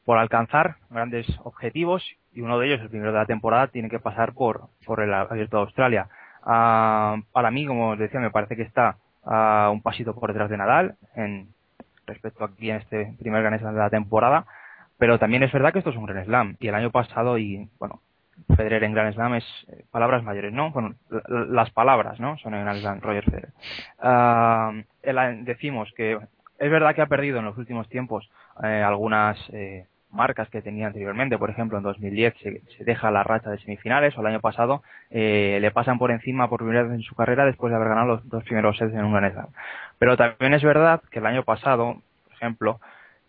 por 0.05 0.17
alcanzar 0.17 0.75
grandes 0.89 1.27
objetivos 1.43 2.03
y 2.33 2.41
uno 2.41 2.57
de 2.59 2.67
ellos, 2.67 2.81
el 2.81 2.89
primero 2.89 3.11
de 3.11 3.19
la 3.19 3.25
temporada, 3.25 3.67
tiene 3.67 3.89
que 3.89 3.99
pasar 3.99 4.33
por, 4.33 4.69
por 4.85 5.01
el 5.01 5.13
Abierto 5.13 5.57
de 5.57 5.63
Australia. 5.63 6.07
Ah, 6.43 7.17
para 7.31 7.51
mí, 7.51 7.65
como 7.65 7.91
os 7.91 7.99
decía, 7.99 8.19
me 8.19 8.31
parece 8.31 8.55
que 8.55 8.63
está 8.63 8.97
ah, 9.25 9.69
un 9.71 9.81
pasito 9.81 10.15
por 10.15 10.31
detrás 10.31 10.49
de 10.49 10.57
Nadal 10.57 10.95
en 11.15 11.49
respecto 12.07 12.43
aquí 12.43 12.69
en 12.69 12.77
este 12.77 13.13
primer 13.19 13.43
Grand 13.43 13.59
Slam 13.59 13.73
de 13.73 13.79
la 13.79 13.89
temporada, 13.89 14.45
pero 14.97 15.19
también 15.19 15.43
es 15.43 15.51
verdad 15.51 15.71
que 15.71 15.79
esto 15.79 15.91
es 15.91 15.97
un 15.97 16.05
Grand 16.05 16.25
Slam 16.25 16.55
y 16.59 16.67
el 16.67 16.75
año 16.75 16.91
pasado 16.91 17.37
y 17.37 17.69
bueno, 17.79 18.01
Federer 18.55 18.83
en 18.83 18.93
Grand 18.93 19.13
Slam 19.13 19.35
es 19.35 19.45
eh, 19.67 19.85
palabras 19.91 20.23
mayores, 20.23 20.51
¿no? 20.51 20.71
Bueno, 20.71 20.95
las 21.27 21.69
palabras, 21.71 22.19
¿no? 22.19 22.37
Son 22.37 22.53
en 22.53 22.61
Grand 22.61 22.79
Slam, 22.79 23.01
Roger 23.01 23.25
Federer. 23.25 23.53
Ah, 23.99 24.73
decimos 25.43 25.91
que 25.95 26.19
es 26.61 26.69
verdad 26.69 26.93
que 26.93 27.01
ha 27.01 27.07
perdido 27.07 27.39
en 27.39 27.45
los 27.45 27.57
últimos 27.57 27.89
tiempos 27.89 28.29
eh, 28.63 28.83
algunas 28.85 29.37
eh, 29.51 29.87
marcas 30.11 30.47
que 30.49 30.61
tenía 30.61 30.87
anteriormente. 30.87 31.39
Por 31.39 31.49
ejemplo, 31.49 31.77
en 31.77 31.83
2010 31.83 32.35
se, 32.37 32.83
deja 32.83 33.09
la 33.09 33.23
racha 33.23 33.49
de 33.49 33.57
semifinales 33.59 34.15
o 34.15 34.21
el 34.21 34.27
año 34.27 34.41
pasado 34.41 34.83
eh, 35.09 35.57
le 35.59 35.71
pasan 35.71 35.97
por 35.97 36.11
encima 36.11 36.49
por 36.49 36.59
primera 36.59 36.83
vez 36.83 36.93
en 36.93 37.01
su 37.01 37.15
carrera 37.15 37.45
después 37.45 37.71
de 37.71 37.77
haber 37.77 37.89
ganado 37.89 38.07
los 38.07 38.29
dos 38.29 38.43
primeros 38.43 38.77
sets 38.77 38.93
en 38.93 39.03
un 39.03 39.11
Grand 39.11 39.33
Slam. 39.33 39.47
Pero 39.97 40.15
también 40.17 40.53
es 40.53 40.63
verdad 40.63 41.01
que 41.09 41.17
el 41.17 41.25
año 41.25 41.43
pasado, 41.43 42.01
por 42.25 42.33
ejemplo, 42.33 42.79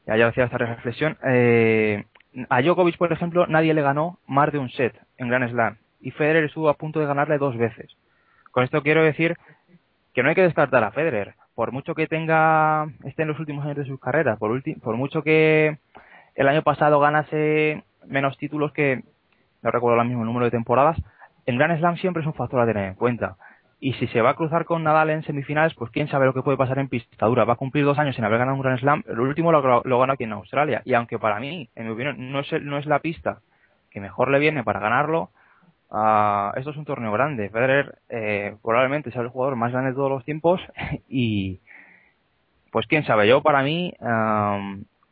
ya 0.07 0.17
yo 0.17 0.27
hacía 0.27 0.45
esta 0.45 0.59
reflexión, 0.59 1.17
eh, 1.25 2.05
a 2.51 2.61
Djokovic, 2.61 2.99
por 2.99 3.13
ejemplo, 3.13 3.47
nadie 3.47 3.73
le 3.73 3.81
ganó 3.81 4.19
más 4.27 4.53
de 4.53 4.59
un 4.59 4.69
set 4.71 4.95
en 5.17 5.29
Grand 5.29 5.51
Slam 5.51 5.77
y 6.03 6.11
Federer 6.11 6.45
estuvo 6.45 6.69
a 6.69 6.77
punto 6.77 7.01
de 7.01 7.07
ganarle 7.07 7.39
dos 7.39 7.57
veces. 7.57 7.97
Con 8.51 8.65
esto 8.65 8.83
quiero 8.83 9.03
decir 9.03 9.39
que 10.13 10.23
no 10.23 10.29
hay 10.29 10.35
que 10.35 10.43
descartar 10.43 10.85
a 10.85 10.91
Federer. 10.91 11.35
Por 11.63 11.71
mucho 11.71 11.95
que 11.95 12.09
tenga, 12.09 12.89
esté 13.05 13.23
en 13.23 13.29
los 13.29 13.39
últimos 13.39 13.65
años 13.65 13.77
de 13.77 13.85
su 13.85 13.97
carrera, 13.97 14.35
por, 14.35 14.61
por 14.83 14.97
mucho 14.97 15.23
que 15.23 15.79
el 16.35 16.49
año 16.49 16.63
pasado 16.63 16.99
ganase 16.99 17.85
menos 18.05 18.37
títulos 18.37 18.73
que, 18.73 19.05
no 19.63 19.71
recuerdo 19.71 20.03
el 20.03 20.09
mismo 20.09 20.25
número 20.25 20.47
de 20.47 20.51
temporadas, 20.51 21.01
el 21.47 21.59
Grand 21.59 21.79
Slam 21.79 21.99
siempre 21.99 22.23
es 22.23 22.27
un 22.27 22.35
factor 22.35 22.59
a 22.59 22.67
tener 22.67 22.89
en 22.89 22.95
cuenta. 22.95 23.37
Y 23.79 23.93
si 23.93 24.09
se 24.09 24.21
va 24.23 24.31
a 24.31 24.35
cruzar 24.35 24.65
con 24.65 24.83
Nadal 24.83 25.11
en 25.11 25.23
semifinales, 25.23 25.73
pues 25.75 25.93
quién 25.93 26.09
sabe 26.09 26.27
lo 26.27 26.35
que 26.35 26.43
puede 26.43 26.59
pasar 26.59 26.81
en 26.81 26.89
pista 26.89 27.27
dura. 27.27 27.45
Va 27.45 27.53
a 27.53 27.57
cumplir 27.63 27.85
dos 27.85 28.01
años 28.01 28.17
sin 28.17 28.25
haber 28.25 28.41
ganado 28.41 28.57
un 28.57 28.63
Grand 28.63 28.81
Slam, 28.81 29.05
el 29.07 29.21
último 29.21 29.53
lo, 29.53 29.83
lo 29.85 30.03
aquí 30.03 30.25
en 30.25 30.33
Australia. 30.33 30.83
Y 30.85 30.95
aunque 30.95 31.21
para 31.21 31.39
mí, 31.39 31.71
en 31.77 31.87
mi 31.87 31.93
opinión, 31.93 32.33
no 32.33 32.41
es, 32.41 32.53
no 32.61 32.77
es 32.77 32.87
la 32.87 32.99
pista 32.99 33.39
que 33.89 34.01
mejor 34.01 34.33
le 34.33 34.41
viene 34.41 34.65
para 34.65 34.81
ganarlo, 34.81 35.31
uh, 35.93 36.59
esto 36.59 36.71
es 36.71 36.77
un 36.77 36.85
torneo 36.85 37.13
grande. 37.13 37.51
Federer 37.51 37.99
eh, 38.09 38.57
probablemente 38.63 39.13
sea 39.13 39.23
el 39.23 39.29
jugador 39.29 39.57
más 39.57 39.73
grande 39.73 39.91
de 39.91 39.97
todos 39.97 40.11
los 40.11 40.25
tiempos 40.25 40.61
y 41.09 41.61
pues 42.71 42.87
quién 42.87 43.05
sabe, 43.05 43.29
yo 43.29 43.43
para 43.43 43.63
mí 43.63 43.93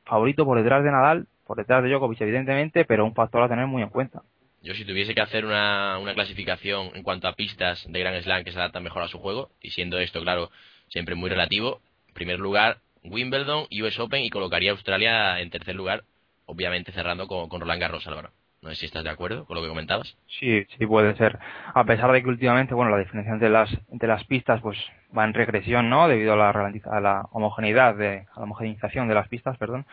favorito 0.05 0.45
por 0.45 0.59
detrás 0.59 0.83
de 0.83 0.91
Nadal, 0.91 1.27
por 1.47 1.57
detrás 1.57 1.83
de 1.83 1.91
Djokovic 1.91 2.21
evidentemente, 2.21 2.85
pero 2.85 3.05
un 3.05 3.15
factor 3.15 3.43
a 3.43 3.49
tener 3.49 3.67
muy 3.67 3.83
en 3.83 3.91
cuenta. 3.91 4.23
Yo 4.63 4.75
si 4.75 4.85
tuviese 4.85 5.15
que 5.15 5.21
hacer 5.21 5.47
una, 5.47 5.99
clasificación 6.15 6.91
en 6.95 7.03
cuanto 7.03 7.29
a 7.29 7.35
pistas 7.35 7.87
de 7.89 7.99
Grand 7.99 8.21
Slam 8.23 8.45
que 8.45 8.53
se 8.53 8.59
adaptan 8.59 8.83
mejor 8.83 9.03
a 9.03 9.09
su 9.09 9.19
juego, 9.19 9.51
y 9.61 9.71
siendo 9.71 9.99
esto, 9.99 10.21
claro, 10.21 10.51
siempre 10.89 11.15
muy 11.15 11.31
relativo, 11.31 11.81
en 12.09 12.15
primer 12.15 12.39
lugar 12.41 12.79
Wimbledon, 13.05 13.67
US 13.71 13.99
Open 14.01 14.23
y 14.23 14.31
colocaría 14.31 14.73
Australia 14.73 15.41
en 15.41 15.51
tercer 15.51 15.75
lugar, 15.75 16.05
obviamente 16.45 16.93
cerrando 16.93 17.27
con, 17.27 17.49
con 17.49 17.61
Roland 17.61 17.81
Garros, 17.81 18.07
Álvaro. 18.07 18.33
No 18.63 18.69
sé 18.69 18.77
si 18.77 18.87
estás 18.87 19.05
de 19.05 19.11
acuerdo 19.11 19.47
con 19.47 19.57
lo 19.57 19.63
que 19.63 19.69
comentabas. 19.69 20.17
Sí, 20.39 20.67
sí 20.79 20.87
puede 20.87 21.17
ser. 21.17 21.39
A 21.73 21.85
pesar 21.85 22.13
de 22.13 22.23
que 22.23 22.29
últimamente, 22.29 22.75
bueno, 22.75 22.91
la 22.91 22.99
diferencia 22.99 23.33
entre 23.33 23.49
las, 23.49 23.71
entre 23.91 24.09
las 24.09 24.25
pistas 24.25 24.61
pues 24.61 24.79
va 25.17 25.25
en 25.25 25.33
regresión, 25.33 25.89
¿no? 25.89 26.09
Debido 26.09 26.35
a 26.35 26.37
la, 26.37 26.51
a 26.51 27.01
la 27.01 27.27
homogeneidad, 27.33 27.95
de, 27.95 28.27
a 28.35 28.39
la 28.39 28.45
homogenización 28.45 29.09
de 29.09 29.15
las 29.15 29.29
pistas, 29.29 29.57
perdón. 29.57 29.87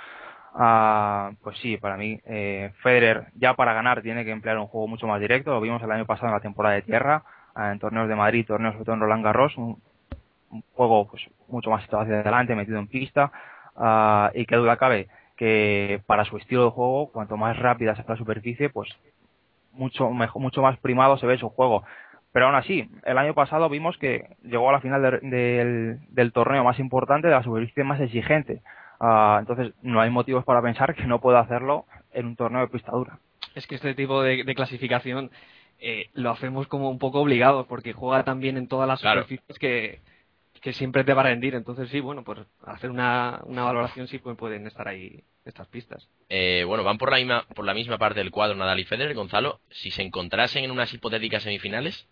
Ah, 0.54 1.32
pues 1.44 1.58
sí, 1.60 1.78
para 1.78 1.96
mí 1.96 2.20
eh, 2.26 2.74
Federer 2.82 3.28
ya 3.36 3.54
para 3.54 3.74
ganar 3.74 4.02
tiene 4.02 4.26
que 4.26 4.32
emplear 4.32 4.58
un 4.58 4.68
juego 4.68 4.88
mucho 4.88 5.08
más 5.08 5.22
directo. 5.22 5.52
Lo 5.52 5.62
vimos 5.62 5.82
el 5.82 5.92
año 5.92 6.06
pasado 6.06 6.28
en 6.28 6.34
la 6.34 6.42
temporada 6.42 6.76
de 6.76 6.82
tierra, 6.82 7.24
en 7.56 7.80
torneos 7.80 8.10
de 8.10 8.16
Madrid, 8.16 8.46
torneos 8.46 8.74
sobre 8.74 8.86
todo 8.86 8.96
en 8.96 9.02
Roland 9.02 9.24
Garros, 9.24 9.56
un, 9.58 9.82
juego 10.74 11.08
pues 11.08 11.24
mucho 11.48 11.70
más 11.70 11.84
hacia 11.84 12.00
adelante, 12.02 12.54
metido 12.54 12.80
en 12.80 12.88
pista. 12.88 13.32
Ah, 13.78 14.30
y 14.34 14.46
qué 14.46 14.58
duda 14.58 14.76
cabe 14.76 15.08
que 15.38 16.02
para 16.08 16.26
su 16.26 16.38
estilo 16.38 16.66
de 16.66 16.72
juego, 16.72 17.12
cuanto 17.12 17.38
más 17.38 17.58
rápida 17.58 17.96
sea 17.96 18.06
la 18.08 18.18
superficie, 18.18 18.70
pues 18.70 18.90
mucho 19.72 20.10
mejor, 20.10 20.42
mucho 20.42 20.62
más 20.62 20.78
primado 20.80 21.18
se 21.18 21.28
ve 21.28 21.38
su 21.38 21.50
juego. 21.50 21.84
Pero 22.34 22.48
aún 22.48 22.56
así, 22.56 22.90
el 23.06 23.18
año 23.18 23.34
pasado 23.34 23.70
vimos 23.70 23.98
que 23.98 24.26
llegó 24.44 24.70
a 24.70 24.74
la 24.74 24.82
final 24.82 25.02
del, 25.02 26.32
torneo 26.34 26.64
más 26.64 26.80
importante, 26.80 27.28
de 27.28 27.34
la 27.34 27.44
superficie 27.44 27.84
más 27.84 28.02
exigente. 28.02 28.62
Ah, 29.00 29.38
entonces, 29.40 29.74
no 29.82 30.02
hay 30.02 30.10
motivos 30.10 30.44
para 30.44 30.62
pensar 30.62 30.96
que 30.96 31.06
no 31.06 31.22
pueda 31.22 31.40
hacerlo 31.40 31.86
en 32.12 32.26
un 32.26 32.36
torneo 32.36 32.62
de 32.62 32.68
pista 32.68 32.92
dura. 32.92 33.20
Es 33.56 33.66
que 33.66 33.76
este 33.76 33.94
tipo 33.94 34.22
de, 34.22 34.44
clasificación 34.56 35.32
eh, 35.80 36.10
lo 36.14 36.32
hacemos 36.32 36.68
como 36.68 36.90
un 36.90 37.00
poco 37.00 37.22
obligados, 37.22 37.66
porque 37.68 37.94
juega 37.94 38.24
también 38.24 38.58
en 38.58 38.68
todas 38.68 38.88
las 38.88 39.00
superficies 39.00 39.58
que, 39.60 40.02
que 40.60 40.74
siempre 40.74 41.04
te 41.04 41.14
va 41.14 41.22
a 41.22 41.26
rendir. 41.26 41.56
Entonces, 41.56 41.90
sí, 41.90 42.00
bueno, 42.00 42.24
pues 42.24 42.40
hacer 42.66 42.90
una, 42.90 43.42
una 43.46 43.64
valoración 43.64 44.08
sí 44.08 44.20
pueden 44.20 44.68
estar 44.68 44.88
ahí 44.88 45.24
estas 45.46 45.68
pistas. 45.68 46.08
Eh, 46.30 46.64
bueno, 46.68 46.84
van 46.84 46.98
por 46.98 47.12
la, 47.12 47.18
misma, 47.18 47.46
por 47.56 47.66
la 47.66 47.74
misma 47.74 47.98
parte 47.98 48.20
del 48.20 48.32
cuadro 48.32 48.56
Nadal 48.56 48.80
y 48.80 48.86
Federer. 48.86 49.16
Gonzalo, 49.16 49.60
si 49.70 49.92
se 49.92 50.02
encontrasen 50.02 50.64
en 50.64 50.72
unas 50.72 50.94
hipotéticas 50.94 51.44
semifinales, 51.44 52.08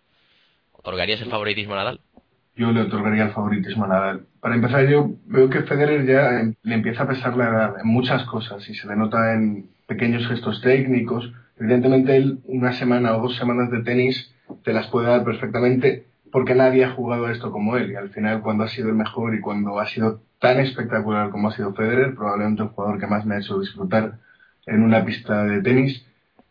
¿otorgarías 0.71 1.21
el 1.21 1.29
favoritismo 1.29 1.73
a 1.73 1.77
Nadal? 1.77 1.99
Yo 2.55 2.71
le 2.71 2.81
otorgaría 2.81 3.25
el 3.25 3.31
favoritismo 3.31 3.85
a 3.85 3.89
Nadal. 3.89 4.25
Para 4.39 4.55
empezar, 4.55 4.87
yo 4.87 5.09
veo 5.25 5.49
que 5.49 5.63
Federer 5.63 6.05
ya 6.05 6.39
em, 6.39 6.55
le 6.63 6.75
empieza 6.75 7.03
a 7.03 7.07
pesar 7.07 7.35
la 7.35 7.49
edad 7.49 7.75
en 7.81 7.87
muchas 7.87 8.23
cosas 8.25 8.67
y 8.69 8.75
se 8.75 8.87
le 8.87 8.95
nota 8.95 9.33
en 9.33 9.69
pequeños 9.87 10.27
gestos 10.27 10.61
técnicos. 10.61 11.31
Evidentemente, 11.59 12.15
él 12.15 12.39
una 12.45 12.71
semana 12.71 13.17
o 13.17 13.21
dos 13.21 13.35
semanas 13.35 13.69
de 13.71 13.83
tenis 13.83 14.33
te 14.63 14.71
las 14.71 14.87
puede 14.87 15.07
dar 15.07 15.23
perfectamente 15.25 16.05
porque 16.35 16.53
nadie 16.53 16.83
ha 16.83 16.91
jugado 16.91 17.29
esto 17.29 17.49
como 17.49 17.77
él. 17.77 17.93
Y 17.93 17.95
al 17.95 18.09
final, 18.09 18.41
cuando 18.41 18.65
ha 18.65 18.67
sido 18.67 18.89
el 18.89 18.95
mejor 18.95 19.33
y 19.33 19.39
cuando 19.39 19.79
ha 19.79 19.87
sido 19.87 20.19
tan 20.37 20.59
espectacular 20.59 21.29
como 21.29 21.47
ha 21.47 21.55
sido 21.55 21.73
Federer, 21.73 22.13
probablemente 22.13 22.63
el 22.63 22.67
jugador 22.67 22.99
que 22.99 23.07
más 23.07 23.25
me 23.25 23.35
ha 23.35 23.39
hecho 23.39 23.57
disfrutar 23.57 24.19
en 24.65 24.83
una 24.83 25.05
pista 25.05 25.45
de 25.45 25.61
tenis, 25.61 26.05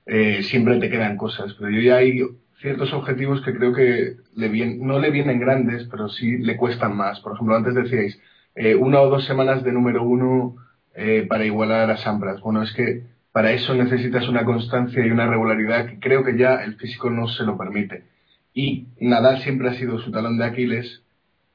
eh, 0.06 0.42
siempre 0.42 0.80
te 0.80 0.88
quedan 0.88 1.18
cosas. 1.18 1.52
Pero 1.58 1.68
yo 1.68 1.82
ya 1.82 1.96
hay 1.96 2.22
ciertos 2.62 2.94
objetivos 2.94 3.42
que 3.42 3.54
creo 3.54 3.74
que 3.74 4.16
le 4.34 4.76
no 4.76 4.98
le 4.98 5.10
vienen 5.10 5.38
grandes, 5.38 5.86
pero 5.90 6.08
sí 6.08 6.38
le 6.38 6.56
cuestan 6.56 6.96
más. 6.96 7.20
Por 7.20 7.34
ejemplo, 7.34 7.54
antes 7.54 7.74
decíais, 7.74 8.18
eh, 8.54 8.74
una 8.76 9.02
o 9.02 9.10
dos 9.10 9.26
semanas 9.26 9.62
de 9.64 9.72
número 9.72 10.02
uno 10.02 10.56
eh, 10.94 11.26
para 11.28 11.44
igualar 11.44 11.90
a 11.90 11.98
Sampras. 11.98 12.40
Bueno, 12.40 12.62
es 12.62 12.72
que 12.72 13.02
para 13.32 13.52
eso 13.52 13.74
necesitas 13.74 14.30
una 14.30 14.46
constancia 14.46 15.04
y 15.04 15.10
una 15.10 15.26
regularidad 15.26 15.84
que 15.90 15.98
creo 15.98 16.24
que 16.24 16.38
ya 16.38 16.64
el 16.64 16.76
físico 16.76 17.10
no 17.10 17.28
se 17.28 17.44
lo 17.44 17.58
permite. 17.58 18.13
Y 18.54 18.86
Nadal 19.00 19.42
siempre 19.42 19.68
ha 19.68 19.74
sido 19.74 19.98
su 19.98 20.12
talón 20.12 20.38
de 20.38 20.44
Aquiles 20.44 21.02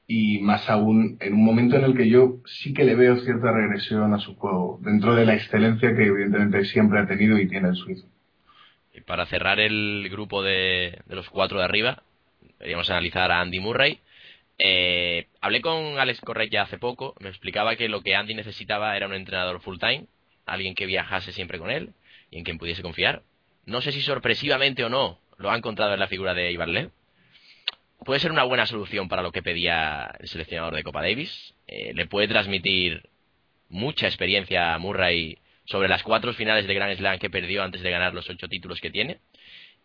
y 0.06 0.40
más 0.40 0.70
aún 0.70 1.18
en 1.22 1.34
un 1.34 1.46
momento 1.46 1.78
en 1.78 1.86
el 1.86 1.96
que 1.96 2.10
yo 2.10 2.40
sí 2.46 2.74
que 2.74 2.84
le 2.84 2.96
veo 2.96 3.16
cierta 3.18 3.52
regresión 3.52 4.14
a 4.14 4.20
su 4.20 4.36
juego, 4.36 4.80
dentro 4.82 5.16
de 5.16 5.26
la 5.26 5.36
excelencia 5.36 5.96
que 5.96 6.08
evidentemente 6.08 6.66
siempre 6.66 7.00
ha 7.00 7.08
tenido 7.08 7.38
y 7.38 7.48
tiene 7.48 7.70
el 7.70 7.76
suizo. 7.76 8.06
Y 8.94 9.02
para 9.02 9.28
cerrar 9.28 9.60
el 9.60 10.10
grupo 10.12 10.44
de, 10.44 11.00
los 11.08 11.30
cuatro 11.30 11.60
de 11.60 11.66
arriba, 11.66 12.04
deberíamos 12.58 12.90
analizar 12.90 13.32
a 13.32 13.40
Andy 13.40 13.60
Murray. 13.60 14.00
Eh, 14.58 15.28
hablé 15.40 15.62
con 15.62 16.00
Alex 16.00 16.20
Correa 16.22 16.64
hace 16.64 16.80
poco, 16.80 17.16
me 17.20 17.30
explicaba 17.30 17.76
que 17.76 17.88
lo 17.88 18.02
que 18.02 18.16
Andy 18.16 18.34
necesitaba 18.34 18.98
era 18.98 19.08
un 19.08 19.14
entrenador 19.14 19.62
full 19.62 19.78
time, 19.78 20.08
alguien 20.46 20.76
que 20.76 20.86
viajase 20.86 21.32
siempre 21.32 21.60
con 21.60 21.70
él 21.70 21.92
y 22.30 22.40
en 22.40 22.44
quien 22.44 22.58
pudiese 22.58 22.82
confiar. 22.82 23.22
No 23.66 23.80
sé 23.80 23.92
si 23.92 24.02
sorpresivamente 24.02 24.84
o 24.84 24.90
no 24.90 25.20
lo 25.40 25.50
ha 25.50 25.58
encontrado 25.58 25.94
en 25.94 26.00
la 26.00 26.08
figura 26.08 26.34
de 26.34 26.52
Lev. 26.52 26.92
Puede 28.06 28.20
ser 28.20 28.32
una 28.32 28.44
buena 28.44 28.66
solución 28.66 29.10
para 29.10 29.24
lo 29.24 29.32
que 29.32 29.42
pedía 29.42 30.12
el 30.20 30.28
seleccionador 30.28 30.76
de 30.76 30.84
Copa 30.84 31.02
Davis. 31.02 31.56
Eh, 31.68 31.94
le 31.94 32.06
puede 32.06 32.28
transmitir 32.28 33.10
mucha 33.70 34.08
experiencia 34.08 34.74
a 34.74 34.80
Murray 34.80 35.38
sobre 35.66 35.88
las 35.88 36.04
cuatro 36.04 36.34
finales 36.34 36.68
de 36.68 36.74
Grand 36.74 36.96
Slam 36.98 37.20
que 37.20 37.30
perdió 37.30 37.64
antes 37.64 37.82
de 37.82 37.90
ganar 37.90 38.14
los 38.14 38.30
ocho 38.30 38.48
títulos 38.48 38.82
que 38.82 38.92
tiene. 38.92 39.20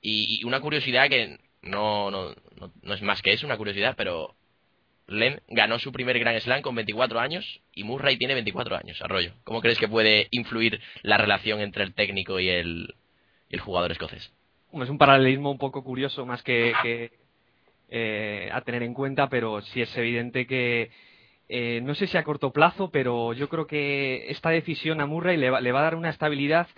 Y, 0.00 0.44
una 0.44 0.60
curiosidad 0.60 1.08
que 1.08 1.38
no, 1.62 2.10
no, 2.10 2.34
no, 2.82 2.94
es 2.94 3.02
más 3.02 3.22
que 3.22 3.32
eso, 3.32 3.46
una 3.46 3.56
curiosidad, 3.56 3.94
pero 3.96 4.34
Len 5.06 5.40
ganó 5.48 5.78
su 5.78 5.92
primer 5.92 6.18
Grand 6.18 6.40
Slam 6.40 6.62
con 6.62 6.74
24 6.74 7.20
años 7.20 7.60
y 7.74 7.84
Murray 7.84 8.16
tiene 8.16 8.34
24 8.34 8.76
años, 8.76 9.00
Arroyo. 9.02 9.32
¿Cómo 9.44 9.60
crees 9.60 9.78
que 9.78 9.88
puede 9.88 10.28
influir 10.30 10.80
la 11.02 11.16
relación 11.16 11.60
entre 11.60 11.84
el 11.84 11.94
técnico 11.94 12.40
y 12.40 12.48
el, 12.48 12.94
y 13.50 13.54
el 13.54 13.60
jugador 13.60 13.92
escocés? 13.92 14.32
Es 14.82 14.90
un 14.90 14.98
paralelismo 14.98 15.50
un 15.50 15.58
poco 15.58 15.84
curioso 15.84 16.26
más 16.26 16.42
que, 16.42 16.72
eh, 17.88 18.48
a 18.52 18.60
tener 18.62 18.82
en 18.82 18.94
cuenta, 18.94 19.28
pero 19.28 19.60
sí 19.60 19.82
es 19.82 19.96
evidente 19.96 20.46
que 20.46 20.90
eh, 21.48 21.80
no 21.82 21.94
sé 21.94 22.06
si 22.06 22.16
a 22.16 22.24
corto 22.24 22.52
plazo, 22.52 22.90
pero 22.90 23.32
yo 23.34 23.48
creo 23.48 23.66
que 23.66 24.30
esta 24.30 24.50
decisión 24.50 25.00
a 25.00 25.06
Murray 25.06 25.36
le 25.36 25.50
va, 25.50 25.58
a 25.58 25.82
dar 25.82 25.94
una 25.94 26.10
estabilidad 26.10 26.68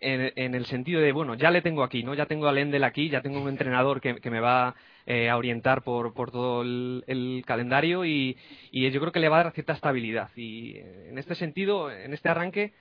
en, 0.00 0.54
el 0.54 0.66
sentido 0.66 1.00
de, 1.00 1.10
bueno, 1.10 1.34
ya 1.34 1.50
le 1.50 1.62
tengo 1.62 1.82
aquí, 1.82 2.02
¿no? 2.02 2.14
Ya 2.14 2.26
tengo 2.26 2.46
a 2.46 2.52
Lendl 2.52 2.84
aquí, 2.84 3.08
ya 3.08 3.20
tengo 3.20 3.40
un 3.40 3.48
entrenador 3.48 4.00
que, 4.00 4.30
me 4.30 4.40
va 4.40 4.76
eh, 5.06 5.28
a 5.28 5.36
orientar 5.36 5.82
por, 5.82 6.12
todo 6.30 6.62
el, 6.62 7.42
calendario 7.46 8.04
y, 8.04 8.36
y, 8.70 8.88
yo 8.90 9.00
creo 9.00 9.12
que 9.12 9.20
le 9.20 9.28
va 9.28 9.40
a 9.40 9.44
dar 9.44 9.52
cierta 9.54 9.72
estabilidad. 9.72 10.30
Y 10.36 10.76
en 10.76 11.18
este 11.18 11.34
sentido, 11.34 11.90
en 11.90 12.12
este 12.12 12.28
arranque, 12.28 12.74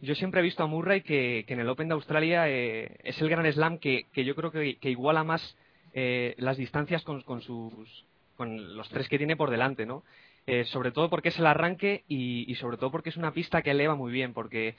yo 0.00 0.14
siempre 0.14 0.40
he 0.40 0.44
visto 0.44 0.62
a 0.62 0.66
Murray 0.66 1.02
que, 1.02 1.44
en 1.46 1.60
el 1.60 1.68
Open 1.68 1.88
de 1.88 1.94
Australia 1.94 2.48
eh, 2.48 2.96
es 3.02 3.20
el 3.20 3.28
gran 3.28 3.50
slam 3.52 3.78
que, 3.78 4.06
yo 4.14 4.34
creo 4.34 4.50
que, 4.50 4.78
iguala 4.82 5.24
más 5.24 5.56
eh, 5.92 6.34
las 6.38 6.56
distancias 6.56 7.02
con, 7.02 7.22
sus, 7.42 8.06
con 8.36 8.76
los 8.76 8.88
tres 8.88 9.08
que 9.08 9.18
tiene 9.18 9.36
por 9.36 9.50
delante, 9.50 9.86
¿no? 9.86 10.02
Eh, 10.46 10.64
sobre 10.64 10.90
todo 10.90 11.10
porque 11.10 11.28
es 11.28 11.38
el 11.38 11.46
arranque 11.46 12.04
y, 12.08 12.54
sobre 12.54 12.78
todo 12.78 12.90
porque 12.90 13.10
es 13.10 13.16
una 13.16 13.32
pista 13.32 13.62
que 13.62 13.72
eleva 13.72 13.94
muy 13.94 14.10
bien, 14.10 14.32
porque 14.32 14.74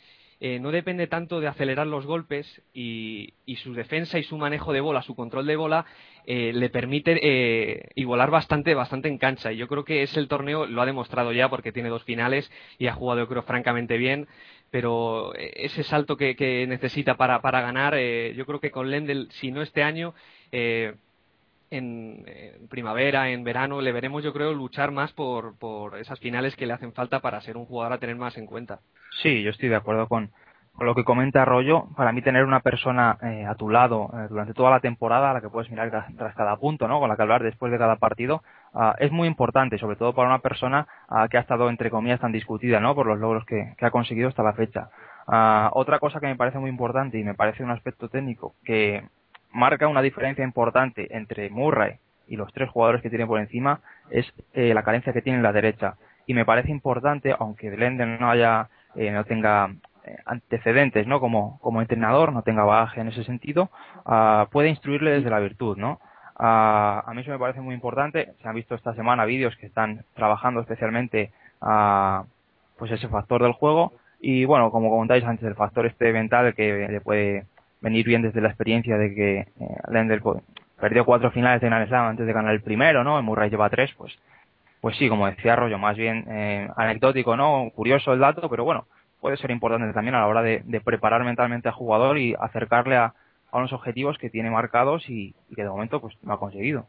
no 0.59 0.71
depende 0.71 1.05
tanto 1.05 1.39
de 1.39 1.45
acelerar 1.45 1.85
los 1.85 2.07
golpes 2.07 2.63
y, 2.73 3.31
su 3.57 3.75
defensa 3.75 4.17
y 4.17 4.23
su 4.23 4.39
manejo 4.39 4.73
de 4.73 4.81
bola, 4.81 5.03
su 5.03 5.15
control 5.15 5.45
de 5.45 5.55
bola, 5.55 5.85
le 6.25 6.69
permite 6.71 7.91
igualar 7.93 8.31
bastante, 8.31 8.73
bastante 8.73 9.07
en 9.07 9.19
cancha. 9.19 9.51
Y 9.51 9.57
yo 9.57 9.67
creo 9.67 9.85
que 9.85 10.01
es 10.01 10.17
el 10.17 10.27
torneo, 10.27 10.65
lo 10.65 10.81
ha 10.81 10.87
demostrado 10.87 11.31
ya 11.31 11.47
porque 11.47 11.71
tiene 11.71 11.89
dos 11.89 12.03
finales 12.05 12.51
y 12.79 12.87
ha 12.87 12.93
jugado, 12.93 13.19
yo 13.19 13.27
creo, 13.27 13.43
francamente 13.43 13.97
bien 13.97 14.27
pero 14.71 15.35
eh, 15.35 15.51
ese 15.57 15.83
salto 15.83 16.17
que, 16.17 16.65
necesita 16.67 17.15
para, 17.15 17.41
para 17.41 17.61
ganar, 17.61 17.93
eh, 17.95 18.33
yo 18.35 18.45
creo 18.45 18.59
que 18.59 18.71
con 18.71 18.89
Lendl, 18.89 19.29
si 19.31 19.51
no 19.51 19.61
este 19.61 19.83
año, 19.83 20.15
eh, 20.51 20.95
en, 21.69 22.25
primavera, 22.69 23.29
en 23.29 23.43
verano, 23.43 23.81
le 23.81 23.91
veremos, 23.91 24.23
yo 24.23 24.33
creo, 24.33 24.53
luchar 24.53 24.91
más 24.91 25.11
por, 25.11 25.57
por 25.57 25.99
esas 25.99 26.19
finales 26.19 26.55
que 26.55 26.65
le 26.65 26.73
hacen 26.73 26.93
falta 26.93 27.19
para 27.19 27.41
ser 27.41 27.57
un 27.57 27.65
jugador 27.65 27.93
a 27.93 27.99
tener 27.99 28.15
más 28.15 28.37
en 28.37 28.45
cuenta. 28.45 28.79
Sí, 29.21 29.43
yo 29.43 29.51
estoy 29.51 29.69
de 29.69 29.75
acuerdo 29.75 30.07
con 30.07 30.31
lo 30.79 30.95
que 30.95 31.03
comenta 31.03 31.41
Arroyo, 31.41 31.87
para 31.95 32.11
mí 32.11 32.21
tener 32.21 32.45
una 32.45 32.61
persona 32.61 33.17
eh, 33.21 33.45
a 33.45 33.55
tu 33.55 33.69
lado 33.69 34.09
eh, 34.13 34.27
durante 34.29 34.53
toda 34.53 34.71
la 34.71 34.79
temporada, 34.79 35.31
a 35.31 35.33
la 35.33 35.41
que 35.41 35.49
puedes 35.49 35.69
mirar 35.69 35.91
tras 36.17 36.35
cada 36.35 36.55
punto, 36.57 36.87
¿no? 36.87 36.99
con 36.99 37.09
la 37.09 37.15
que 37.15 37.21
hablar 37.21 37.43
después 37.43 37.71
de 37.71 37.77
cada 37.77 37.97
partido, 37.97 38.41
ah, 38.73 38.95
es 38.99 39.11
muy 39.11 39.27
importante, 39.27 39.77
sobre 39.77 39.95
todo 39.95 40.13
para 40.13 40.27
una 40.27 40.39
persona 40.39 40.87
ah, 41.09 41.27
que 41.29 41.37
ha 41.37 41.41
estado, 41.41 41.69
entre 41.69 41.89
comillas, 41.89 42.19
tan 42.19 42.31
discutida 42.31 42.79
¿no? 42.79 42.95
por 42.95 43.05
los 43.05 43.19
logros 43.19 43.45
que, 43.45 43.75
ha 43.79 43.91
conseguido 43.91 44.29
hasta 44.29 44.43
la 44.43 44.53
fecha. 44.53 44.89
Ah, 45.27 45.69
otra 45.73 45.99
cosa 45.99 46.19
que 46.19 46.27
me 46.27 46.35
parece 46.35 46.57
muy 46.57 46.69
importante 46.69 47.19
y 47.19 47.23
me 47.23 47.35
parece 47.35 47.63
un 47.63 47.71
aspecto 47.71 48.09
técnico 48.09 48.55
que 48.63 49.03
marca 49.51 49.87
una 49.87 50.01
diferencia 50.01 50.43
importante 50.43 51.15
entre 51.15 51.49
Murray 51.49 51.97
y 52.27 52.37
los 52.37 52.51
tres 52.53 52.69
jugadores 52.69 53.01
que 53.01 53.09
tiene 53.09 53.27
por 53.27 53.39
encima 53.39 53.81
es 54.09 54.25
eh, 54.53 54.73
la 54.73 54.83
carencia 54.83 55.13
que 55.13 55.21
tiene 55.21 55.37
en 55.37 55.43
la 55.43 55.51
derecha. 55.51 55.95
Y 56.25 56.33
me 56.33 56.45
parece 56.45 56.71
importante, 56.71 57.35
aunque 57.37 57.69
Blenden 57.69 58.19
no 58.19 58.29
haya 58.29 58.69
no 58.95 59.23
tenga 59.23 59.69
eh, 59.69 59.75
antecedentes, 60.25 61.07
¿no? 61.07 61.19
Como, 61.19 61.59
como 61.61 61.81
entrenador, 61.81 62.33
no 62.33 62.41
tenga 62.41 62.63
bagaje 62.63 63.01
en 63.01 63.09
ese 63.09 63.23
sentido, 63.23 63.69
uh, 64.05 64.49
puede 64.51 64.69
instruirle 64.69 65.11
desde 65.11 65.29
la 65.29 65.39
virtud, 65.39 65.77
¿no? 65.77 65.99
Uh, 66.39 67.05
a 67.05 67.11
mí 67.13 67.21
eso 67.21 67.31
me 67.31 67.39
parece 67.39 67.61
muy 67.61 67.75
importante. 67.75 68.33
Se 68.41 68.47
han 68.47 68.55
visto 68.55 68.75
esta 68.75 68.93
semana 68.95 69.25
vídeos 69.25 69.55
que 69.57 69.67
están 69.67 70.03
trabajando 70.15 70.61
especialmente 70.61 71.31
a 71.61 72.23
pues 72.77 72.91
ese 72.91 73.07
factor 73.09 73.43
del 73.43 73.51
juego 73.51 73.93
y 74.19 74.45
bueno, 74.45 74.71
como 74.71 74.89
comentáis 74.89 75.23
antes, 75.23 75.47
el 75.47 75.55
factor 75.55 75.85
este 75.85 76.11
mental 76.13 76.53
que 76.55 76.87
le 76.89 77.01
puede 77.01 77.45
venir 77.81 78.05
bien 78.05 78.21
desde 78.21 78.41
la 78.41 78.49
experiencia 78.49 78.97
de 78.97 79.13
que 79.13 79.37
eh, 79.39 79.47
Lender 79.91 80.21
pues, 80.21 80.41
perdió 80.79 81.05
cuatro 81.05 81.31
finales 81.31 81.61
de 81.61 81.67
Grand 81.67 81.93
antes 81.93 82.25
de 82.25 82.33
ganar 82.33 82.53
el 82.53 82.61
primero, 82.61 83.03
¿no? 83.03 83.17
El 83.17 83.23
Murray 83.23 83.49
lleva 83.49 83.69
tres, 83.69 83.91
pues 83.97 84.17
pues 84.81 84.97
sí, 84.97 85.07
como 85.09 85.27
decía 85.27 85.55
Rollo, 85.55 85.77
más 85.77 85.95
bien 85.95 86.25
eh, 86.27 86.67
anecdótico, 86.75 87.37
¿no? 87.37 87.69
Curioso 87.75 88.13
el 88.13 88.19
dato, 88.19 88.49
pero 88.49 88.63
bueno, 88.63 88.85
puede 89.21 89.37
ser 89.37 89.51
importante 89.51 89.93
también 89.93 90.15
a 90.15 90.21
la 90.21 90.27
hora 90.27 90.41
de, 90.41 90.81
preparar 90.83 91.23
mentalmente 91.23 91.69
al 91.69 91.75
jugador 91.75 92.17
y 92.17 92.35
acercarle 92.37 92.97
a, 92.97 93.13
unos 93.53 93.73
objetivos 93.73 94.17
que 94.17 94.29
tiene 94.29 94.49
marcados 94.49 95.09
y, 95.09 95.35
que 95.55 95.63
de 95.63 95.69
momento 95.69 96.01
pues 96.01 96.15
no 96.23 96.33
ha 96.33 96.39
conseguido. 96.39 96.87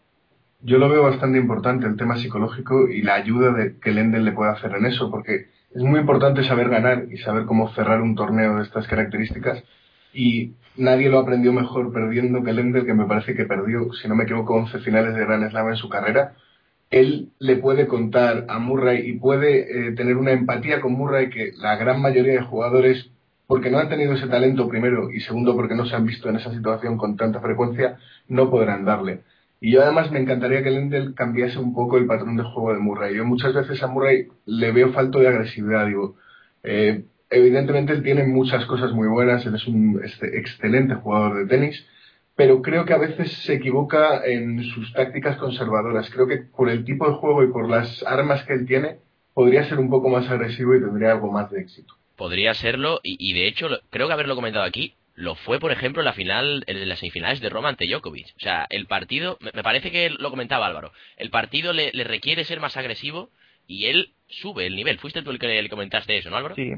Yo 0.60 0.78
lo 0.78 0.88
veo 0.88 1.02
bastante 1.02 1.38
importante 1.38 1.86
el 1.86 1.96
tema 1.96 2.16
psicológico 2.16 2.88
y 2.88 3.02
la 3.02 3.14
ayuda 3.14 3.52
de 3.52 3.78
que 3.80 3.90
Lendl 3.90 4.24
le 4.24 4.30
puede 4.30 4.52
hacer 4.52 4.72
en 4.76 4.86
eso, 4.86 5.10
porque 5.10 5.48
es 5.74 5.82
muy 5.82 5.98
importante 5.98 6.44
saber 6.44 6.68
ganar 6.68 7.06
y 7.10 7.18
saber 7.18 7.46
cómo 7.46 7.72
cerrar 7.74 8.00
un 8.00 8.14
torneo 8.14 8.56
de 8.56 8.62
estas 8.62 8.86
características 8.86 9.62
y 10.14 10.52
nadie 10.76 11.10
lo 11.10 11.18
aprendió 11.18 11.52
mejor 11.52 11.92
perdiendo 11.92 12.44
que 12.44 12.52
Lendl, 12.52 12.86
que 12.86 12.94
me 12.94 13.06
parece 13.06 13.34
que 13.34 13.44
perdió, 13.44 13.92
si 13.92 14.06
no 14.06 14.14
me 14.14 14.22
equivoco, 14.24 14.54
11 14.54 14.78
finales 14.78 15.14
de 15.14 15.24
Grand 15.24 15.50
Slam 15.50 15.68
en 15.68 15.76
su 15.76 15.88
carrera 15.88 16.34
él 16.92 17.30
le 17.38 17.56
puede 17.56 17.88
contar 17.88 18.44
a 18.48 18.58
Murray 18.58 19.08
y 19.08 19.14
puede 19.14 19.88
eh, 19.88 19.92
tener 19.92 20.16
una 20.18 20.32
empatía 20.32 20.80
con 20.80 20.92
Murray 20.92 21.30
que 21.30 21.52
la 21.56 21.76
gran 21.76 22.00
mayoría 22.00 22.34
de 22.34 22.42
jugadores, 22.42 23.10
porque 23.46 23.70
no 23.70 23.78
han 23.78 23.88
tenido 23.88 24.12
ese 24.12 24.28
talento 24.28 24.68
primero 24.68 25.10
y 25.10 25.20
segundo 25.20 25.56
porque 25.56 25.74
no 25.74 25.86
se 25.86 25.96
han 25.96 26.06
visto 26.06 26.28
en 26.28 26.36
esa 26.36 26.52
situación 26.52 26.98
con 26.98 27.16
tanta 27.16 27.40
frecuencia, 27.40 27.96
no 28.28 28.50
podrán 28.50 28.84
darle. 28.84 29.20
Y 29.58 29.72
yo 29.72 29.82
además 29.82 30.10
me 30.10 30.20
encantaría 30.20 30.62
que 30.62 30.70
Lendl 30.70 31.14
cambiase 31.14 31.58
un 31.58 31.74
poco 31.74 31.96
el 31.96 32.06
patrón 32.06 32.36
de 32.36 32.42
juego 32.42 32.74
de 32.74 32.80
Murray. 32.80 33.16
Yo 33.16 33.24
muchas 33.24 33.54
veces 33.54 33.82
a 33.82 33.86
Murray 33.86 34.28
le 34.44 34.72
veo 34.72 34.92
falto 34.92 35.18
de 35.18 35.28
agresividad, 35.28 35.86
digo. 35.86 36.16
Eh, 36.62 37.04
evidentemente 37.30 37.94
él 37.94 38.02
tiene 38.02 38.24
muchas 38.24 38.66
cosas 38.66 38.92
muy 38.92 39.08
buenas, 39.08 39.46
él 39.46 39.54
es 39.54 39.66
un 39.66 40.00
este, 40.04 40.38
excelente 40.38 40.94
jugador 40.96 41.38
de 41.38 41.46
tenis, 41.46 41.86
pero 42.34 42.62
creo 42.62 42.84
que 42.84 42.94
a 42.94 42.98
veces 42.98 43.32
se 43.44 43.54
equivoca 43.54 44.24
en 44.24 44.62
sus 44.64 44.92
tácticas 44.92 45.36
conservadoras. 45.36 46.10
Creo 46.10 46.26
que 46.26 46.38
por 46.38 46.70
el 46.70 46.84
tipo 46.84 47.06
de 47.06 47.14
juego 47.14 47.44
y 47.44 47.52
por 47.52 47.68
las 47.68 48.02
armas 48.04 48.44
que 48.44 48.54
él 48.54 48.66
tiene, 48.66 48.98
podría 49.34 49.64
ser 49.64 49.78
un 49.78 49.90
poco 49.90 50.08
más 50.08 50.28
agresivo 50.30 50.74
y 50.74 50.80
tendría 50.80 51.12
algo 51.12 51.30
más 51.30 51.50
de 51.50 51.60
éxito. 51.60 51.94
Podría 52.16 52.54
serlo, 52.54 53.00
y, 53.02 53.32
de 53.32 53.48
hecho, 53.48 53.68
creo 53.90 54.06
que 54.06 54.12
haberlo 54.12 54.34
comentado 54.34 54.64
aquí, 54.64 54.94
lo 55.14 55.34
fue, 55.34 55.58
por 55.58 55.72
ejemplo, 55.72 56.02
en 56.02 56.06
la 56.06 56.12
final, 56.12 56.64
en 56.66 56.88
las 56.88 57.00
semifinales 57.00 57.40
de 57.40 57.50
Roma 57.50 57.68
ante 57.68 57.86
Djokovic. 57.86 58.28
O 58.36 58.40
sea, 58.40 58.66
el 58.70 58.86
partido, 58.86 59.38
me 59.54 59.62
parece 59.62 59.90
que 59.90 60.08
lo 60.10 60.30
comentaba 60.30 60.66
Álvaro, 60.66 60.92
el 61.16 61.30
partido 61.30 61.72
le, 61.72 61.90
requiere 62.04 62.44
ser 62.44 62.60
más 62.60 62.76
agresivo 62.76 63.30
y 63.66 63.86
él 63.86 64.12
sube 64.28 64.66
el 64.66 64.76
nivel. 64.76 64.98
Fuiste 64.98 65.22
tú 65.22 65.30
el 65.30 65.38
que 65.38 65.60
le 65.60 65.68
comentaste 65.68 66.16
eso, 66.16 66.30
¿no, 66.30 66.36
Álvaro? 66.36 66.54
Sí, 66.54 66.72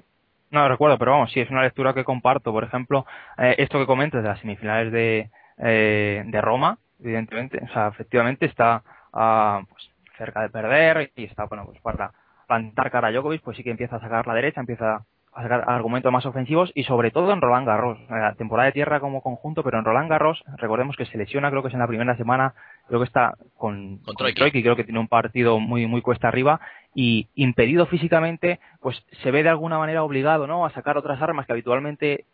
no 0.51 0.69
recuerdo, 0.69 0.99
pero 0.99 1.12
vamos, 1.12 1.33
sí, 1.33 1.40
es 1.40 1.51
una 1.51 1.62
lectura 1.62 1.95
que 1.95 2.05
comparto. 2.05 2.53
Por 2.53 2.64
ejemplo, 2.64 3.07
eh, 3.38 3.57
esto 3.59 3.79
que 3.79 3.87
comentas 3.87 4.23
de 4.23 4.29
las 4.29 4.40
semifinales 4.40 4.93
de, 4.93 5.31
eh, 5.59 6.23
de 6.27 6.40
Roma, 6.40 6.79
evidentemente, 7.01 7.61
o 7.62 7.73
sea, 7.73 7.88
efectivamente 7.88 8.47
está 8.47 8.83
ah, 9.12 9.62
pues, 9.69 9.90
cerca 10.17 10.43
de 10.43 10.51
perder 10.51 11.12
y 11.17 11.25
está, 11.25 11.45
bueno, 11.45 11.64
pues 11.67 11.81
para 11.81 12.12
plantar 12.47 12.90
cara 12.90 13.09
a 13.09 13.12
Djokovic, 13.12 13.43
pues 13.43 13.57
sí 13.57 13.62
que 13.62 13.71
empieza 13.71 13.97
a 13.97 14.01
sacar 14.01 14.27
la 14.27 14.35
derecha, 14.35 14.61
empieza 14.61 15.05
argumentos 15.35 16.12
más 16.12 16.27
ofensivos 16.27 16.70
y 16.75 16.85
sobre 16.85 17.11
todo 17.11 17.33
en 17.33 17.40
Roland 17.40 17.66
Garros. 17.66 17.99
La 18.09 18.35
temporada 18.35 18.66
de 18.66 18.73
tierra 18.73 19.01
como 19.01 19.23
conjunto, 19.23 19.62
pero 19.62 19.79
en 19.79 19.85
Roland 19.85 20.09
Garros, 20.09 20.42
recordemos 20.57 20.97
que 20.97 21.07
se 21.07 21.18
lesiona, 21.18 21.51
creo 21.51 21.62
que 21.62 21.68
es 21.68 21.75
en 21.75 21.81
la 21.81 21.88
primera 21.88 22.16
semana, 22.16 22.55
creo 22.87 23.01
que 23.01 23.07
está 23.07 23.35
con, 23.57 23.99
con, 23.99 24.14
creo 24.14 24.77
que 24.77 24.85
tiene 24.85 25.01
un 25.01 25.09
partido 25.09 25.59
muy, 25.59 25.87
muy 25.87 26.03
cuesta 26.03 26.29
arriba 26.29 26.61
y 26.94 27.29
impedido 27.35 27.87
físicamente, 27.87 28.61
pues 28.81 29.05
se 29.23 29.31
ve 29.31 29.42
de 29.42 29.49
alguna 29.49 29.79
manera 29.79 30.05
obligado, 30.05 30.47
¿no? 30.47 30.64
A 30.64 30.70
sacar 30.70 30.97
otras 30.97 31.20
armas 31.20 31.47
que 31.47 31.53
habitualmente 31.53 32.27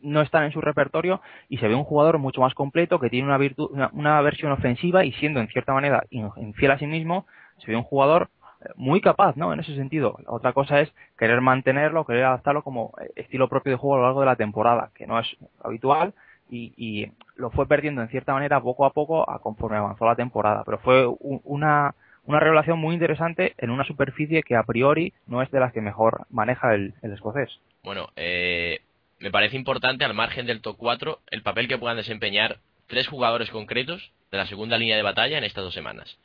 no 0.00 0.22
están 0.22 0.44
en 0.44 0.52
su 0.52 0.60
repertorio 0.60 1.20
y 1.48 1.58
se 1.58 1.68
ve 1.68 1.74
un 1.74 1.84
jugador 1.84 2.18
mucho 2.18 2.40
más 2.40 2.54
completo 2.54 2.98
que 2.98 3.10
tiene 3.10 3.26
una 3.26 3.38
virtud, 3.38 3.70
una, 3.92 4.20
versión 4.22 4.52
ofensiva 4.52 5.04
y 5.04 5.12
siendo 5.12 5.40
en 5.40 5.48
cierta 5.48 5.74
manera 5.74 6.04
infiel 6.10 6.70
a 6.70 6.78
sí 6.78 6.86
mismo, 6.86 7.26
se 7.58 7.70
ve 7.70 7.76
un 7.76 7.82
jugador 7.82 8.30
muy 8.76 9.00
capaz, 9.00 9.36
¿no? 9.36 9.52
En 9.52 9.60
ese 9.60 9.74
sentido. 9.74 10.18
otra 10.26 10.52
cosa 10.52 10.80
es 10.80 10.92
querer 11.18 11.40
mantenerlo, 11.40 12.04
querer 12.04 12.24
adaptarlo 12.24 12.62
como 12.62 12.92
estilo 13.16 13.48
propio 13.48 13.72
de 13.72 13.78
juego 13.78 13.96
a 13.96 13.98
lo 13.98 14.04
largo 14.04 14.20
de 14.20 14.26
la 14.26 14.36
temporada, 14.36 14.90
que 14.94 15.06
no 15.06 15.18
es 15.18 15.26
habitual 15.62 16.14
y, 16.50 17.10
lo 17.36 17.50
fue 17.50 17.68
perdiendo 17.68 18.02
en 18.02 18.08
cierta 18.08 18.32
manera 18.32 18.60
poco 18.60 18.84
a 18.84 18.90
poco 18.92 19.30
a 19.30 19.38
conforme 19.40 19.76
avanzó 19.76 20.06
la 20.06 20.16
temporada. 20.16 20.64
Pero 20.64 20.78
fue 20.78 21.06
una, 21.06 21.94
una 22.24 22.40
revelación 22.40 22.80
muy 22.80 22.94
interesante 22.94 23.54
en 23.58 23.70
una 23.70 23.84
superficie 23.84 24.42
que 24.42 24.56
a 24.56 24.64
priori 24.64 25.12
no 25.26 25.40
es 25.40 25.50
de 25.52 25.60
las 25.60 25.72
que 25.72 25.80
mejor 25.80 26.26
maneja 26.30 26.74
el, 26.74 26.94
escocés. 27.02 27.60
Bueno, 27.84 28.08
eh, 28.16 28.80
me 29.20 29.30
parece 29.30 29.56
importante, 29.56 30.04
al 30.04 30.14
margen 30.14 30.46
del 30.46 30.60
top 30.60 30.76
4, 30.78 31.20
el 31.30 31.42
papel 31.42 31.68
que 31.68 31.78
puedan 31.78 31.96
desempeñar 31.96 32.58
tres 32.88 33.06
jugadores 33.06 33.50
concretos 33.50 34.10
de 34.32 34.38
la 34.38 34.46
segunda 34.46 34.78
línea 34.78 34.96
de 34.96 35.02
batalla 35.02 35.38
en 35.38 35.44
estas 35.44 35.62
dos 35.62 35.74
semanas. 35.74 36.18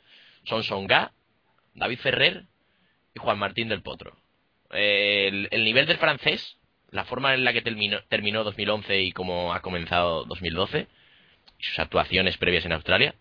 Son 0.45 0.63
Songa, 0.63 1.11
David 1.75 1.99
Ferrer 1.99 2.43
y 3.15 3.19
Juan 3.19 3.39
Martín 3.39 3.69
del 3.69 3.81
Potro. 3.81 4.15
el, 4.71 5.49
nivel 5.51 5.85
del 5.85 5.97
francés, 5.97 6.57
la 6.91 7.05
forma 7.05 7.33
en 7.33 7.43
la 7.43 7.53
que 7.53 7.61
terminó, 7.61 7.99
terminó 8.09 8.43
2011 8.43 9.01
y 9.01 9.11
cómo 9.11 9.53
ha 9.53 9.61
comenzado 9.61 10.25
2012, 10.25 10.87
y 11.59 11.63
sus 11.63 11.79
actuaciones 11.79 12.37
previas 12.37 12.65
en 12.65 12.73
Australia, 12.73 13.15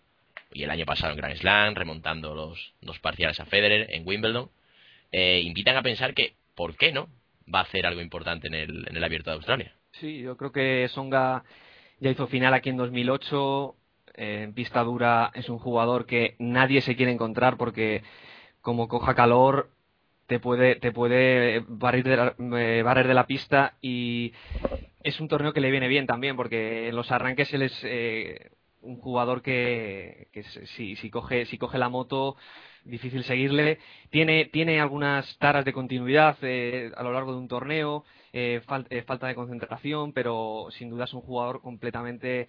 y 0.51 0.63
el 0.63 0.71
año 0.71 0.85
pasado 0.85 1.11
en 1.13 1.17
Grand 1.17 1.35
Slam, 1.35 1.75
remontando 1.75 2.35
los 2.35 2.73
dos 2.81 2.99
parciales 2.99 3.39
a 3.39 3.45
Federer 3.45 3.87
en 3.91 4.07
Wimbledon, 4.07 4.49
eh, 5.11 5.41
invitan 5.43 5.77
a 5.77 5.83
pensar 5.83 6.13
que, 6.13 6.35
¿por 6.55 6.75
qué 6.75 6.91
no? 6.91 7.07
Va 7.53 7.59
a 7.59 7.63
hacer 7.63 7.85
algo 7.85 8.01
importante 8.01 8.47
en 8.47 8.53
el, 8.53 8.87
en 8.87 8.97
el 8.97 9.03
Abierto 9.03 9.29
de 9.29 9.35
Australia. 9.35 9.73
Sí, 9.93 10.19
yo 10.19 10.37
creo 10.37 10.51
que 10.51 10.87
Songa 10.89 11.43
ya 11.99 12.09
hizo 12.09 12.27
final 12.27 12.53
aquí 12.53 12.69
en 12.69 12.77
2008. 12.77 13.75
en 14.15 14.53
pista 14.53 14.83
dura 14.83 15.31
es 15.33 15.49
un 15.49 15.59
jugador 15.59 16.05
que 16.05 16.35
nadie 16.39 16.81
se 16.81 16.95
quiere 16.95 17.11
encontrar 17.11 17.57
porque 17.57 18.03
como 18.63 18.87
coja 18.87 19.13
calor, 19.13 19.69
te 20.25 20.39
puede, 20.39 20.75
te 20.77 20.91
puede 20.91 21.63
barrer 21.67 22.03
de, 22.03 22.17
la, 22.17 22.35
eh, 22.59 23.07
de 23.07 23.13
la 23.13 23.27
pista 23.27 23.73
y 23.81 24.33
es 25.03 25.19
un 25.19 25.27
torneo 25.27 25.53
que 25.53 25.61
le 25.61 25.69
viene 25.69 25.87
bien 25.87 26.07
también 26.07 26.35
porque 26.35 26.87
en 26.87 26.95
los 26.95 27.11
arranques 27.11 27.53
él 27.53 27.63
es 27.63 27.77
eh, 27.83 28.51
un 28.81 28.97
jugador 28.97 29.41
que, 29.41 30.29
que 30.31 30.43
si, 30.75 30.95
si, 30.95 31.09
coge, 31.09 31.45
si 31.45 31.57
coge 31.57 31.77
la 31.77 31.89
moto 31.89 32.37
difícil 32.85 33.23
seguirle. 33.25 33.79
Tiene, 34.09 34.45
tiene 34.45 34.79
algunas 34.79 35.37
taras 35.39 35.65
de 35.65 35.73
continuidad 35.73 36.37
eh, 36.41 36.91
a 36.95 37.03
lo 37.03 37.11
largo 37.11 37.33
de 37.33 37.39
un 37.39 37.47
torneo, 37.49 38.05
eh, 38.33 38.61
eh, 38.89 39.03
falta 39.03 39.27
de 39.27 39.35
concentración, 39.35 40.11
pero 40.11 40.67
sin 40.71 40.89
duda 40.89 41.05
es 41.05 41.13
un 41.13 41.21
jugador 41.21 41.61
completamente 41.61 42.47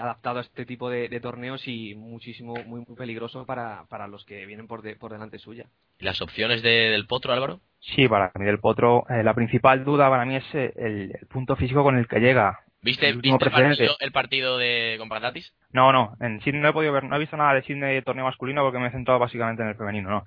adaptado 0.00 0.38
a 0.38 0.42
este 0.42 0.64
tipo 0.64 0.88
de, 0.88 1.20
torneos 1.20 1.68
y 1.68 1.94
muchísimo, 1.94 2.54
muy, 2.66 2.82
muy 2.86 2.96
peligroso 2.96 3.44
para, 3.44 3.84
para 3.90 4.08
los 4.08 4.24
que 4.24 4.46
vienen 4.46 4.66
por, 4.66 4.82
por 4.98 5.12
delante 5.12 5.38
suya. 5.38 5.66
¿Y 5.98 6.04
las 6.04 6.22
opciones 6.22 6.62
del 6.62 7.06
Potro, 7.06 7.34
Álvaro? 7.34 7.60
Sí, 7.80 8.08
para 8.08 8.32
mí 8.34 8.46
del 8.46 8.58
Potro, 8.58 9.04
la 9.08 9.34
principal 9.34 9.84
duda 9.84 10.08
para 10.08 10.24
mí 10.24 10.36
es 10.36 10.54
el, 10.54 11.12
punto 11.28 11.54
físico 11.56 11.82
con 11.82 11.98
el 11.98 12.08
que 12.08 12.20
llega. 12.20 12.60
¿Viste, 12.82 13.06
el, 13.08 13.20
partido, 14.12 14.56
de 14.56 14.96
con 14.98 15.10
No, 15.72 15.92
no. 15.92 16.16
En 16.18 16.40
Sydney 16.40 16.62
no 16.62 16.68
he 16.70 16.72
podido 16.72 16.94
ver, 16.94 17.04
no 17.04 17.14
he 17.14 17.18
visto 17.18 17.36
nada 17.36 17.52
de 17.52 17.62
Sydney 17.62 17.96
de 17.96 18.02
torneo 18.02 18.24
masculino 18.24 18.62
porque 18.62 18.78
me 18.78 18.86
he 18.88 18.90
centrado 18.90 19.20
básicamente 19.20 19.62
en 19.62 19.68
el 19.68 19.74
femenino, 19.74 20.08
¿no? 20.08 20.26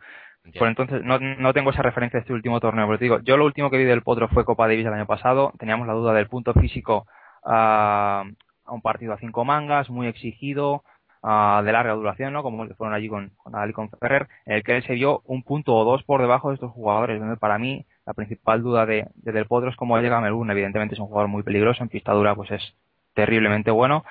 Por 0.57 0.67
entonces 0.67 1.03
no, 1.03 1.19
no 1.19 1.53
tengo 1.53 1.71
esa 1.71 1.81
referencia 1.81 2.17
de 2.17 2.21
este 2.21 2.33
último 2.33 2.59
torneo. 2.59 2.85
Pero 2.87 2.99
te 2.99 3.05
digo, 3.05 3.19
yo 3.19 3.37
lo 3.37 3.45
último 3.45 3.69
que 3.69 3.77
vi 3.77 3.85
del 3.85 4.01
Potro 4.01 4.27
fue 4.27 4.45
Copa 4.45 4.67
Davis 4.67 4.85
el 4.85 4.93
año 4.93 5.05
pasado. 5.05 5.53
Teníamos 5.57 5.87
la 5.87 5.93
duda 5.93 6.13
del 6.13 6.27
punto 6.27 6.53
físico 6.53 7.07
a, 7.45 8.25
a 8.65 8.71
un 8.73 8.81
partido 8.81 9.13
a 9.13 9.17
cinco 9.17 9.45
mangas, 9.45 9.89
muy 9.89 10.07
exigido, 10.07 10.83
de 11.23 11.71
larga 11.71 11.93
duración, 11.93 12.33
¿no? 12.33 12.43
Como 12.43 12.67
fueron 12.75 12.93
allí 12.93 13.07
con, 13.07 13.31
con 13.37 13.69
y 13.69 13.73
con 13.73 13.89
Ferrer, 13.89 14.27
en 14.45 14.55
el 14.55 14.63
que 14.63 14.75
él 14.75 14.83
se 14.83 14.93
vio 14.93 15.21
un 15.25 15.43
punto 15.43 15.73
o 15.73 15.85
dos 15.85 16.03
por 16.03 16.19
debajo 16.19 16.49
de 16.49 16.55
estos 16.55 16.71
jugadores. 16.71 17.21
Para 17.39 17.57
mí, 17.57 17.85
la 18.05 18.13
principal 18.13 18.61
duda 18.61 18.85
de, 18.85 19.07
Del 19.15 19.45
Potro 19.45 19.69
es 19.69 19.77
cómo 19.77 19.97
llega 19.99 20.17
a 20.17 20.21
Melbourne. 20.21 20.51
Evidentemente 20.51 20.95
es 20.95 20.99
un 20.99 21.07
jugador 21.07 21.29
muy 21.29 21.43
peligroso, 21.43 21.81
en 21.81 21.89
pista 21.89 22.11
dura 22.11 22.35
pues 22.35 22.51
es 22.51 22.75
terriblemente 23.13 23.71
bueno. 23.71 24.03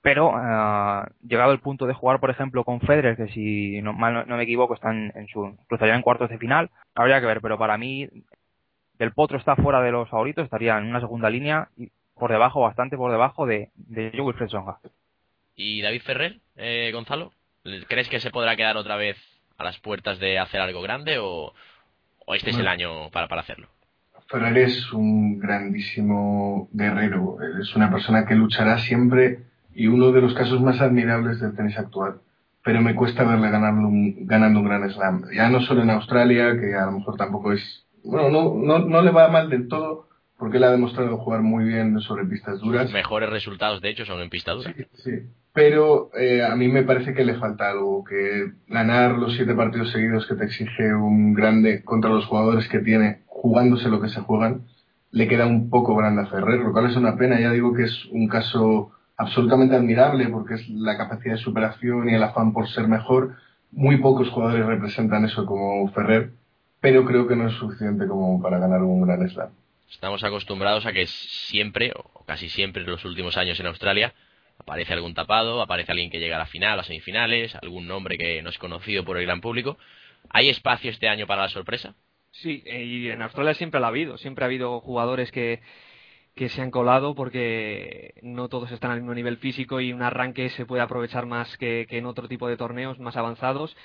Pero 0.00 0.30
uh, 0.30 1.04
llegado 1.26 1.52
el 1.52 1.60
punto 1.60 1.86
de 1.86 1.94
jugar, 1.94 2.20
por 2.20 2.30
ejemplo, 2.30 2.64
con 2.64 2.80
Federer, 2.80 3.16
que 3.16 3.28
si 3.28 3.82
no, 3.82 3.92
mal 3.92 4.26
no, 4.28 4.36
me 4.36 4.44
equivoco, 4.44 4.74
están 4.74 5.12
en 5.14 5.26
su 5.28 5.56
cruzaría 5.66 5.94
en 5.94 6.02
cuartos 6.02 6.30
de 6.30 6.38
final, 6.38 6.70
habría 6.94 7.20
que 7.20 7.26
ver. 7.26 7.40
Pero 7.40 7.58
para 7.58 7.76
mí, 7.78 8.08
Del 8.98 9.12
Potro 9.12 9.38
está 9.38 9.56
fuera 9.56 9.80
de 9.80 9.90
los 9.90 10.08
favoritos, 10.08 10.44
estaría 10.44 10.78
en 10.78 10.84
una 10.84 11.00
segunda 11.00 11.30
línea 11.30 11.68
y 11.76 11.90
por 12.14 12.30
debajo, 12.30 12.60
bastante 12.60 12.96
por 12.96 13.10
debajo 13.10 13.46
de, 13.46 13.70
de 13.74 14.10
Wilfred 14.20 14.48
Songa. 14.48 14.78
¿Y 15.54 15.82
David 15.82 16.02
Ferrer, 16.02 16.40
eh, 16.56 16.90
Gonzalo? 16.92 17.32
¿Crees 17.88 18.08
que 18.08 18.20
se 18.20 18.30
podrá 18.30 18.56
quedar 18.56 18.76
otra 18.76 18.96
vez 18.96 19.16
a 19.56 19.64
las 19.64 19.78
puertas 19.78 20.18
de 20.18 20.38
hacer 20.38 20.60
algo 20.60 20.80
grande 20.82 21.18
o, 21.18 21.52
o 22.24 22.34
este 22.34 22.50
es 22.50 22.58
el 22.58 22.68
año 22.68 23.10
para, 23.10 23.28
para 23.28 23.42
hacerlo? 23.42 23.68
Ferrer 24.28 24.58
es 24.58 24.92
un 24.92 25.38
grandísimo 25.38 26.68
guerrero, 26.72 27.38
es 27.60 27.74
una 27.74 27.90
persona 27.90 28.26
que 28.26 28.34
luchará 28.34 28.78
siempre 28.78 29.47
y 29.78 29.86
uno 29.86 30.10
de 30.10 30.20
los 30.20 30.34
casos 30.34 30.60
más 30.60 30.80
admirables 30.80 31.38
del 31.38 31.54
tenis 31.54 31.78
actual. 31.78 32.16
Pero 32.64 32.82
me 32.82 32.96
cuesta 32.96 33.22
verle 33.22 33.48
ganando 33.48 33.86
un, 33.86 34.26
ganando 34.26 34.58
un 34.58 34.66
gran 34.66 34.90
slam. 34.90 35.22
Ya 35.32 35.48
no 35.48 35.60
solo 35.60 35.82
en 35.82 35.90
Australia, 35.90 36.58
que 36.58 36.74
a 36.74 36.86
lo 36.86 36.98
mejor 36.98 37.16
tampoco 37.16 37.52
es. 37.52 37.86
Bueno, 38.02 38.28
no, 38.28 38.54
no, 38.54 38.80
no 38.80 39.02
le 39.02 39.12
va 39.12 39.28
mal 39.28 39.48
del 39.48 39.68
todo, 39.68 40.08
porque 40.36 40.56
él 40.56 40.64
ha 40.64 40.72
demostrado 40.72 41.16
jugar 41.18 41.42
muy 41.42 41.64
bien 41.64 42.00
sobre 42.00 42.24
pistas 42.24 42.58
duras. 42.58 42.92
Mejores 42.92 43.30
resultados, 43.30 43.80
de 43.80 43.90
hecho, 43.90 44.04
son 44.04 44.20
en 44.20 44.30
pista 44.30 44.50
dura. 44.50 44.74
Sí, 44.76 44.84
sí. 44.94 45.12
Pero 45.52 46.10
eh, 46.18 46.42
a 46.42 46.56
mí 46.56 46.66
me 46.66 46.82
parece 46.82 47.14
que 47.14 47.24
le 47.24 47.36
falta 47.36 47.70
algo, 47.70 48.02
que 48.02 48.50
ganar 48.66 49.12
los 49.12 49.36
siete 49.36 49.54
partidos 49.54 49.92
seguidos 49.92 50.26
que 50.26 50.34
te 50.34 50.44
exige 50.44 50.92
un 50.92 51.34
grande 51.34 51.84
contra 51.84 52.10
los 52.10 52.26
jugadores 52.26 52.66
que 52.66 52.80
tiene, 52.80 53.20
jugándose 53.26 53.88
lo 53.88 54.00
que 54.00 54.08
se 54.08 54.22
juegan, 54.22 54.62
le 55.12 55.28
queda 55.28 55.46
un 55.46 55.70
poco 55.70 55.94
grande 55.94 56.22
a 56.22 56.26
Ferrer, 56.26 56.58
lo 56.58 56.72
cual 56.72 56.90
es 56.90 56.96
una 56.96 57.16
pena. 57.16 57.38
Ya 57.38 57.52
digo 57.52 57.72
que 57.74 57.84
es 57.84 58.06
un 58.10 58.26
caso 58.26 58.90
absolutamente 59.18 59.74
admirable 59.74 60.28
porque 60.28 60.54
es 60.54 60.68
la 60.70 60.96
capacidad 60.96 61.34
de 61.34 61.40
superación 61.40 62.08
y 62.08 62.14
el 62.14 62.22
afán 62.22 62.52
por 62.52 62.68
ser 62.68 62.88
mejor. 62.88 63.36
Muy 63.72 63.98
pocos 63.98 64.30
jugadores 64.30 64.64
representan 64.64 65.24
eso 65.26 65.44
como 65.44 65.86
Ferrer, 65.92 66.30
pero 66.80 67.04
creo 67.04 67.26
que 67.26 67.36
no 67.36 67.48
es 67.48 67.54
suficiente 67.54 68.06
como 68.06 68.40
para 68.40 68.58
ganar 68.58 68.82
un 68.82 69.06
gran 69.06 69.28
slam. 69.28 69.50
Estamos 69.90 70.22
acostumbrados 70.22 70.86
a 70.86 70.92
que 70.92 71.06
siempre, 71.06 71.92
o 71.94 72.24
casi 72.24 72.48
siempre 72.48 72.82
en 72.82 72.90
los 72.90 73.04
últimos 73.04 73.36
años 73.36 73.58
en 73.58 73.66
Australia, 73.66 74.14
aparece 74.58 74.92
algún 74.92 75.14
tapado, 75.14 75.60
aparece 75.60 75.92
alguien 75.92 76.10
que 76.10 76.20
llega 76.20 76.36
a 76.36 76.40
la 76.40 76.46
final, 76.46 76.78
a 76.78 76.84
semifinales, 76.84 77.54
algún 77.56 77.86
nombre 77.88 78.16
que 78.16 78.40
no 78.42 78.50
es 78.50 78.58
conocido 78.58 79.04
por 79.04 79.18
el 79.18 79.24
gran 79.24 79.40
público. 79.40 79.78
¿Hay 80.30 80.48
espacio 80.48 80.90
este 80.90 81.08
año 81.08 81.26
para 81.26 81.42
la 81.42 81.48
sorpresa? 81.48 81.94
Sí, 82.30 82.62
y 82.66 83.08
en 83.08 83.22
Australia 83.22 83.54
siempre 83.54 83.80
lo 83.80 83.86
ha 83.86 83.88
habido, 83.88 84.18
siempre 84.18 84.44
ha 84.44 84.46
habido 84.46 84.80
jugadores 84.80 85.32
que, 85.32 85.60
que 86.38 86.48
se 86.48 86.62
han 86.62 86.70
colado 86.70 87.16
porque 87.16 88.14
no 88.22 88.48
todos 88.48 88.70
están 88.70 88.92
al 88.92 89.00
mismo 89.00 89.12
nivel 89.12 89.38
físico 89.38 89.80
y 89.80 89.92
un 89.92 90.02
arranque 90.02 90.50
se 90.50 90.66
puede 90.66 90.82
aprovechar 90.82 91.26
más 91.26 91.56
que, 91.58 91.84
en 91.90 92.06
otro 92.06 92.28
tipo 92.28 92.46
de 92.46 92.56
torneos 92.56 93.00
más 93.00 93.16
avanzados. 93.16 93.76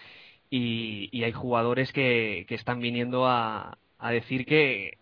Y, 0.52 1.24
hay 1.24 1.32
jugadores 1.32 1.92
que, 1.92 2.46
están 2.50 2.80
viniendo 2.80 3.26
a, 3.26 3.80
decir 4.12 4.46
que, 4.46 5.00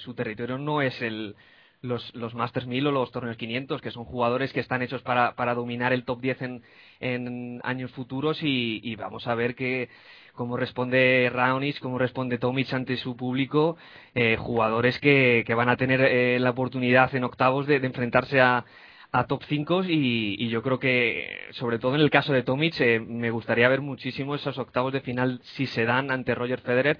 su 0.00 0.12
territorio 0.12 0.58
no 0.58 0.82
es 0.82 1.00
el, 1.00 1.34
los, 1.82 2.14
los 2.14 2.34
Masters 2.34 2.66
1000 2.66 2.86
o 2.86 2.92
los 2.92 3.10
torneos 3.10 3.36
500, 3.36 3.82
que 3.82 3.90
son 3.90 4.04
jugadores 4.04 4.52
que 4.52 4.60
están 4.60 4.82
hechos 4.82 5.02
para, 5.02 5.34
para 5.34 5.54
dominar 5.54 5.92
el 5.92 6.04
top 6.04 6.20
10 6.20 6.42
en, 6.42 6.62
en 7.00 7.60
años 7.64 7.90
futuros 7.90 8.38
y, 8.42 8.94
vamos 8.96 9.26
a 9.26 9.34
ver 9.34 9.54
que 9.54 9.88
cómo 10.34 10.56
responde 10.56 11.28
Raonic, 11.30 11.80
cómo 11.80 11.98
responde 11.98 12.38
Tomic 12.38 12.72
ante 12.72 12.96
su 12.96 13.16
público, 13.16 13.76
eh, 14.14 14.36
jugadores 14.38 14.98
que, 15.00 15.42
que, 15.46 15.54
van 15.54 15.68
a 15.68 15.76
tener 15.76 16.00
eh, 16.00 16.38
la 16.38 16.50
oportunidad 16.50 17.14
en 17.14 17.24
octavos 17.24 17.66
de, 17.66 17.76
enfrentarse 17.76 18.40
a, 18.40 18.64
a 19.10 19.26
top 19.26 19.42
5 19.44 19.84
y, 19.88 20.48
yo 20.48 20.62
creo 20.62 20.78
que, 20.78 21.48
sobre 21.50 21.78
todo 21.78 21.96
en 21.96 22.00
el 22.00 22.10
caso 22.10 22.32
de 22.32 22.44
Tomic, 22.44 22.80
eh, 22.80 23.00
me 23.00 23.30
gustaría 23.30 23.68
ver 23.68 23.80
muchísimo 23.80 24.36
esos 24.36 24.56
octavos 24.56 24.92
de 24.92 25.00
final 25.00 25.40
si 25.42 25.66
se 25.66 25.84
dan 25.84 26.10
ante 26.10 26.34
Roger 26.34 26.60
Federer, 26.60 26.98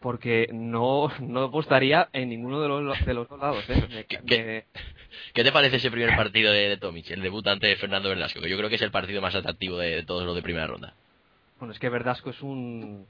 porque 0.00 0.48
no, 0.52 1.10
no 1.20 1.44
apostaría 1.44 2.08
en 2.12 2.28
ninguno 2.28 2.60
de 2.60 2.68
los, 2.68 3.04
de 3.04 3.14
los 3.14 3.28
dos 3.28 3.40
lados. 3.40 3.64
¿Qué, 4.08 4.64
te 5.44 5.52
parece 5.52 5.76
ese 5.76 5.90
primer 5.90 6.16
partido 6.16 6.52
de, 6.52 6.68
de 6.68 6.76
Tomic, 6.76 7.10
el 7.10 7.22
debut 7.22 7.46
ante 7.46 7.74
Fernando 7.76 8.08
Velasco? 8.08 8.40
Que 8.40 8.48
yo 8.48 8.56
creo 8.56 8.68
que 8.68 8.76
es 8.76 8.82
el 8.82 8.90
partido 8.90 9.20
más 9.20 9.34
atractivo 9.34 9.78
de, 9.78 9.96
de 9.96 10.02
todos 10.04 10.24
los 10.24 10.34
de 10.34 10.42
primera 10.42 10.66
ronda. 10.66 10.94
Bueno, 11.58 11.72
es 11.72 11.80
que 11.80 11.88
Verdasco 11.88 12.30
es 12.30 12.40
un, 12.40 13.06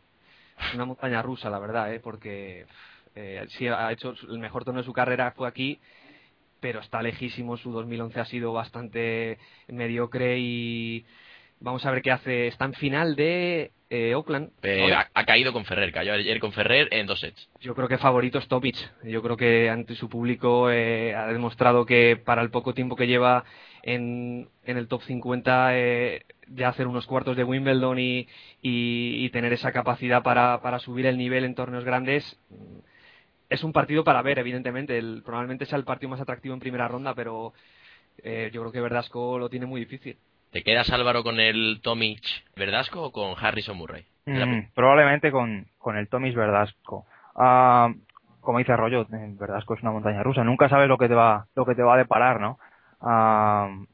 una 0.74 0.84
montaña 0.84 1.22
rusa, 1.22 1.50
la 1.50 1.58
verdad, 1.58 1.92
¿eh? 1.92 2.00
porque 2.00 2.66
eh, 3.14 3.44
sí 3.50 3.68
ha 3.68 3.92
hecho 3.92 4.14
el 4.28 4.38
mejor 4.38 4.64
torneo 4.64 4.82
de 4.82 4.86
su 4.86 4.92
carrera 4.92 5.32
fue 5.32 5.48
aquí, 5.48 5.80
pero 6.60 6.80
está 6.80 7.02
lejísimo. 7.02 7.56
Su 7.56 7.72
2011 7.72 8.20
ha 8.20 8.24
sido 8.24 8.52
bastante 8.52 9.38
mediocre 9.68 10.38
y 10.38 11.04
vamos 11.60 11.84
a 11.84 11.90
ver 11.90 12.02
qué 12.02 12.10
hace. 12.10 12.46
Está 12.46 12.64
en 12.64 12.74
final 12.74 13.16
de 13.16 13.72
eh, 13.90 14.14
Oakland. 14.14 14.50
Eh, 14.62 14.92
ha, 14.92 15.24
caído 15.24 15.52
con 15.52 15.64
Ferrer, 15.64 15.92
cayó 15.92 16.12
ayer 16.12 16.38
con 16.40 16.52
Ferrer 16.52 16.88
en 16.90 17.06
dos 17.06 17.20
sets. 17.20 17.48
Yo 17.60 17.74
creo 17.74 17.88
que 17.88 17.98
favorito 17.98 18.38
es 18.38 18.48
Topic. 18.48 18.76
Yo 19.04 19.22
creo 19.22 19.36
que 19.36 19.70
ante 19.70 19.94
su 19.94 20.08
público 20.08 20.70
eh, 20.70 21.14
ha 21.14 21.26
demostrado 21.26 21.86
que 21.86 22.16
para 22.22 22.42
el 22.42 22.50
poco 22.50 22.74
tiempo 22.74 22.96
que 22.96 23.06
lleva 23.06 23.44
en, 23.82 24.48
en 24.64 24.76
el 24.76 24.88
top 24.88 25.02
50 25.02 25.78
eh, 25.78 26.26
de 26.46 26.64
hacer 26.64 26.86
unos 26.86 27.06
cuartos 27.06 27.36
de 27.36 27.44
Wimbledon 27.44 27.98
y, 27.98 28.28
y, 28.62 29.28
tener 29.30 29.52
esa 29.52 29.72
capacidad 29.72 30.22
para, 30.22 30.60
para, 30.60 30.78
subir 30.78 31.06
el 31.06 31.18
nivel 31.18 31.44
en 31.44 31.54
torneos 31.54 31.84
grandes. 31.84 32.38
Mm, 32.50 32.78
es 33.50 33.64
un 33.64 33.72
partido 33.72 34.04
para 34.04 34.22
ver, 34.22 34.38
evidentemente. 34.38 34.98
El, 34.98 35.22
probablemente 35.24 35.66
sea 35.66 35.78
el 35.78 35.84
partido 35.84 36.10
más 36.10 36.20
atractivo 36.20 36.54
en 36.54 36.60
primera 36.60 36.88
ronda, 36.88 37.14
pero 37.14 37.54
eh, 38.22 38.50
yo 38.52 38.60
creo 38.62 38.72
que 38.72 38.80
Verdasco 38.80 39.38
lo 39.38 39.48
tiene 39.48 39.66
muy 39.66 39.80
difícil. 39.80 40.18
¿Te 40.50 40.62
quedas, 40.62 40.90
Álvaro, 40.90 41.22
con 41.22 41.40
el 41.40 41.80
Tomic 41.82 42.22
Verdasco 42.56 43.02
o 43.02 43.12
con 43.12 43.34
Harrison 43.38 43.76
Murray? 43.76 44.06
Mm, 44.26 44.72
probablemente 44.74 45.30
con, 45.30 45.66
con 45.78 45.96
el 45.96 46.08
Tomic 46.08 46.34
Verdasco. 46.34 47.04
Ah, 47.34 47.92
como 48.40 48.58
dice 48.58 48.72
Arroyo, 48.72 49.06
Verdasco 49.08 49.74
es 49.74 49.82
una 49.82 49.92
montaña 49.92 50.22
rusa. 50.22 50.44
Nunca 50.44 50.68
sabes 50.68 50.88
lo 50.88 50.96
que 50.96 51.08
te 51.08 51.14
va, 51.14 51.46
lo 51.54 51.66
que 51.66 51.74
te 51.74 51.82
va 51.82 51.94
a 51.94 51.98
deparar, 51.98 52.40
¿no? 52.40 52.58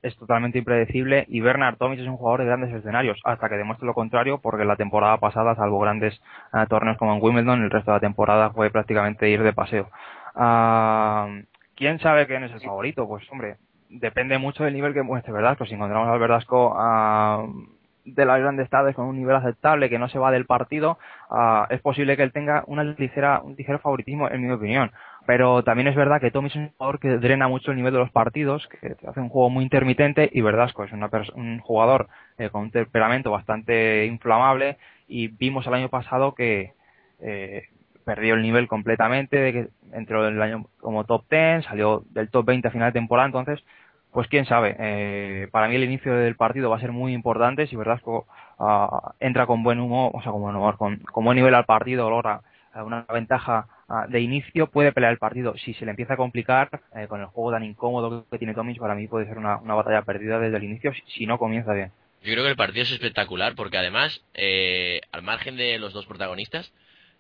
es 0.03 0.17
totalmente 0.17 0.59
impredecible 0.59 1.27
y 1.29 1.41
Bernard 1.41 1.77
Tomic 1.77 2.01
es 2.01 2.07
un 2.07 2.17
jugador 2.17 2.41
de 2.41 2.47
grandes 2.47 2.73
escenarios 2.73 3.21
hasta 3.25 3.51
que 3.51 3.57
demuestre 3.57 3.87
lo 3.87 3.93
contrario 3.93 4.39
porque 4.39 4.65
la 4.65 4.77
temporada 4.77 5.19
pasada 5.19 5.55
salvo 5.57 5.79
grandes 5.79 6.19
eh, 6.55 6.65
torneos 6.71 6.97
como 6.97 7.15
en 7.15 7.23
Wimbledon 7.23 7.65
el 7.65 7.71
resto 7.71 7.91
de 7.91 7.97
la 7.97 8.01
temporada 8.01 8.51
fue 8.51 8.71
prácticamente 8.71 9.29
ir 9.29 9.43
de 9.43 9.53
paseo 9.53 9.91
¿quién 11.77 11.99
sabe 12.01 12.27
quién 12.27 12.45
es 12.45 12.53
el 12.53 12.63
favorito? 12.63 13.07
pues 13.07 13.31
hombre 13.31 13.57
depende 13.95 14.39
mucho 14.39 14.65
del 14.65 14.75
nivel 14.75 14.95
que 14.95 15.03
muestre 15.03 15.33
¿verdad? 15.33 15.57
pues 15.57 15.69
si 15.69 15.77
encontramos 15.77 16.09
al 16.09 16.19
Verdasco 16.19 16.75
de 18.05 18.27
las 18.27 18.41
grandes 18.41 18.69
tardes 18.69 18.95
con 18.95 19.07
un 19.07 19.17
nivel 19.17 19.37
aceptable 19.37 19.89
que 19.89 19.99
no 19.99 20.09
se 20.09 20.19
va 20.19 20.31
del 20.31 20.47
partido, 20.47 20.99
ah, 21.31 21.67
es 21.71 21.81
posible 21.81 22.17
que 22.17 22.23
él 22.23 22.33
tenga 22.33 22.63
una 22.67 22.85
ligera, 22.85 23.41
un 23.43 23.55
ligero 23.57 23.79
favoritismo, 23.79 24.29
en 24.29 24.47
mi 24.47 24.53
opinión. 24.53 24.93
Pero 25.27 25.65
también 25.65 25.89
es 25.89 25.97
verdad 25.97 26.21
que 26.21 26.31
Tommy 26.31 26.49
es 26.49 26.57
un 26.57 26.71
jugador 26.77 27.01
que 27.01 27.17
drena 27.17 27.49
mucho 27.49 27.71
el 27.71 27.79
nivel 27.79 27.95
de 27.95 28.01
los 28.01 28.11
partidos, 28.11 28.69
que 28.69 28.95
hace 29.09 29.21
un 29.21 29.31
juego 29.31 29.49
muy 29.49 29.65
intermitente 29.65 30.29
y 30.31 30.43
Verdasco 30.43 30.85
es 30.85 30.93
una 30.93 31.09
un 31.35 31.61
jugador 31.61 32.09
eh, 32.37 32.51
con 32.51 32.63
un 32.63 32.71
temperamento 32.71 33.31
bastante 33.31 34.05
inflamable 34.05 34.77
y 35.09 35.29
vimos 35.29 35.67
el 35.67 35.75
año 35.75 35.89
pasado 35.89 36.35
que 36.35 36.75
eh, 37.21 37.69
perdió 38.05 38.35
el 38.35 38.43
nivel 38.43 38.69
completamente, 38.69 39.39
de 39.39 39.53
que 39.53 39.69
entró 39.93 40.29
el 40.29 40.41
año 40.43 40.67
como 40.79 41.05
top 41.05 41.25
10, 41.31 41.65
salió 41.65 42.03
del 42.11 42.29
top 42.29 42.45
20 42.45 42.69
a 42.69 42.71
final 42.71 42.89
de 42.89 43.01
temporada, 43.01 43.27
entonces 43.27 43.65
pues 44.15 44.29
quién 44.29 44.47
sabe. 44.47 44.77
Eh, 44.79 45.49
para 45.51 45.67
mí 45.67 45.75
el 45.75 45.83
inicio 45.83 46.15
del 46.15 46.37
partido 46.37 46.71
va 46.71 46.77
a 46.77 46.81
ser 46.81 46.93
muy 46.93 47.13
importante. 47.13 47.67
Si 47.67 47.75
Verdasco 47.75 48.29
uh, 48.59 49.11
entra 49.19 49.45
con 49.45 49.65
buen 49.65 49.81
humor, 49.81 50.13
o 50.15 50.23
sea, 50.23 50.31
con 50.31 50.41
buen 50.41 50.55
humor, 50.55 50.79
con, 50.79 51.03
buen 51.13 51.35
nivel 51.35 51.53
al 51.53 51.65
partido, 51.65 52.09
logra 52.09 52.41
eh, 52.77 52.81
una 52.81 53.05
ventaja 53.13 53.67
ah, 53.89 54.07
de 54.09 54.21
inicio, 54.21 54.69
puede 54.69 54.93
pelear 54.93 55.13
el 55.13 55.19
partido. 55.19 55.59
Si 55.59 55.75
se 55.75 55.85
le 55.85 55.91
empieza 55.91 56.15
a 56.15 56.17
complicar 56.17 56.81
eh, 56.95 57.09
con 57.09 57.23
el 57.23 57.27
juego 57.27 57.51
tan 57.51 57.65
incómodo 57.65 58.25
que 58.31 58.39
tiene 58.39 58.55
Tomis, 58.55 58.79
para 58.79 58.95
mí 58.95 59.09
puede 59.09 59.27
ser 59.27 59.37
una, 59.37 59.57
una 59.57 59.75
batalla 59.75 60.03
perdida 60.03 60.39
desde 60.39 60.59
el 60.59 60.65
inicio 60.65 60.93
si, 61.09 61.27
no 61.27 61.37
comienza 61.37 61.73
bien. 61.73 61.91
Yo 62.23 62.33
creo 62.33 62.45
que 62.45 62.51
el 62.51 62.57
partido 62.57 62.85
es 62.85 62.93
espectacular 62.93 63.57
porque 63.57 63.79
además, 63.79 64.25
al 65.13 65.23
margen 65.23 65.57
de 65.57 65.77
los 65.79 65.93
dos 65.93 66.07
protagonistas, 66.07 66.73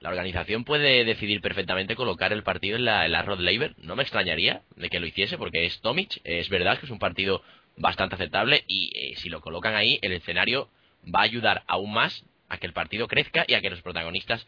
la 0.04 0.10
organización 0.10 0.64
puede 0.64 1.02
decidir 1.06 1.40
perfectamente 1.40 1.96
colocar 1.96 2.30
el 2.34 2.42
partido 2.42 2.76
en 2.76 2.84
la, 2.84 3.22
Rod 3.22 3.40
Laver. 3.40 3.74
No 3.78 3.96
me 3.96 4.02
extrañaría 4.02 4.60
de 4.76 4.90
que 4.90 5.00
lo 5.00 5.06
hiciese 5.06 5.38
porque 5.38 5.64
es 5.64 5.80
Tomic. 5.80 6.20
Es 6.24 6.50
verdad 6.50 6.78
que 6.78 6.84
es 6.84 6.92
un 6.92 6.98
partido 6.98 7.40
bastante 7.78 8.16
aceptable 8.16 8.64
y 8.68 8.92
eh, 8.94 9.16
si 9.16 9.30
lo 9.30 9.40
colocan 9.40 9.74
ahí, 9.74 9.98
el 10.02 10.12
escenario 10.12 10.68
va 11.06 11.20
a 11.20 11.22
ayudar 11.22 11.62
aún 11.66 11.94
más 11.94 12.22
a 12.50 12.58
que 12.58 12.66
el 12.66 12.74
partido 12.74 13.08
crezca 13.08 13.46
y 13.48 13.54
a 13.54 13.62
que 13.62 13.70
los 13.70 13.80
protagonistas, 13.80 14.46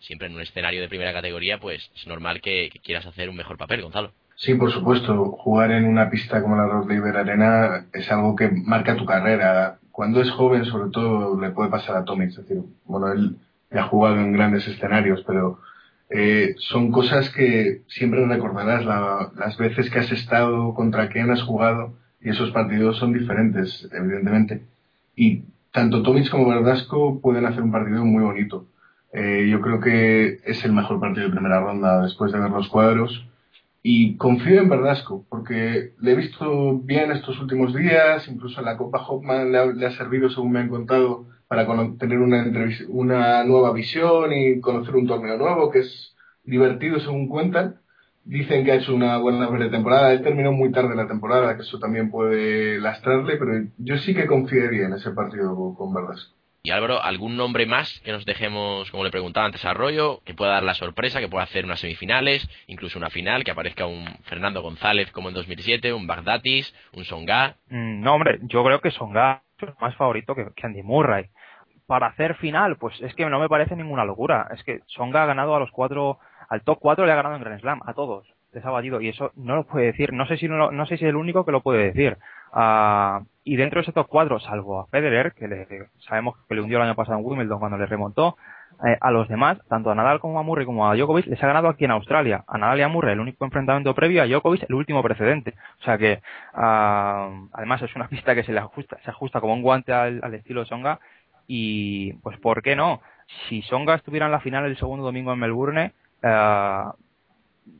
siempre 0.00 0.26
en 0.26 0.34
un 0.34 0.42
escenario 0.42 0.82
de 0.82 0.90
primera 0.90 1.14
categoría, 1.14 1.58
pues 1.58 1.90
es 1.96 2.06
normal 2.06 2.42
que, 2.42 2.68
quieras 2.84 3.06
hacer 3.06 3.30
un 3.30 3.36
mejor 3.36 3.56
papel, 3.56 3.80
Gonzalo. 3.80 4.12
Sí, 4.36 4.52
por 4.56 4.70
supuesto. 4.70 5.14
Jugar 5.38 5.70
en 5.70 5.86
una 5.86 6.10
pista 6.10 6.42
como 6.42 6.54
la 6.54 6.66
Rod 6.66 6.92
Laver 6.92 7.16
Arena 7.16 7.86
es 7.94 8.12
algo 8.12 8.36
que 8.36 8.50
marca 8.50 8.94
tu 8.94 9.06
carrera. 9.06 9.78
Cuando 9.90 10.20
es 10.20 10.30
joven, 10.30 10.66
sobre 10.66 10.90
todo, 10.90 11.40
le 11.40 11.48
puede 11.48 11.70
pasar 11.70 11.96
a 11.96 12.04
Tomic. 12.04 12.28
Es 12.28 12.36
decir, 12.36 12.58
bueno, 12.84 13.10
él 13.10 13.38
ha 13.78 13.84
jugado 13.84 14.16
en 14.16 14.32
grandes 14.32 14.66
escenarios, 14.68 15.22
pero 15.26 15.60
eh, 16.10 16.54
son 16.58 16.92
cosas 16.92 17.30
que 17.30 17.82
siempre 17.88 18.26
recordarás 18.26 18.84
las 18.84 19.56
veces 19.56 19.88
que 19.90 19.98
has 19.98 20.12
estado, 20.12 20.74
contra 20.74 21.08
quién 21.08 21.30
has 21.30 21.42
jugado, 21.42 21.94
y 22.20 22.30
esos 22.30 22.50
partidos 22.50 22.98
son 22.98 23.12
diferentes, 23.12 23.88
evidentemente. 23.92 24.62
Y 25.16 25.44
tanto 25.72 26.02
Tomic 26.02 26.30
como 26.30 26.48
Verdasco 26.48 27.20
pueden 27.20 27.46
hacer 27.46 27.62
un 27.62 27.72
partido 27.72 28.04
muy 28.04 28.22
bonito. 28.22 28.66
Eh, 29.12 29.48
yo 29.50 29.60
creo 29.60 29.80
que 29.80 30.40
es 30.44 30.64
el 30.64 30.72
mejor 30.72 31.00
partido 31.00 31.26
de 31.26 31.32
primera 31.32 31.60
ronda 31.60 32.02
después 32.02 32.32
de 32.32 32.40
ver 32.40 32.50
los 32.50 32.68
cuadros. 32.68 33.26
Y 33.82 34.16
confío 34.16 34.60
en 34.60 34.68
Verdasco, 34.68 35.24
porque 35.28 35.92
le 36.00 36.12
he 36.12 36.14
visto 36.14 36.78
bien 36.78 37.10
estos 37.10 37.40
últimos 37.40 37.74
días, 37.74 38.28
incluso 38.28 38.60
en 38.60 38.66
la 38.66 38.76
Copa 38.76 39.04
Hopman 39.06 39.50
le 39.50 39.74
le 39.74 39.86
ha 39.86 39.90
servido, 39.92 40.30
según 40.30 40.52
me 40.52 40.60
han 40.60 40.68
contado, 40.68 41.26
para 41.52 41.66
tener 41.98 42.18
una, 42.18 42.46
una 42.88 43.44
nueva 43.44 43.74
visión 43.74 44.32
y 44.32 44.58
conocer 44.62 44.96
un 44.96 45.06
torneo 45.06 45.36
nuevo 45.36 45.70
que 45.70 45.80
es 45.80 46.16
divertido 46.44 46.98
según 46.98 47.28
cuentan. 47.28 47.76
Dicen 48.24 48.64
que 48.64 48.72
ha 48.72 48.76
hecho 48.76 48.94
una 48.94 49.18
buena 49.18 49.70
temporada. 49.70 50.14
Él 50.14 50.22
terminó 50.22 50.52
muy 50.52 50.72
tarde 50.72 50.96
la 50.96 51.06
temporada, 51.06 51.54
que 51.54 51.60
eso 51.60 51.78
también 51.78 52.10
puede 52.10 52.80
lastrarle, 52.80 53.36
pero 53.36 53.66
yo 53.76 53.98
sí 53.98 54.14
que 54.14 54.26
confiaría 54.26 54.86
en 54.86 54.94
ese 54.94 55.10
partido 55.10 55.54
con 55.76 55.92
Verdasco. 55.92 56.34
Y 56.62 56.70
Álvaro, 56.70 57.02
¿algún 57.02 57.36
nombre 57.36 57.66
más 57.66 58.00
que 58.02 58.12
nos 58.12 58.24
dejemos, 58.24 58.90
como 58.90 59.04
le 59.04 59.10
preguntaba 59.10 59.44
antes 59.44 59.62
a 59.66 59.72
Arroyo, 59.72 60.22
que 60.24 60.32
pueda 60.32 60.52
dar 60.52 60.62
la 60.62 60.74
sorpresa, 60.74 61.20
que 61.20 61.28
pueda 61.28 61.44
hacer 61.44 61.66
unas 61.66 61.80
semifinales, 61.80 62.48
incluso 62.66 62.98
una 62.98 63.10
final, 63.10 63.44
que 63.44 63.50
aparezca 63.50 63.84
un 63.84 64.06
Fernando 64.22 64.62
González 64.62 65.10
como 65.10 65.28
en 65.28 65.34
2007, 65.34 65.92
un 65.92 66.06
Bagdatis, 66.06 66.72
un 66.94 67.04
Songa? 67.04 67.56
Mm, 67.68 68.00
no, 68.00 68.14
hombre, 68.14 68.38
yo 68.44 68.64
creo 68.64 68.80
que 68.80 68.90
Songa 68.90 69.42
más 69.80 69.94
favorito 69.96 70.34
que 70.34 70.52
Andy 70.62 70.82
Murray 70.82 71.28
para 71.92 72.06
hacer 72.06 72.36
final, 72.36 72.76
pues 72.76 72.98
es 73.02 73.14
que 73.14 73.26
no 73.26 73.38
me 73.38 73.50
parece 73.50 73.76
ninguna 73.76 74.04
locura. 74.04 74.48
Es 74.54 74.62
que 74.64 74.80
Songa 74.86 75.22
ha 75.22 75.26
ganado 75.26 75.54
a 75.54 75.60
los 75.60 75.70
cuatro, 75.70 76.18
al 76.48 76.62
top 76.62 76.78
4 76.80 77.04
le 77.06 77.12
ha 77.12 77.16
ganado 77.16 77.36
en 77.36 77.42
Grand 77.42 77.60
Slam, 77.60 77.80
a 77.84 77.92
todos. 77.94 78.26
Les 78.52 78.64
ha 78.64 78.70
batido 78.70 79.00
y 79.00 79.08
eso 79.08 79.32
no 79.36 79.56
lo 79.56 79.64
puede 79.64 79.86
decir. 79.86 80.12
No 80.12 80.26
sé 80.26 80.36
si 80.36 80.48
no, 80.48 80.70
no 80.70 80.86
sé 80.86 80.96
si 80.96 81.04
es 81.04 81.10
el 81.10 81.16
único 81.16 81.44
que 81.44 81.52
lo 81.52 81.60
puede 81.60 81.84
decir. 81.84 82.16
Uh, 82.54 83.24
y 83.44 83.56
dentro 83.56 83.78
de 83.78 83.82
ese 83.82 83.92
top 83.92 84.06
4, 84.08 84.40
salvo 84.40 84.80
a 84.80 84.86
Federer, 84.86 85.32
que 85.32 85.48
le, 85.48 85.66
sabemos 86.08 86.36
que 86.48 86.54
le 86.54 86.62
hundió 86.62 86.78
el 86.78 86.84
año 86.84 86.94
pasado 86.94 87.18
en 87.18 87.24
Wimbledon 87.24 87.58
cuando 87.58 87.78
le 87.78 87.86
remontó, 87.86 88.36
eh, 88.86 88.96
a 89.00 89.10
los 89.10 89.28
demás, 89.28 89.58
tanto 89.68 89.90
a 89.90 89.94
Nadal 89.94 90.20
como 90.20 90.38
a 90.38 90.42
Murray 90.42 90.66
como 90.66 90.88
a 90.88 90.96
Djokovic, 90.96 91.26
les 91.26 91.42
ha 91.42 91.46
ganado 91.46 91.68
aquí 91.68 91.84
en 91.84 91.92
Australia. 91.92 92.44
A 92.46 92.58
Nadal 92.58 92.78
y 92.78 92.82
a 92.82 92.88
Murray 92.88 93.12
el 93.12 93.20
único 93.20 93.44
enfrentamiento 93.44 93.94
previo, 93.94 94.22
a 94.22 94.26
Djokovic 94.26 94.64
el 94.68 94.74
último 94.74 95.02
precedente. 95.02 95.54
O 95.80 95.84
sea 95.84 95.98
que, 95.98 96.20
uh, 96.54 97.48
además 97.52 97.82
es 97.82 97.94
una 97.96 98.08
pista 98.10 98.34
que 98.34 98.44
se 98.44 98.52
le 98.52 98.60
ajusta, 98.60 98.98
se 99.04 99.10
ajusta 99.10 99.40
como 99.40 99.54
un 99.54 99.62
guante 99.62 99.92
al, 99.92 100.20
al 100.22 100.34
estilo 100.34 100.64
Songa 100.64 101.00
y 101.46 102.14
pues, 102.14 102.38
¿por 102.38 102.62
qué 102.62 102.76
no? 102.76 103.02
Si 103.48 103.62
Songa 103.62 103.94
estuviera 103.94 104.26
en 104.26 104.32
la 104.32 104.40
final 104.40 104.64
el 104.64 104.76
segundo 104.76 105.04
domingo 105.04 105.32
en 105.32 105.38
Melbourne, 105.38 105.92
eh, 106.22 106.82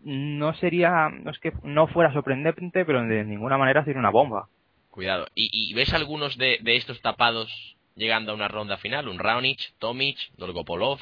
no 0.05 0.55
sería, 0.55 1.09
no 1.09 1.30
es 1.30 1.38
que 1.38 1.53
no 1.62 1.86
fuera 1.88 2.12
sorprendente, 2.12 2.84
pero 2.84 3.03
de 3.03 3.24
ninguna 3.24 3.59
manera 3.59 3.84
sería 3.84 4.00
una 4.00 4.11
bomba. 4.11 4.48
Cuidado. 4.90 5.26
¿Y, 5.34 5.72
ves 5.74 5.94
algunos 5.94 6.36
de, 6.36 6.59
estos 6.64 7.00
tapados 7.00 7.76
llegando 7.97 8.32
a 8.32 8.34
una 8.34 8.49
ronda 8.49 8.76
final? 8.76 9.09
¿Un 9.09 9.18
Raonic, 9.18 9.74
Tomic, 9.78 10.18
Dolgopolov? 10.36 10.99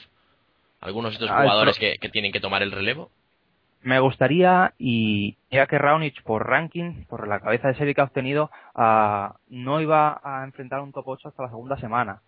¿Algunos 0.80 1.10
de 1.10 1.14
estos 1.14 1.30
ah, 1.30 1.42
jugadores 1.42 1.78
que, 1.78 2.08
tienen 2.10 2.32
que 2.32 2.40
tomar 2.40 2.62
el 2.62 2.72
relevo? 2.72 3.10
Me 3.82 3.98
gustaría, 3.98 4.74
y 4.78 5.36
ya 5.50 5.66
que 5.66 5.78
Raonic 5.78 6.22
por 6.22 6.46
ranking, 6.46 7.04
por 7.06 7.26
la 7.28 7.40
cabeza 7.40 7.68
de 7.68 7.74
serie 7.74 7.94
que 7.94 8.00
ha 8.00 8.04
obtenido, 8.04 8.50
ah, 8.74 9.36
no 9.48 9.80
iba 9.80 10.20
a 10.22 10.44
enfrentar 10.44 10.80
un 10.80 10.92
top 10.92 11.08
8 11.08 11.28
hasta 11.28 11.42
la 11.42 11.48
segunda 11.50 11.76
semana 11.78 12.20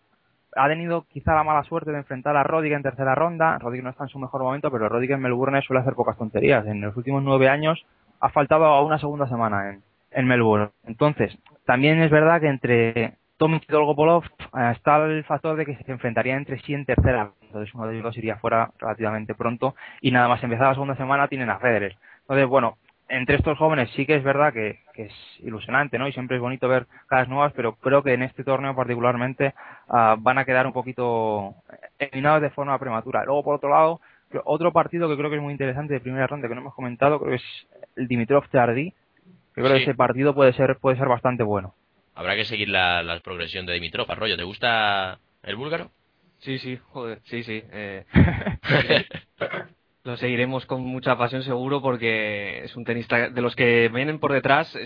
ha 0.56 0.68
tenido 0.68 1.06
quizá 1.08 1.34
la 1.34 1.44
mala 1.44 1.64
suerte 1.64 1.90
de 1.90 1.98
enfrentar 1.98 2.36
a 2.36 2.42
Rodiger 2.42 2.76
en 2.76 2.82
tercera 2.82 3.14
ronda. 3.14 3.58
Rodiger 3.58 3.84
no 3.84 3.90
está 3.90 4.04
en 4.04 4.10
su 4.10 4.18
mejor 4.18 4.42
momento, 4.42 4.70
pero 4.70 4.88
Rodiger 4.88 5.16
en 5.16 5.22
Melbourne 5.22 5.62
suele 5.62 5.80
hacer 5.80 5.94
pocas 5.94 6.18
tonterías. 6.18 6.66
En 6.66 6.80
los 6.80 6.96
últimos 6.96 7.22
nueve 7.22 7.48
años 7.48 7.84
ha 8.20 8.28
faltado 8.30 8.66
a 8.66 8.82
una 8.82 8.98
segunda 8.98 9.26
semana 9.28 9.70
en, 9.70 9.82
en 10.10 10.26
Melbourne. 10.26 10.70
Entonces, 10.84 11.36
también 11.64 12.02
es 12.02 12.10
verdad 12.10 12.40
que 12.40 12.48
entre 12.48 13.14
Tomic 13.43 13.64
y 13.68 13.72
Dolgopolov 13.72 14.22
eh, 14.24 14.70
está 14.70 15.05
el 15.05 15.24
factor 15.24 15.57
de 15.57 15.66
que 15.66 15.74
se 15.74 15.90
enfrentaría 15.90 16.36
entre 16.36 16.61
sí 16.61 16.74
en 16.74 16.84
tercera. 16.84 17.32
Entonces 17.43 17.74
uno 17.74 17.88
de 17.88 17.99
ellos 17.99 18.16
iría 18.16 18.36
fuera 18.36 18.70
relativamente 18.78 19.34
pronto 19.34 19.74
y 20.01 20.12
nada 20.12 20.28
más 20.28 20.40
empezar 20.45 20.68
la 20.68 20.74
segunda 20.74 20.95
semana 20.95 21.26
tienen 21.26 21.51
a 21.51 21.59
Federer. 21.59 21.97
Entonces, 22.20 22.47
bueno, 22.47 22.78
entre 23.09 23.34
estos 23.34 23.59
jóvenes 23.59 23.90
sí 23.97 24.07
que 24.07 24.14
es 24.14 24.22
verdad 24.22 24.53
que, 24.53 24.78
es 24.95 25.12
ilusionante, 25.40 25.99
¿no? 25.99 26.07
Y 26.07 26.12
siempre 26.12 26.36
es 26.36 26.40
bonito 26.40 26.68
ver 26.68 26.86
caras 27.09 27.28
nuevas, 27.28 27.53
pero 27.57 27.74
creo 27.74 28.05
que 28.05 28.12
en 28.12 28.22
este 28.22 28.45
torneo 28.45 28.76
particularmente 28.76 29.55
ah, 29.88 30.14
van 30.16 30.38
a 30.38 30.45
quedar 30.45 30.64
un 30.64 30.72
poquito 30.72 31.57
eliminados 31.99 32.43
de 32.43 32.51
forma 32.51 32.78
prematura. 32.78 33.24
Luego, 33.24 33.43
por 33.43 33.57
otro 33.57 33.70
lado, 33.70 34.01
otro 34.45 34.72
partido 34.72 35.09
que 35.09 35.16
creo 35.16 35.30
que 35.30 35.36
es 35.38 35.43
muy 35.43 35.51
interesante 35.51 35.95
de 35.95 36.01
primera 36.01 36.28
ronda 36.28 36.47
que 36.47 36.55
no 36.55 36.61
hemos 36.61 36.74
comentado, 36.74 37.18
creo 37.18 37.30
que 37.30 37.36
es 37.38 37.68
el 37.97 38.07
Dimitrov 38.07 38.49
Tardí. 38.51 38.95
Creo 39.53 39.66
que 39.66 39.82
ese 39.82 39.95
partido 39.97 40.32
puede 40.32 40.53
ser 40.53 40.76
puede 40.76 40.97
ser 40.97 41.09
bastante 41.09 41.43
bueno. 41.43 41.74
Habrá 42.14 42.36
que 42.36 42.44
seguir 42.44 42.68
la, 42.68 43.20
progresión 43.24 43.66
de 43.66 43.74
Dimitrov. 43.74 44.10
Arroyo, 44.10 44.36
¿te 44.36 44.44
gusta 44.44 45.18
el 45.42 45.56
búlgaro? 45.56 45.90
Sí, 46.40 46.58
sí, 46.58 46.78
joder, 46.90 47.20
sí, 47.24 47.42
sí. 47.42 47.62
Eh. 47.72 48.04
lo 50.04 50.16
seguiremos 50.16 50.66
con 50.66 50.82
mucha 50.82 51.16
pasión 51.16 51.42
seguro 51.44 51.80
porque 51.80 52.64
es 52.64 52.76
un 52.76 52.84
tenista 52.84 53.30
de 53.30 53.40
los 53.40 53.54
que 53.54 53.88
vienen 53.88 54.18
por 54.18 54.32
detrás. 54.32 54.76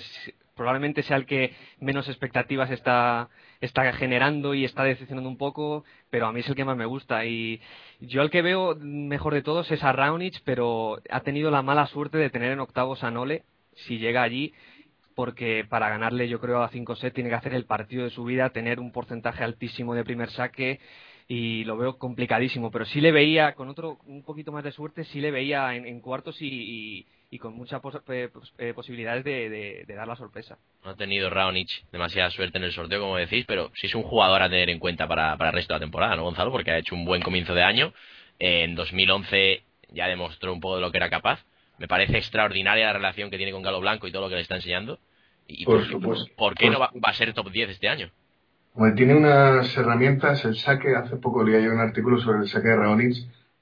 probablemente 0.55 1.03
sea 1.03 1.17
el 1.17 1.27
que 1.27 1.55
menos 1.81 2.09
expectativas 2.09 2.71
está, 2.71 3.29
está 3.61 3.91
generando 3.95 4.55
y 4.55 4.65
está 4.65 4.85
decepcionando 4.85 5.29
un 5.29 5.39
poco, 5.39 5.85
pero 6.11 6.27
a 6.27 6.33
mí 6.33 6.41
es 6.41 6.49
el 6.49 6.55
que 6.55 6.65
más 6.65 6.77
me 6.77 6.87
gusta. 6.87 7.25
Y 7.25 7.61
yo 8.01 8.23
el 8.23 8.31
que 8.31 8.43
veo 8.43 8.77
mejor 8.79 9.35
de 9.35 9.43
todos 9.43 9.71
es 9.71 9.83
a 9.83 9.93
Raonic, 9.93 10.43
pero 10.45 11.01
ha 11.11 11.21
tenido 11.21 11.51
la 11.51 11.63
mala 11.63 11.87
suerte 11.87 12.19
de 12.19 12.31
tener 12.31 12.53
en 12.53 12.61
octavos 12.61 13.03
a 13.03 13.11
Nole, 13.11 13.45
si 13.75 13.99
llega 13.99 14.23
allí, 14.23 14.53
porque 15.17 15.65
para 15.67 15.89
ganarle 15.89 16.29
yo 16.29 16.39
creo 16.39 16.63
a 16.63 16.69
5 16.69 16.95
set 16.97 17.15
tiene 17.15 17.31
que 17.31 17.37
hacer 17.37 17.55
el 17.55 17.65
partido 17.65 18.05
de 18.05 18.11
su 18.11 18.23
vida, 18.23 18.51
tener 18.51 18.79
un 18.79 18.93
porcentaje 18.93 19.43
altísimo 19.43 19.95
de 19.95 20.05
primer 20.05 20.31
saque 20.31 20.79
y 21.27 21.65
lo 21.65 21.79
veo 21.79 21.97
complicadísimo, 21.99 22.71
pero 22.71 22.85
sí 22.85 23.01
le 23.01 23.13
veía, 23.13 23.55
con 23.55 23.69
otro 23.69 23.99
un 24.07 24.23
poquito 24.23 24.53
más 24.53 24.63
de 24.63 24.73
suerte, 24.73 25.05
sí 25.05 25.21
le 25.21 25.31
veía 25.31 25.75
en, 25.75 26.01
cuartos 26.01 26.37
y, 26.41 27.07
con 27.41 27.55
muchas 27.55 27.81
eh, 28.09 28.73
posibilidades 28.75 29.25
de, 29.25 29.85
dar 29.89 30.07
la 30.07 30.17
sorpresa. 30.17 30.59
No 30.85 30.91
ha 30.91 30.97
tenido 30.97 31.31
Raonic 31.31 31.69
demasiada 31.91 32.31
suerte 32.31 32.59
en 32.59 32.65
el 32.65 32.73
sorteo, 32.73 33.01
como 33.01 33.17
decís, 33.17 33.47
pero 33.49 33.73
sí 33.75 33.87
es 33.87 33.95
un 33.95 34.03
jugador 34.03 34.43
a 34.43 34.51
tener 34.51 34.69
en 34.69 34.79
cuenta 34.79 35.09
para, 35.09 35.35
para 35.39 35.49
el 35.51 35.57
resto 35.57 35.73
de 35.73 35.81
la 35.81 35.85
temporada, 35.85 36.15
¿no, 36.15 36.25
Gonzalo? 36.25 36.53
Porque 36.53 36.73
ha 36.73 36.79
hecho 36.79 36.95
un 36.95 37.07
buen 37.07 37.23
comienzo 37.23 37.55
de 37.55 37.63
año. 37.63 37.95
En 38.39 38.75
2011 38.75 39.63
ya 39.93 40.09
demostró 40.09 40.53
un 40.53 40.61
poco 40.61 40.77
de 40.77 40.83
lo 40.83 40.93
que 40.93 40.99
era 40.99 41.09
capaz. 41.09 41.41
Me 41.79 41.89
parece 41.89 42.17
extraordinaria 42.17 42.87
la 42.87 42.93
relación 42.95 43.31
que 43.31 43.37
tiene 43.37 43.53
con 43.53 43.63
Galo 43.63 43.81
Blanco 43.81 44.07
y 44.07 44.13
todo 44.13 44.23
lo 44.23 44.29
que 44.29 44.37
le 44.37 44.43
está 44.43 44.57
enseñando. 44.57 44.99
Y 45.47 45.65
por, 45.65 45.85
supuesto. 45.85 46.27
¿por 46.37 46.55
qué 46.55 46.71
no 46.71 46.79
va, 46.79 46.91
va, 46.95 47.11
a 47.11 47.15
ser 47.15 47.33
top 47.33 47.51
10 47.51 47.71
este 47.71 47.89
año? 47.89 48.11
tiene 48.95 49.15
unas 49.15 49.75
herramientas, 49.77 50.45
el 50.45 50.57
saque, 50.57 50.95
hace 50.95 51.17
poco 51.17 51.43
leía 51.43 51.61
yo 51.61 51.73
un 51.73 51.81
artículo 51.81 52.19
sobre 52.19 52.41
el 52.41 52.49
saque 52.49 52.69
de 52.69 52.77
Raonic, 52.77 53.17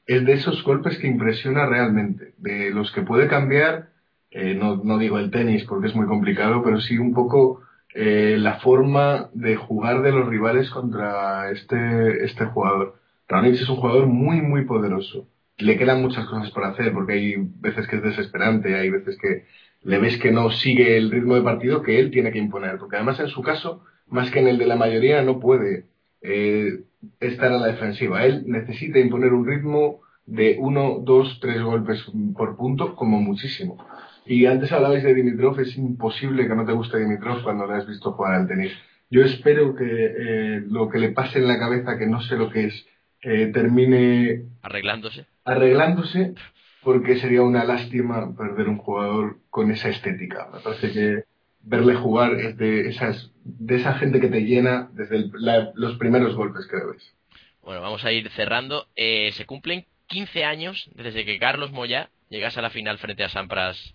es 0.07 0.27
de 0.27 0.33
esos 0.33 0.63
golpes 0.65 0.99
que 0.99 1.07
impresiona 1.07 1.67
realmente, 1.67 2.35
de 2.39 2.71
los 2.71 2.91
que 2.91 3.03
puede 3.03 3.29
cambiar, 3.29 3.91
eh, 4.31 4.55
no, 4.55 4.77
no, 4.83 4.99
digo 4.99 5.19
el 5.19 5.31
tenis 5.31 5.65
porque 5.65 5.87
es 5.87 5.95
muy 5.95 6.07
complicado, 6.07 6.63
pero 6.65 6.81
sí 6.81 6.99
un 6.99 7.15
poco 7.15 7.63
eh, 7.95 8.37
la 8.39 8.55
forma 8.55 9.31
de 9.33 9.55
jugar 9.55 10.03
de 10.03 10.11
los 10.11 10.27
rivales 10.29 10.69
contra 10.71 11.51
este, 11.53 12.25
este 12.25 12.47
jugador. 12.47 12.97
Raonic 13.29 13.55
es 13.55 13.69
un 13.69 13.77
jugador 13.77 14.07
muy, 14.07 14.41
muy 14.43 14.65
poderoso. 14.65 15.29
Le 15.59 15.79
quedan 15.79 16.03
muchas 16.03 16.27
cosas 16.27 16.51
por 16.51 16.65
hacer 16.65 16.93
porque 16.93 17.13
hay 17.15 17.35
veces 17.39 17.87
que 17.87 17.97
es 17.97 18.03
desesperante, 18.03 18.75
hay 18.75 18.91
veces 18.91 19.17
que 19.21 19.45
le 19.83 19.99
ves 19.99 20.17
que 20.19 20.33
no 20.33 20.51
sigue 20.51 20.97
el 20.97 21.11
ritmo 21.11 21.35
de 21.35 21.43
partido 21.43 21.83
que 21.83 22.01
él 22.01 22.11
tiene 22.11 22.33
que 22.33 22.39
imponer, 22.39 22.79
porque 22.79 22.97
además 22.97 23.21
en 23.21 23.29
su 23.29 23.43
caso 23.43 23.85
más 24.09 24.31
que 24.31 24.41
en 24.41 24.49
el 24.49 24.59
de 24.59 24.67
la 24.67 24.77
mayoría, 24.77 25.23
no 25.23 25.41
puede 25.41 25.87
eh, 26.23 26.81
estar 27.21 27.53
a 27.53 27.59
la 27.59 27.67
defensiva. 27.67 28.25
Él 28.25 28.45
necesita 28.47 28.99
imponer 28.99 29.33
un 29.33 29.47
ritmo 29.47 30.01
de 30.27 30.57
uno, 30.59 31.01
dos, 31.03 31.39
tres 31.41 31.63
golpes 31.63 32.05
por 32.35 32.57
punto, 32.57 32.95
como 32.97 33.21
muchísimo. 33.21 33.85
Y 34.27 34.47
antes 34.47 34.73
hablabais 34.73 35.03
de 35.03 35.15
Dimitrov, 35.15 35.61
es 35.61 35.77
imposible 35.77 36.49
que 36.49 36.55
no 36.55 36.65
te 36.65 36.73
guste 36.73 36.99
Dimitrov 36.99 37.43
cuando 37.43 37.67
le 37.67 37.75
has 37.75 37.87
visto 37.87 38.13
jugar 38.13 38.35
al 38.35 38.49
tenis. 38.49 38.73
Yo 39.11 39.23
espero 39.23 39.75
que 39.75 39.85
eh, 39.85 40.63
lo 40.67 40.89
que 40.89 40.99
le 40.99 41.11
pase 41.11 41.39
en 41.39 41.47
la 41.47 41.59
cabeza, 41.59 41.99
que 41.99 42.07
no 42.07 42.23
sé 42.23 42.37
lo 42.37 42.51
que 42.51 42.67
es, 42.67 42.87
termine 43.21 44.45
arreglándose. 44.61 45.25
Arreglándose, 45.45 46.35
porque 46.83 47.19
sería 47.19 47.43
una 47.43 47.65
lástima 47.65 48.35
perder 48.37 48.69
un 48.69 48.79
jugador 48.79 49.39
con 49.51 49.71
esa 49.71 49.89
estética. 49.89 50.49
Me 50.53 50.61
parece 50.61 50.93
que 50.93 51.25
verle 51.61 51.95
jugar 51.95 52.35
es 52.35 52.57
de, 52.57 52.89
esas, 52.89 53.31
de 53.43 53.77
esa 53.77 53.95
gente 53.95 54.21
que 54.21 54.29
te 54.29 54.43
llena 54.43 54.91
desde 54.93 55.31
los 55.75 55.97
primeros 55.97 56.37
golpes 56.37 56.67
que 56.67 56.77
ves. 56.77 57.15
Bueno, 57.63 57.81
vamos 57.81 58.05
a 58.05 58.13
ir 58.13 58.29
cerrando. 58.31 58.87
Eh, 58.95 59.33
se 59.33 59.47
cumplen 59.47 59.87
15 60.09 60.45
años 60.45 60.91
desde 60.95 61.25
que 61.25 61.39
Carlos 61.39 61.73
Moya 61.73 62.11
llegase 62.29 62.59
a 62.59 62.63
la 62.63 62.71
final 62.71 62.99
frente 62.99 63.25
a 63.25 63.31
Sampras 63.31 63.95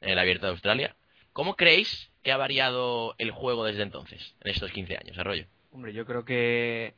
en 0.00 0.10
el 0.10 0.18
Abierto 0.18 0.46
de 0.46 0.52
Australia. 0.52 0.96
¿Cómo 1.32 1.54
creéis 1.54 2.10
que 2.22 2.32
ha 2.32 2.36
variado 2.36 3.14
el 3.18 3.30
juego 3.30 3.64
desde 3.64 3.82
entonces, 3.82 4.34
en 4.42 4.50
estos 4.50 4.72
15 4.72 4.96
años, 4.96 5.18
Arroyo? 5.18 5.44
Hombre, 5.72 5.92
yo 5.92 6.04
creo 6.06 6.24
que 6.24 6.94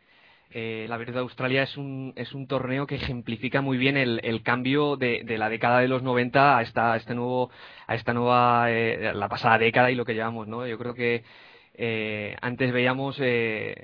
eh, 0.54 0.86
la 0.88 0.96
Abierto 0.96 1.14
de 1.14 1.20
Australia 1.20 1.62
es 1.62 1.76
un, 1.76 2.12
es 2.16 2.34
un 2.34 2.46
torneo 2.46 2.86
que 2.86 2.96
ejemplifica 2.96 3.62
muy 3.62 3.78
bien 3.78 3.96
el, 3.96 4.42
cambio 4.42 4.96
de, 4.96 5.24
la 5.38 5.48
década 5.48 5.80
de 5.80 5.88
los 5.88 6.02
90 6.02 6.58
a 6.58 6.62
esta, 6.62 6.96
este 6.96 7.14
nuevo, 7.14 7.50
a 7.86 7.94
esta 7.94 8.12
nueva, 8.12 8.70
eh, 8.70 9.12
la 9.14 9.28
pasada 9.28 9.58
década 9.58 9.90
y 9.90 9.94
lo 9.94 10.04
que 10.04 10.14
llevamos, 10.14 10.48
¿no? 10.48 10.66
Yo 10.66 10.78
creo 10.78 10.94
que 10.94 11.24
eh, 11.74 12.36
antes 12.42 12.70
veíamos 12.72 13.20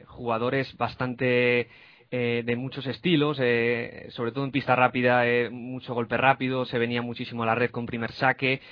jugadores 0.07 0.77
bastante 0.77 1.69
de 2.11 2.57
muchos 2.57 2.87
estilos, 2.87 3.37
sobre 3.37 4.33
todo 4.33 4.45
en 4.45 4.51
pista 4.51 4.75
rápida, 4.75 5.25
mucho 5.51 5.93
golpe 5.95 6.17
rápido, 6.17 6.65
se 6.65 6.79
venía 6.79 7.03
muchísimo 7.03 7.43
a 7.43 7.47
la 7.47 7.55
red 7.55 7.71
con 7.71 7.85
primer 7.85 8.13
saque 8.13 8.63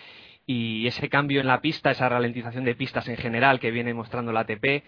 y 0.46 0.86
ese 0.86 1.08
cambio 1.08 1.40
en 1.40 1.48
la 1.48 1.60
pista, 1.60 1.90
esa 1.90 2.08
ralentización 2.08 2.64
de 2.64 2.74
pistas 2.74 3.08
en 3.08 3.16
general 3.16 3.60
que 3.60 3.70
viene 3.70 3.92
mostrando 3.92 4.32
la 4.32 4.40
ATP, 4.40 4.84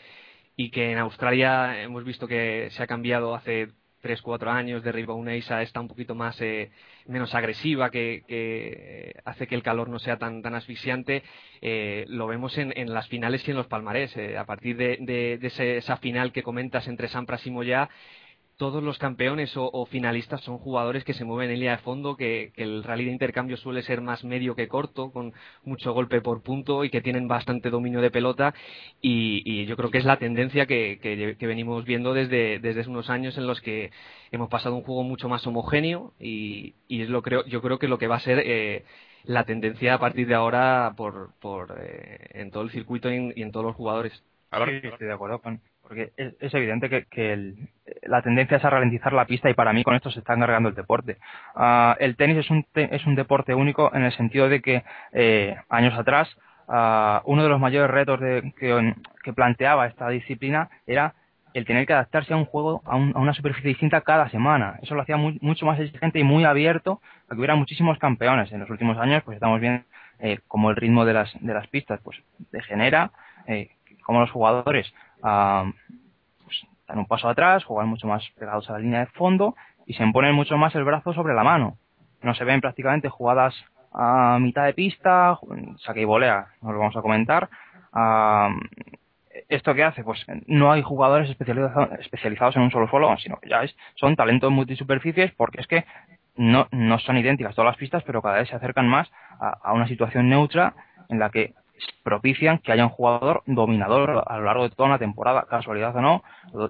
y 0.58 0.70
que 0.70 0.90
en 0.90 0.98
Australia 0.98 1.80
hemos 1.82 2.02
visto 2.02 2.26
que 2.26 2.68
se 2.72 2.82
ha 2.82 2.88
cambiado 2.88 3.32
hace 3.32 3.68
3 4.00 4.20
cuatro 4.22 4.50
años 4.50 4.82
de 4.82 5.04
una 5.14 5.32
a 5.32 5.62
está 5.62 5.80
un 5.80 5.86
poquito 5.86 6.16
más 6.16 6.40
eh, 6.40 6.72
menos 7.06 7.32
agresiva 7.32 7.90
que, 7.90 8.24
que, 8.26 9.14
hace 9.24 9.46
que 9.46 9.54
el 9.54 9.62
calor 9.62 9.88
no 9.88 10.00
sea 10.00 10.18
tan 10.18 10.42
tan 10.42 10.56
asfixiante. 10.56 11.22
Eh, 11.60 12.06
lo 12.08 12.26
vemos 12.26 12.58
en, 12.58 12.72
en, 12.76 12.92
las 12.92 13.06
finales 13.06 13.46
y 13.46 13.52
en 13.52 13.56
los 13.56 13.68
palmarés. 13.68 14.16
Eh, 14.16 14.36
a 14.36 14.46
partir 14.46 14.76
de, 14.76 14.98
de, 15.00 15.38
de 15.38 15.76
esa 15.78 15.96
final 15.98 16.32
que 16.32 16.42
comentas 16.42 16.88
entre 16.88 17.06
Sampras 17.06 17.46
y 17.46 17.52
Moya 17.52 17.88
todos 18.58 18.82
los 18.82 18.98
campeones 18.98 19.52
o, 19.54 19.86
finalistas 19.86 20.40
son 20.42 20.58
jugadores 20.58 21.04
que 21.04 21.14
se 21.14 21.24
mueven 21.24 21.50
en 21.50 21.60
línea 21.60 21.76
de 21.76 21.82
fondo, 21.82 22.16
que, 22.16 22.52
el 22.56 22.82
rally 22.82 23.04
de 23.04 23.12
intercambio 23.12 23.56
suele 23.56 23.82
ser 23.82 24.00
más 24.00 24.24
medio 24.24 24.56
que 24.56 24.66
corto, 24.66 25.12
con 25.12 25.32
mucho 25.62 25.92
golpe 25.92 26.20
por 26.20 26.42
punto 26.42 26.84
y 26.84 26.90
que 26.90 27.00
tienen 27.00 27.28
bastante 27.28 27.70
dominio 27.70 28.00
de 28.00 28.10
pelota. 28.10 28.54
Y, 29.00 29.64
yo 29.66 29.76
creo 29.76 29.90
que 29.90 29.98
es 29.98 30.04
la 30.04 30.18
tendencia 30.18 30.66
que, 30.66 31.36
venimos 31.40 31.84
viendo 31.84 32.12
desde, 32.14 32.58
desde 32.58 32.90
unos 32.90 33.10
años 33.10 33.38
en 33.38 33.46
los 33.46 33.60
que 33.60 33.92
hemos 34.32 34.48
pasado 34.48 34.74
un 34.74 34.82
juego 34.82 35.04
mucho 35.04 35.28
más 35.28 35.46
homogéneo 35.46 36.12
y, 36.18 36.74
es 36.88 37.08
lo 37.08 37.22
creo, 37.22 37.46
yo 37.46 37.62
creo 37.62 37.78
que 37.78 37.88
lo 37.88 37.98
que 37.98 38.08
va 38.08 38.16
a 38.16 38.20
ser 38.20 38.42
eh, 38.44 38.84
la 39.22 39.44
tendencia 39.44 39.94
a 39.94 40.00
partir 40.00 40.26
de 40.26 40.34
ahora 40.34 40.94
por, 40.96 41.32
por 41.40 41.76
eh, 41.80 42.28
en 42.34 42.50
todo 42.50 42.64
el 42.64 42.70
circuito 42.70 43.08
y 43.10 43.40
en, 43.40 43.52
todos 43.52 43.66
los 43.66 43.76
jugadores. 43.76 44.12
Sí, 44.50 44.80
estoy 44.82 45.06
de 45.06 45.12
acuerdo 45.12 45.40
con, 45.40 45.60
porque 45.88 46.12
es, 46.16 46.54
evidente 46.54 47.06
que, 47.06 47.54
la 48.02 48.20
tendencia 48.20 48.58
es 48.58 48.64
a 48.64 48.70
ralentizar 48.70 49.12
la 49.14 49.24
pista 49.24 49.48
y 49.48 49.54
para 49.54 49.72
mí 49.72 49.82
con 49.82 49.94
esto 49.94 50.10
se 50.10 50.18
está 50.18 50.34
encargando 50.34 50.68
el 50.68 50.74
deporte. 50.74 51.16
Ah, 51.54 51.96
el 51.98 52.16
tenis 52.16 52.36
es 52.36 52.50
un, 52.50 52.66
es 52.74 53.06
un 53.06 53.14
deporte 53.14 53.54
único 53.54 53.90
en 53.94 54.04
el 54.04 54.12
sentido 54.12 54.48
de 54.50 54.60
que 54.60 54.84
eh, 55.12 55.56
años 55.70 55.98
atrás 55.98 56.28
ah, 56.68 57.22
uno 57.24 57.42
de 57.42 57.48
los 57.48 57.58
mayores 57.58 57.90
retos 57.90 58.20
que, 58.20 58.94
planteaba 59.34 59.86
esta 59.86 60.08
disciplina 60.08 60.70
era 60.86 61.14
el 61.52 61.66
tener 61.66 61.86
que 61.86 61.92
adaptarse 61.92 62.32
a 62.32 62.36
un 62.36 62.44
juego, 62.44 62.82
a, 62.84 62.96
una 62.96 63.34
superficie 63.34 63.68
distinta 63.68 64.02
cada 64.02 64.28
semana. 64.30 64.78
Eso 64.82 64.94
lo 64.94 65.02
hacía 65.02 65.16
mucho 65.16 65.66
más 65.66 65.80
exigente 65.80 66.18
y 66.18 66.24
muy 66.24 66.44
abierto 66.44 67.00
a 67.26 67.34
que 67.34 67.38
hubiera 67.38 67.56
muchísimos 67.56 67.98
campeones. 67.98 68.52
En 68.52 68.60
los 68.60 68.70
últimos 68.70 68.96
años, 68.98 69.22
pues 69.24 69.36
estamos 69.36 69.60
viendo 69.60 69.84
eh, 70.20 70.38
como 70.48 70.70
el 70.70 70.76
ritmo 70.76 71.04
de 71.04 71.14
las, 71.14 71.30
de 71.40 71.54
las 71.54 71.66
pistas 71.68 72.00
pues 72.02 72.18
degenera, 72.52 73.10
eh, 73.46 73.70
como 74.02 74.20
los 74.20 74.30
jugadores 74.30 74.92
ah, 75.22 75.70
pues, 76.44 76.66
dan 76.86 76.98
un 76.98 77.06
paso 77.06 77.28
atrás, 77.28 77.64
juegan 77.64 77.88
mucho 77.88 78.06
más 78.06 78.28
pegados 78.38 78.68
a 78.68 78.74
la 78.74 78.78
línea 78.78 79.00
de 79.00 79.06
fondo 79.06 79.54
y 79.86 79.94
se 79.94 80.02
imponen 80.02 80.34
mucho 80.34 80.56
más 80.56 80.74
el 80.74 80.84
brazo 80.84 81.12
sobre 81.12 81.34
la 81.34 81.44
mano. 81.44 81.78
No 82.22 82.34
se 82.34 82.44
ven 82.44 82.60
prácticamente 82.60 83.08
jugadas 83.08 83.54
a 83.92 84.38
mitad 84.40 84.64
de 84.64 84.74
pista, 84.74 85.38
saque 85.78 86.02
y 86.02 86.04
volea, 86.04 86.48
no 86.62 86.72
lo 86.72 86.78
vamos 86.78 86.96
a 86.96 87.02
comentar. 87.02 87.48
Ah, 87.92 88.50
¿Esto 89.48 89.74
qué 89.74 89.84
hace? 89.84 90.02
Pues 90.04 90.24
no 90.46 90.72
hay 90.72 90.82
jugadores 90.82 91.30
especializados 91.30 92.56
en 92.56 92.62
un 92.62 92.70
solo 92.70 92.88
solo, 92.88 93.16
sino 93.18 93.36
que 93.36 93.48
ya 93.48 93.62
es, 93.62 93.74
son 93.94 94.16
talentos 94.16 94.50
multisuperficies 94.50 95.32
porque 95.32 95.60
es 95.60 95.66
que 95.66 95.84
no, 96.36 96.68
no 96.70 96.98
son 96.98 97.16
idénticas 97.16 97.54
todas 97.54 97.72
las 97.72 97.76
pistas, 97.76 98.02
pero 98.04 98.22
cada 98.22 98.38
vez 98.38 98.48
se 98.48 98.56
acercan 98.56 98.88
más 98.88 99.10
a, 99.40 99.72
una 99.72 99.88
situación 99.88 100.28
neutra 100.28 100.74
en 101.08 101.18
la 101.18 101.30
que 101.30 101.54
propician 102.02 102.58
que 102.58 102.72
haya 102.72 102.84
un 102.84 102.90
jugador 102.90 103.42
dominador 103.46 104.24
a 104.26 104.38
lo 104.38 104.44
largo 104.44 104.64
de 104.64 104.74
toda 104.74 104.88
una 104.88 104.98
temporada, 104.98 105.46
casualidad 105.48 105.94
o 105.96 106.00
no, 106.00 106.22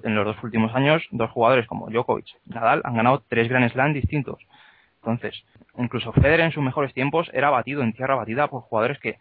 en 0.02 0.14
los 0.14 0.24
dos 0.24 0.42
últimos 0.42 0.74
años, 0.74 1.06
dos 1.10 1.30
jugadores 1.30 1.66
como 1.66 1.88
Djokovic 1.88 2.26
y 2.46 2.54
Nadal 2.54 2.82
han 2.84 2.96
ganado 2.96 3.22
tres 3.28 3.48
Grand 3.48 3.70
Slam 3.70 3.92
distintos. 3.92 4.38
Entonces, 5.02 5.44
incluso 5.76 6.12
Federer 6.12 6.40
en 6.40 6.52
sus 6.52 6.62
mejores 6.62 6.92
tiempos 6.92 7.30
era 7.32 7.50
batido 7.50 7.82
en 7.82 7.92
tierra 7.92 8.16
batida 8.16 8.48
por 8.48 8.62
jugadores 8.62 8.98
que 8.98 9.18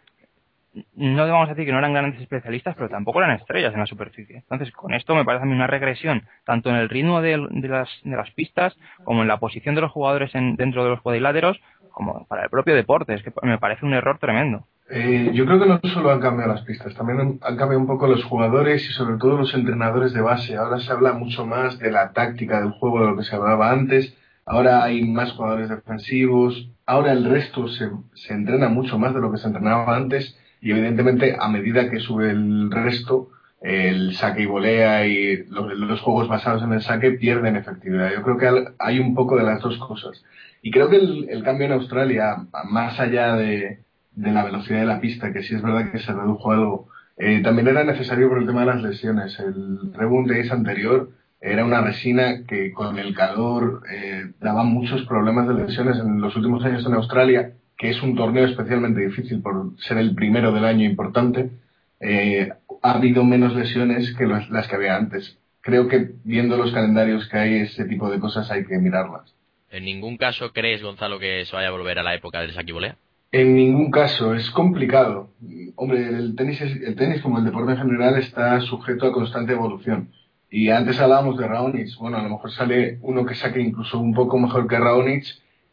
no 0.95 1.27
vamos 1.27 1.49
decir 1.49 1.65
que 1.65 1.71
no 1.71 1.79
eran 1.79 1.93
grandes 1.93 2.21
especialistas, 2.21 2.75
pero 2.75 2.89
tampoco 2.89 3.19
eran 3.19 3.35
estrellas 3.35 3.73
en 3.73 3.79
la 3.79 3.85
superficie. 3.85 4.37
Entonces, 4.37 4.71
con 4.71 4.93
esto 4.93 5.15
me 5.15 5.25
parece 5.25 5.43
a 5.43 5.45
mí 5.45 5.53
una 5.53 5.67
regresión, 5.67 6.27
tanto 6.45 6.69
en 6.69 6.75
el 6.75 6.89
ritmo 6.89 7.21
de, 7.21 7.37
las, 7.37 7.89
de 8.03 8.15
las, 8.15 8.31
pistas, 8.31 8.77
como 9.03 9.21
en 9.21 9.27
la 9.27 9.37
posición 9.37 9.75
de 9.75 9.81
los 9.81 9.91
jugadores 9.91 10.33
en, 10.35 10.55
dentro 10.55 10.83
de 10.83 10.91
los 10.91 11.01
cuadriláteros, 11.01 11.59
como 11.97 12.27
para 12.27 12.43
el 12.43 12.49
propio 12.51 12.75
deporte. 12.75 13.15
Es 13.15 13.23
que 13.23 13.33
me 13.41 13.57
parece 13.57 13.83
un 13.83 13.95
error 13.95 14.19
tremendo. 14.19 14.67
Eh, 14.87 15.31
yo 15.33 15.47
creo 15.47 15.59
que 15.59 15.65
no 15.65 15.79
solo 15.91 16.11
han 16.11 16.21
cambiado 16.21 16.53
las 16.53 16.61
pistas, 16.61 16.93
también 16.93 17.39
han 17.41 17.57
cambiado 17.57 17.79
un 17.79 17.87
poco 17.87 18.07
los 18.07 18.23
jugadores 18.23 18.87
y 18.87 18.93
sobre 18.93 19.17
todo 19.17 19.35
los 19.35 19.53
entrenadores 19.55 20.13
de 20.13 20.21
base. 20.21 20.55
Ahora 20.55 20.79
se 20.79 20.91
habla 20.91 21.13
mucho 21.13 21.47
más 21.47 21.79
de 21.79 21.91
la 21.91 22.13
táctica 22.13 22.61
del 22.61 22.69
juego 22.69 23.01
de 23.01 23.07
lo 23.07 23.17
que 23.17 23.23
se 23.23 23.35
hablaba 23.35 23.71
antes. 23.71 24.15
Ahora 24.45 24.83
hay 24.83 25.01
más 25.11 25.31
jugadores 25.31 25.69
defensivos. 25.69 26.69
Ahora 26.85 27.13
el 27.13 27.25
resto 27.25 27.67
se, 27.67 27.89
se 28.13 28.33
entrena 28.33 28.69
mucho 28.69 28.99
más 28.99 29.15
de 29.15 29.19
lo 29.19 29.31
que 29.31 29.39
se 29.39 29.47
entrenaba 29.47 29.95
antes 29.95 30.37
y 30.61 30.69
evidentemente 30.71 31.35
a 31.37 31.47
medida 31.49 31.89
que 31.89 31.99
sube 31.99 32.29
el 32.29 32.69
resto, 32.69 33.29
el 33.61 34.15
saque 34.15 34.43
y 34.43 34.45
volea 34.45 35.05
y 35.07 35.45
los, 35.47 36.01
juegos 36.01 36.27
basados 36.27 36.63
en 36.63 36.73
el 36.73 36.81
saque 36.81 37.11
pierden 37.11 37.55
efectividad. 37.55 38.11
Yo 38.13 38.21
creo 38.23 38.37
que 38.37 38.71
hay 38.79 38.99
un 38.99 39.15
poco 39.15 39.35
de 39.35 39.43
las 39.43 39.61
dos 39.61 39.77
cosas. 39.77 40.23
Y 40.61 40.71
creo 40.71 40.89
que 40.89 40.97
el, 40.97 41.43
cambio 41.43 41.67
en 41.67 41.73
Australia, 41.73 42.37
más 42.69 42.99
allá 42.99 43.35
de, 43.35 43.79
la 44.15 44.43
velocidad 44.43 44.79
de 44.79 44.85
la 44.85 45.01
pista, 45.01 45.33
que 45.33 45.43
sí 45.43 45.55
es 45.55 45.61
verdad 45.61 45.91
que 45.91 45.99
se 45.99 46.13
redujo 46.13 46.51
algo, 46.51 46.89
eh, 47.17 47.41
también 47.43 47.67
era 47.67 47.83
necesario 47.83 48.29
por 48.29 48.39
el 48.39 48.45
tema 48.45 48.61
de 48.61 48.67
las 48.67 48.81
lesiones. 48.81 49.39
El 49.39 49.93
Rebund 49.93 50.29
Days 50.29 50.51
anterior 50.51 51.09
era 51.41 51.65
una 51.65 51.81
resina 51.81 52.43
que 52.47 52.71
con 52.71 52.97
el 52.99 53.13
calor 53.15 53.83
eh, 53.91 54.31
daba 54.39 54.63
muchos 54.63 55.03
problemas 55.03 55.47
de 55.47 55.65
lesiones 55.65 55.97
en 55.99 56.19
los 56.21 56.35
últimos 56.35 56.63
años 56.65 56.85
en 56.85 56.93
Australia 56.93 57.53
que 57.77 57.91
es 57.91 58.01
un 58.01 58.15
torneo 58.15 58.45
especialmente 58.45 59.01
difícil 59.01 59.41
por 59.41 59.73
ser 59.79 59.99
el 59.99 60.15
primero 60.15 60.51
del 60.51 60.65
año 60.65 60.85
importante, 60.85 61.51
eh, 61.99 62.51
ha 62.87 62.95
habido 62.95 63.23
menos 63.23 63.53
lesiones 63.53 64.15
que 64.15 64.25
las 64.25 64.67
que 64.67 64.75
había 64.75 64.95
antes. 64.95 65.37
Creo 65.61 65.89
que 65.89 66.11
viendo 66.23 66.55
los 66.55 66.71
calendarios 66.71 67.27
que 67.27 67.37
hay, 67.37 67.55
ese 67.55 67.83
tipo 67.85 68.09
de 68.09 68.19
cosas 68.19 68.49
hay 68.49 68.65
que 68.65 68.77
mirarlas. 68.77 69.35
¿En 69.69 69.83
ningún 69.83 70.15
caso 70.15 70.53
crees, 70.53 70.81
Gonzalo, 70.81 71.19
que 71.19 71.43
se 71.45 71.53
vaya 71.53 71.67
a 71.67 71.71
volver 71.71 71.99
a 71.99 72.03
la 72.03 72.15
época 72.15 72.39
del 72.39 72.53
saquibolea? 72.53 72.95
En 73.33 73.55
ningún 73.55 73.91
caso, 73.91 74.33
es 74.33 74.49
complicado. 74.51 75.31
Hombre, 75.75 76.07
el 76.07 76.35
tenis, 76.37 76.61
el 76.61 76.95
tenis 76.95 77.21
como 77.21 77.39
el 77.39 77.43
deporte 77.43 77.73
en 77.73 77.79
general 77.79 78.17
está 78.17 78.59
sujeto 78.61 79.07
a 79.07 79.11
constante 79.11 79.51
evolución. 79.51 80.11
Y 80.49 80.69
antes 80.69 80.97
hablábamos 81.01 81.37
de 81.37 81.45
Raonic, 81.45 81.89
bueno, 81.99 82.17
a 82.17 82.23
lo 82.23 82.29
mejor 82.29 82.51
sale 82.51 82.99
uno 83.01 83.25
que 83.25 83.35
saque 83.35 83.59
incluso 83.59 83.99
un 83.99 84.13
poco 84.13 84.39
mejor 84.39 84.65
que 84.67 84.79
Raonic, 84.79 85.25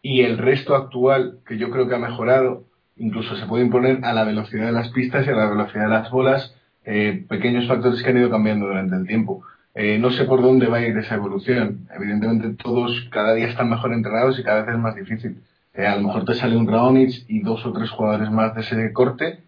y 0.02 0.22
el 0.22 0.36
resto 0.38 0.74
actual, 0.74 1.38
que 1.46 1.56
yo 1.56 1.70
creo 1.70 1.88
que 1.88 1.94
ha 1.94 1.98
mejorado, 1.98 2.64
incluso 2.96 3.36
se 3.36 3.46
puede 3.46 3.64
imponer 3.64 4.04
a 4.04 4.12
la 4.12 4.24
velocidad 4.24 4.66
de 4.66 4.72
las 4.72 4.88
pistas 4.88 5.24
y 5.24 5.30
a 5.30 5.36
la 5.36 5.48
velocidad 5.48 5.84
de 5.84 5.90
las 5.90 6.10
bolas, 6.10 6.56
eh, 6.84 7.24
pequeños 7.28 7.66
factores 7.66 8.02
que 8.02 8.10
han 8.10 8.18
ido 8.18 8.30
cambiando 8.30 8.66
durante 8.66 8.96
el 8.96 9.06
tiempo. 9.06 9.42
Eh, 9.74 9.98
no 9.98 10.10
sé 10.10 10.24
por 10.24 10.40
dónde 10.42 10.66
va 10.66 10.78
a 10.78 10.86
ir 10.86 10.96
esa 10.96 11.16
evolución. 11.16 11.88
Evidentemente 11.94 12.62
todos 12.62 13.08
cada 13.10 13.34
día 13.34 13.48
están 13.48 13.70
mejor 13.70 13.92
entrenados 13.92 14.38
y 14.38 14.44
cada 14.44 14.62
vez 14.62 14.74
es 14.74 14.80
más 14.80 14.94
difícil. 14.94 15.38
Eh, 15.74 15.86
a 15.86 15.96
lo 15.96 16.02
mejor 16.06 16.24
te 16.24 16.34
sale 16.34 16.56
un 16.56 16.68
Raonic 16.68 17.24
y 17.28 17.40
dos 17.40 17.66
o 17.66 17.72
tres 17.72 17.90
jugadores 17.90 18.30
más 18.30 18.54
de 18.54 18.60
ese 18.60 18.92
corte 18.92 19.40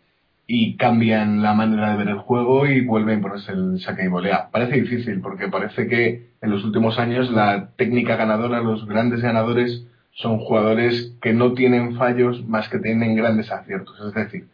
y 0.49 0.77
cambian 0.77 1.43
la 1.43 1.55
manera 1.55 1.93
de 1.93 1.99
ver 1.99 2.09
el 2.09 2.19
juego 2.19 2.67
y 2.67 2.85
vuelven 2.85 3.21
a 3.21 3.23
ponerse 3.23 3.53
el 3.53 3.81
saque 3.81 4.05
y 4.05 4.09
volea. 4.09 4.49
Parece 4.51 4.81
difícil 4.81 5.21
porque 5.21 5.49
parece 5.49 5.89
que 5.89 6.27
en 6.41 6.51
los 6.51 6.65
últimos 6.65 6.99
años 6.99 7.31
la 7.31 7.71
técnica 7.77 8.17
ganadora, 8.17 8.61
los 8.61 8.87
grandes 8.87 9.21
ganadores 9.23 9.85
son 10.13 10.39
jugadores 10.39 11.13
que 11.21 11.33
no 11.33 11.53
tienen 11.53 11.97
fallos 11.97 12.47
más 12.49 12.69
que 12.69 12.79
tienen 12.79 13.17
grandes 13.17 13.53
aciertos. 13.53 14.01
Es 14.01 14.15
decir, 14.15 14.47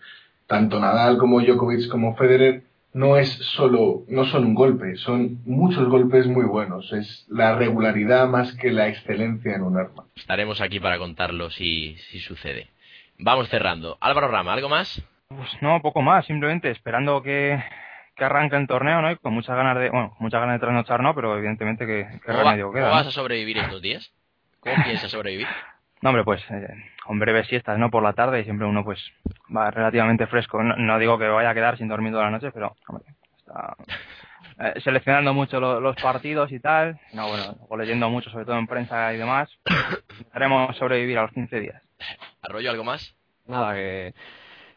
tanto 0.47 0.80
Nadal 0.80 1.18
como 1.18 1.41
Djokovic 1.41 1.89
como 1.89 2.16
Federer 2.16 2.62
no 2.95 3.16
es 3.16 3.30
solo, 3.30 4.05
no 4.09 4.24
son 4.26 4.45
un 4.45 4.55
golpe, 4.55 4.97
son 4.97 5.40
muchos 5.45 5.88
golpes 5.88 6.26
muy 6.26 6.45
buenos. 6.45 6.93
Es 6.93 7.26
la 7.28 7.57
regularidad 7.57 8.28
más 8.28 8.55
que 8.57 8.70
la 8.70 8.88
excelencia 8.88 9.55
en 9.55 9.62
un 9.62 9.78
arma. 9.78 10.05
Estaremos 10.14 10.61
aquí 10.61 10.78
para 10.78 10.99
contarlo 10.99 11.51
si, 11.51 11.97
si 12.11 12.20
sucede. 12.20 12.68
Vamos 13.18 13.49
cerrando. 13.49 13.97
Álvaro 14.01 14.28
Rama, 14.28 14.53
¿algo 14.53 14.68
más? 14.68 15.03
Pues 15.28 15.51
no, 15.62 15.80
poco 15.80 16.03
más, 16.03 16.26
simplemente 16.26 16.70
esperando 16.70 17.22
que, 17.22 17.62
que 18.16 18.24
arranque 18.24 18.57
el 18.57 18.66
torneo, 18.66 19.01
¿no? 19.01 19.11
Y 19.11 19.16
con 19.16 19.32
muchas 19.32 19.57
ganas 19.57 19.78
de, 19.78 19.88
bueno, 19.88 20.14
muchas 20.18 20.40
ganas 20.40 20.57
de 20.57 20.66
trasnochar, 20.66 21.03
¿no? 21.03 21.14
Pero 21.14 21.36
evidentemente 21.38 21.86
que, 21.86 22.20
que 22.24 22.32
remedio 22.32 22.72
queda. 22.72 22.82
¿Cómo 22.84 22.95
vas 22.95 23.07
a 23.07 23.11
sobrevivir 23.11 23.59
estos 23.59 23.80
días? 23.80 24.12
¿Cómo 24.61 24.76
piensas 24.84 25.11
sobrevivir? 25.11 25.49
No, 26.03 26.11
hombre, 26.11 26.24
pues 26.24 26.42
eh, 26.50 26.66
con 27.05 27.18
breves 27.20 27.46
siestas, 27.46 27.78
¿no? 27.78 27.90
Por 27.90 28.03
la 28.03 28.12
tarde 28.12 28.40
y 28.40 28.44
siempre 28.44 28.66
uno 28.66 28.84
pues 28.84 29.00
va 29.55 29.70
relativamente 29.70 30.26
fresco. 30.26 30.62
No, 30.62 30.98
digo 30.98 31.16
que 31.16 31.28
vaya 31.28 31.50
a 31.50 31.55
quedar 31.55 31.78
sin 31.78 31.88
dormir 31.88 32.12
toda 32.12 32.24
la 32.24 32.32
noche, 32.32 32.50
pero 32.53 32.74
hombre, 32.88 33.07
está 33.38 33.76
eh, 34.59 34.80
seleccionando 34.82 35.32
mucho 35.32 35.61
los 35.61 35.96
partidos 36.03 36.50
y 36.50 36.59
tal. 36.59 36.98
No, 37.12 37.28
bueno, 37.28 37.57
o 37.68 37.76
leyendo 37.76 38.11
mucho, 38.11 38.30
sobre 38.30 38.44
todo 38.44 38.59
en 38.59 38.66
prensa 38.66 39.14
y 39.14 39.18
demás. 39.18 39.48
Intentaremos 40.18 40.76
sobrevivir 40.76 41.18
a 41.18 41.22
los 41.22 41.32
15 41.32 41.61
días. 41.61 41.82
¿Arroyo 42.42 42.70
algo 42.70 42.82
más? 42.82 43.14
Nada, 43.46 43.74
que 43.74 44.14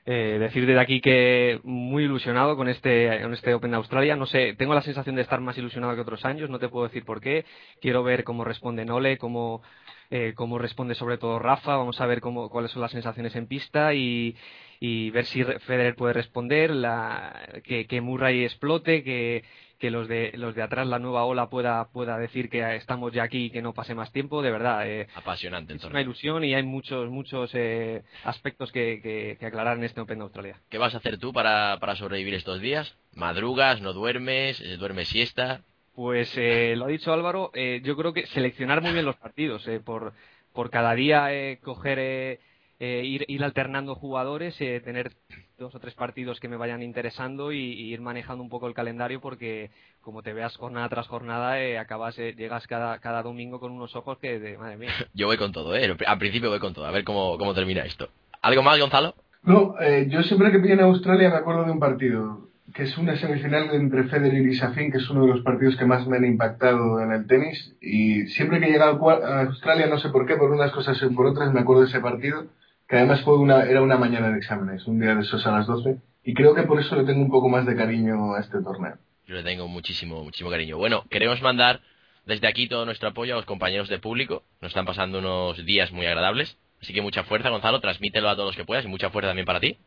eh, 0.07 0.37
decir 0.39 0.67
desde 0.67 0.79
aquí 0.79 1.01
que 1.01 1.59
muy 1.63 2.03
ilusionado 2.03 2.55
con 2.55 2.67
este, 2.67 3.19
con 3.23 3.33
este 3.33 3.53
Open 3.55 3.71
de 3.71 3.77
Australia. 3.77 4.15
No 4.15 4.27
sé, 4.27 4.53
tengo 4.55 4.75
la 4.75 4.83
sensación 4.83 5.15
de 5.15 5.23
estar 5.23 5.41
más 5.41 5.57
ilusionado 5.57 5.95
que 5.95 6.01
otros 6.01 6.25
años, 6.25 6.49
no 6.49 6.59
te 6.59 6.69
puedo 6.69 6.85
decir 6.85 7.03
por 7.03 7.21
qué. 7.21 7.45
Quiero 7.81 8.03
ver 8.03 8.23
cómo 8.23 8.43
responde 8.43 8.85
Nole, 8.85 9.17
cómo, 9.17 9.63
eh, 10.09 10.33
cómo 10.35 10.57
responde 10.57 10.95
sobre 10.95 11.17
todo 11.17 11.39
Rafa. 11.39 11.77
Vamos 11.77 11.99
a 12.01 12.05
ver 12.05 12.21
cómo, 12.21 12.49
cuáles 12.49 12.71
son 12.71 12.81
las 12.81 12.91
sensaciones 12.91 13.35
en 13.35 13.47
pista 13.47 13.93
y, 13.93 14.35
y 14.79 15.09
ver 15.11 15.25
si 15.25 15.43
Federer 15.43 15.95
puede 15.95 16.13
responder, 16.13 16.71
la, 16.71 17.61
que, 17.63 17.87
que 17.87 18.01
Murray 18.01 18.43
explote, 18.43 19.03
que, 19.03 19.43
que 19.79 19.91
los 19.91 20.07
de 20.07 20.31
los 20.35 20.55
de 20.55 20.61
atrás 20.61 20.87
la 20.87 20.99
nueva 20.99 21.25
ola 21.25 21.49
pueda 21.49 21.89
pueda 21.91 22.17
decir 22.17 22.49
que 22.49 22.75
estamos 22.75 23.13
ya 23.13 23.23
aquí 23.23 23.45
y 23.45 23.49
que 23.49 23.61
no 23.61 23.73
pase 23.73 23.95
más 23.95 24.11
tiempo. 24.11 24.41
De 24.41 24.51
verdad 24.51 24.87
eh, 24.87 25.07
apasionante 25.15 25.73
es 25.73 25.83
una 25.83 26.01
ilusión 26.01 26.43
y 26.43 26.53
hay 26.53 26.63
muchos 26.63 27.09
muchos 27.09 27.51
eh, 27.53 28.03
aspectos 28.23 28.71
que, 28.71 29.37
que, 29.39 29.45
aclarar 29.45 29.77
en 29.77 29.83
este 29.83 30.01
Open 30.01 30.19
de 30.19 30.23
Australia. 30.23 30.61
Qué 30.69 30.77
vas 30.77 30.93
a 30.93 30.97
hacer 30.97 31.17
tú 31.17 31.33
para, 31.33 31.77
para 31.79 31.95
sobrevivir 31.95 32.33
estos 32.33 32.61
días 32.61 32.97
madrugas 33.13 33.81
no 33.81 33.93
duermes 33.93 34.61
duermes 34.79 35.07
siesta 35.07 35.61
pues 35.95 36.35
lo 36.35 36.85
ha 36.85 36.89
dicho 36.89 37.13
Álvaro 37.13 37.51
yo 37.53 37.95
creo 37.95 38.13
que 38.13 38.27
seleccionar 38.27 38.81
muy 38.81 38.91
bien 38.91 39.05
los 39.05 39.15
partidos 39.15 39.65
por 39.83 40.13
por 40.53 40.69
cada 40.69 40.93
día 40.95 41.29
coger 41.61 42.39
ir, 42.79 43.25
ir 43.27 43.43
alternando 43.43 43.95
jugadores, 43.95 44.57
tener 44.57 45.11
dos 45.57 45.73
o 45.73 45.79
tres 45.79 45.93
partidos 45.93 46.39
que 46.39 46.49
me 46.49 46.57
vayan 46.57 46.83
interesando 46.83 47.51
y, 47.51 47.59
ir 47.59 48.01
manejando 48.01 48.43
un 48.43 48.49
poco 48.49 48.67
el 48.67 48.73
calendario 48.73 49.21
porque 49.21 49.71
como 50.01 50.21
te 50.21 50.33
veas 50.33 50.55
jornada 50.57 50.89
tras 50.89 51.07
jornada 51.07 51.61
eh, 51.61 51.77
acabas 51.77 52.17
eh, 52.19 52.33
llegas 52.37 52.67
cada, 52.67 52.99
cada 52.99 53.23
domingo 53.23 53.59
con 53.59 53.71
unos 53.71 53.95
ojos 53.95 54.17
que 54.19 54.39
de 54.39 54.57
madre 54.57 54.77
mía. 54.77 54.91
Yo 55.13 55.27
voy 55.27 55.37
con 55.37 55.51
todo 55.51 55.75
eh 55.75 55.95
al 56.05 56.19
principio 56.19 56.49
voy 56.49 56.59
con 56.59 56.73
todo 56.73 56.85
a 56.85 56.91
ver 56.91 57.03
cómo, 57.03 57.37
cómo 57.37 57.53
termina 57.53 57.85
esto. 57.85 58.09
Algo 58.41 58.63
más 58.63 58.79
Gonzalo 58.79 59.15
no 59.43 59.75
eh, 59.79 60.07
yo 60.09 60.23
siempre 60.23 60.51
que 60.51 60.59
pillo 60.59 60.73
en 60.73 60.81
Australia 60.81 61.29
me 61.29 61.37
acuerdo 61.37 61.65
de 61.65 61.71
un 61.71 61.79
partido 61.79 62.49
que 62.73 62.83
es 62.83 62.97
una 62.97 63.15
semifinal 63.15 63.69
entre 63.73 64.05
Federer 64.05 64.45
y 64.45 64.55
Safin, 64.55 64.91
que 64.91 64.97
es 64.97 65.09
uno 65.09 65.21
de 65.21 65.33
los 65.33 65.41
partidos 65.41 65.75
que 65.77 65.85
más 65.85 66.07
me 66.07 66.17
han 66.17 66.25
impactado 66.25 66.99
en 66.99 67.11
el 67.11 67.27
tenis. 67.27 67.75
Y 67.81 68.27
siempre 68.27 68.59
que 68.59 68.65
he 68.65 68.71
llegado 68.71 69.09
a 69.09 69.41
Australia, 69.41 69.87
no 69.87 69.99
sé 69.99 70.09
por 70.09 70.25
qué, 70.25 70.35
por 70.35 70.51
unas 70.51 70.71
cosas 70.71 71.01
y 71.01 71.13
por 71.13 71.27
otras, 71.27 71.53
me 71.53 71.61
acuerdo 71.61 71.83
de 71.83 71.89
ese 71.89 71.99
partido, 71.99 72.47
que 72.87 72.97
además 72.97 73.21
fue 73.21 73.37
una, 73.37 73.63
era 73.63 73.81
una 73.81 73.97
mañana 73.97 74.31
de 74.31 74.37
exámenes, 74.37 74.85
un 74.87 74.99
día 74.99 75.15
de 75.15 75.21
esos 75.21 75.45
a 75.45 75.51
las 75.51 75.67
12. 75.67 75.97
Y 76.23 76.33
creo 76.33 76.55
que 76.55 76.63
por 76.63 76.79
eso 76.79 76.95
le 76.95 77.05
tengo 77.05 77.21
un 77.21 77.29
poco 77.29 77.49
más 77.49 77.65
de 77.65 77.75
cariño 77.75 78.33
a 78.33 78.39
este 78.39 78.61
torneo. 78.61 78.97
Yo 79.27 79.35
le 79.35 79.43
tengo 79.43 79.67
muchísimo, 79.67 80.23
muchísimo 80.23 80.49
cariño. 80.49 80.77
Bueno, 80.77 81.05
queremos 81.09 81.41
mandar 81.41 81.81
desde 82.25 82.47
aquí 82.47 82.67
todo 82.67 82.85
nuestro 82.85 83.09
apoyo 83.09 83.33
a 83.33 83.37
los 83.37 83.45
compañeros 83.45 83.89
de 83.89 83.99
público. 83.99 84.43
Nos 84.61 84.69
están 84.69 84.85
pasando 84.85 85.19
unos 85.19 85.63
días 85.65 85.91
muy 85.91 86.05
agradables. 86.07 86.57
Así 86.81 86.93
que 86.93 87.01
mucha 87.01 87.23
fuerza, 87.23 87.49
Gonzalo. 87.49 87.79
Transmítelo 87.79 88.29
a 88.29 88.35
todos 88.35 88.49
los 88.49 88.55
que 88.55 88.65
puedas 88.65 88.85
y 88.85 88.87
mucha 88.87 89.09
fuerza 89.09 89.29
también 89.29 89.45
para 89.45 89.59
ti. 89.59 89.77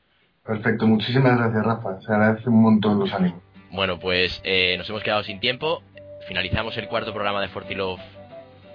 Perfecto, 0.48 0.86
muchísimas 0.86 1.36
gracias 1.36 1.62
Rafa, 1.62 2.00
se 2.00 2.10
agradece 2.10 2.48
un 2.48 2.62
montón 2.62 2.98
los 2.98 3.12
ánimos. 3.12 3.42
Bueno, 3.70 3.98
pues 3.98 4.40
eh, 4.44 4.76
nos 4.78 4.88
hemos 4.88 5.02
quedado 5.02 5.22
sin 5.22 5.40
tiempo, 5.40 5.82
finalizamos 6.26 6.74
el 6.78 6.88
cuarto 6.88 7.12
programa 7.12 7.42
de 7.42 7.48
Fortilove 7.48 8.02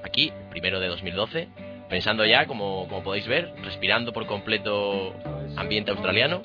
aquí, 0.06 0.32
primero 0.52 0.80
de 0.80 0.88
2012, 0.88 1.48
pensando 1.90 2.28
ya, 2.28 2.46
como, 2.46 2.88
como 2.88 3.02
podéis 3.02 3.28
ver, 3.28 3.56
respirando 3.64 4.14
por 4.14 4.28
completo 4.28 5.16
ambiente 5.58 5.90
australiano. 5.90 6.44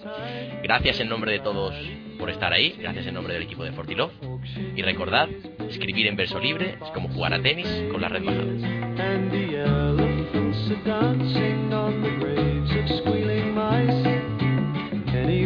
Gracias 0.63 0.99
en 1.01 1.11
nombre 1.11 1.33
de 1.33 1.41
todos 1.41 1.75
por 2.19 2.31
estar 2.31 2.55
ahí, 2.55 2.79
gracias 2.79 3.07
en 3.07 3.13
nombre 3.13 3.35
del 3.35 3.43
equipo 3.43 3.65
de 3.65 3.73
Fortilove 3.73 4.15
y 4.75 4.81
recordad, 4.81 5.29
escribir 5.69 6.07
en 6.07 6.17
verso 6.17 6.41
libre 6.41 6.79
es 6.83 6.91
como 6.95 7.11
jugar 7.11 7.35
a 7.35 7.43
tenis 7.43 7.69
con 7.93 8.01
la 8.01 8.09
red 8.09 8.25
bajada. 8.25 8.79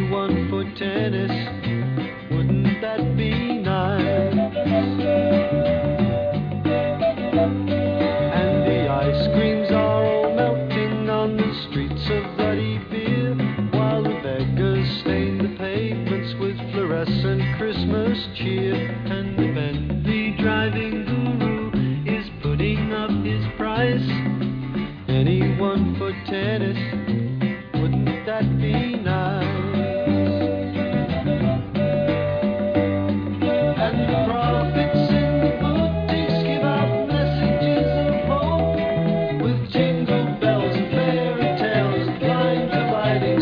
One 0.00 0.48
for 0.48 0.64
tennis. 0.78 1.30
Wouldn't 2.30 2.80
that 2.80 3.14
be 3.14 3.51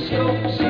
shows. 0.09 0.70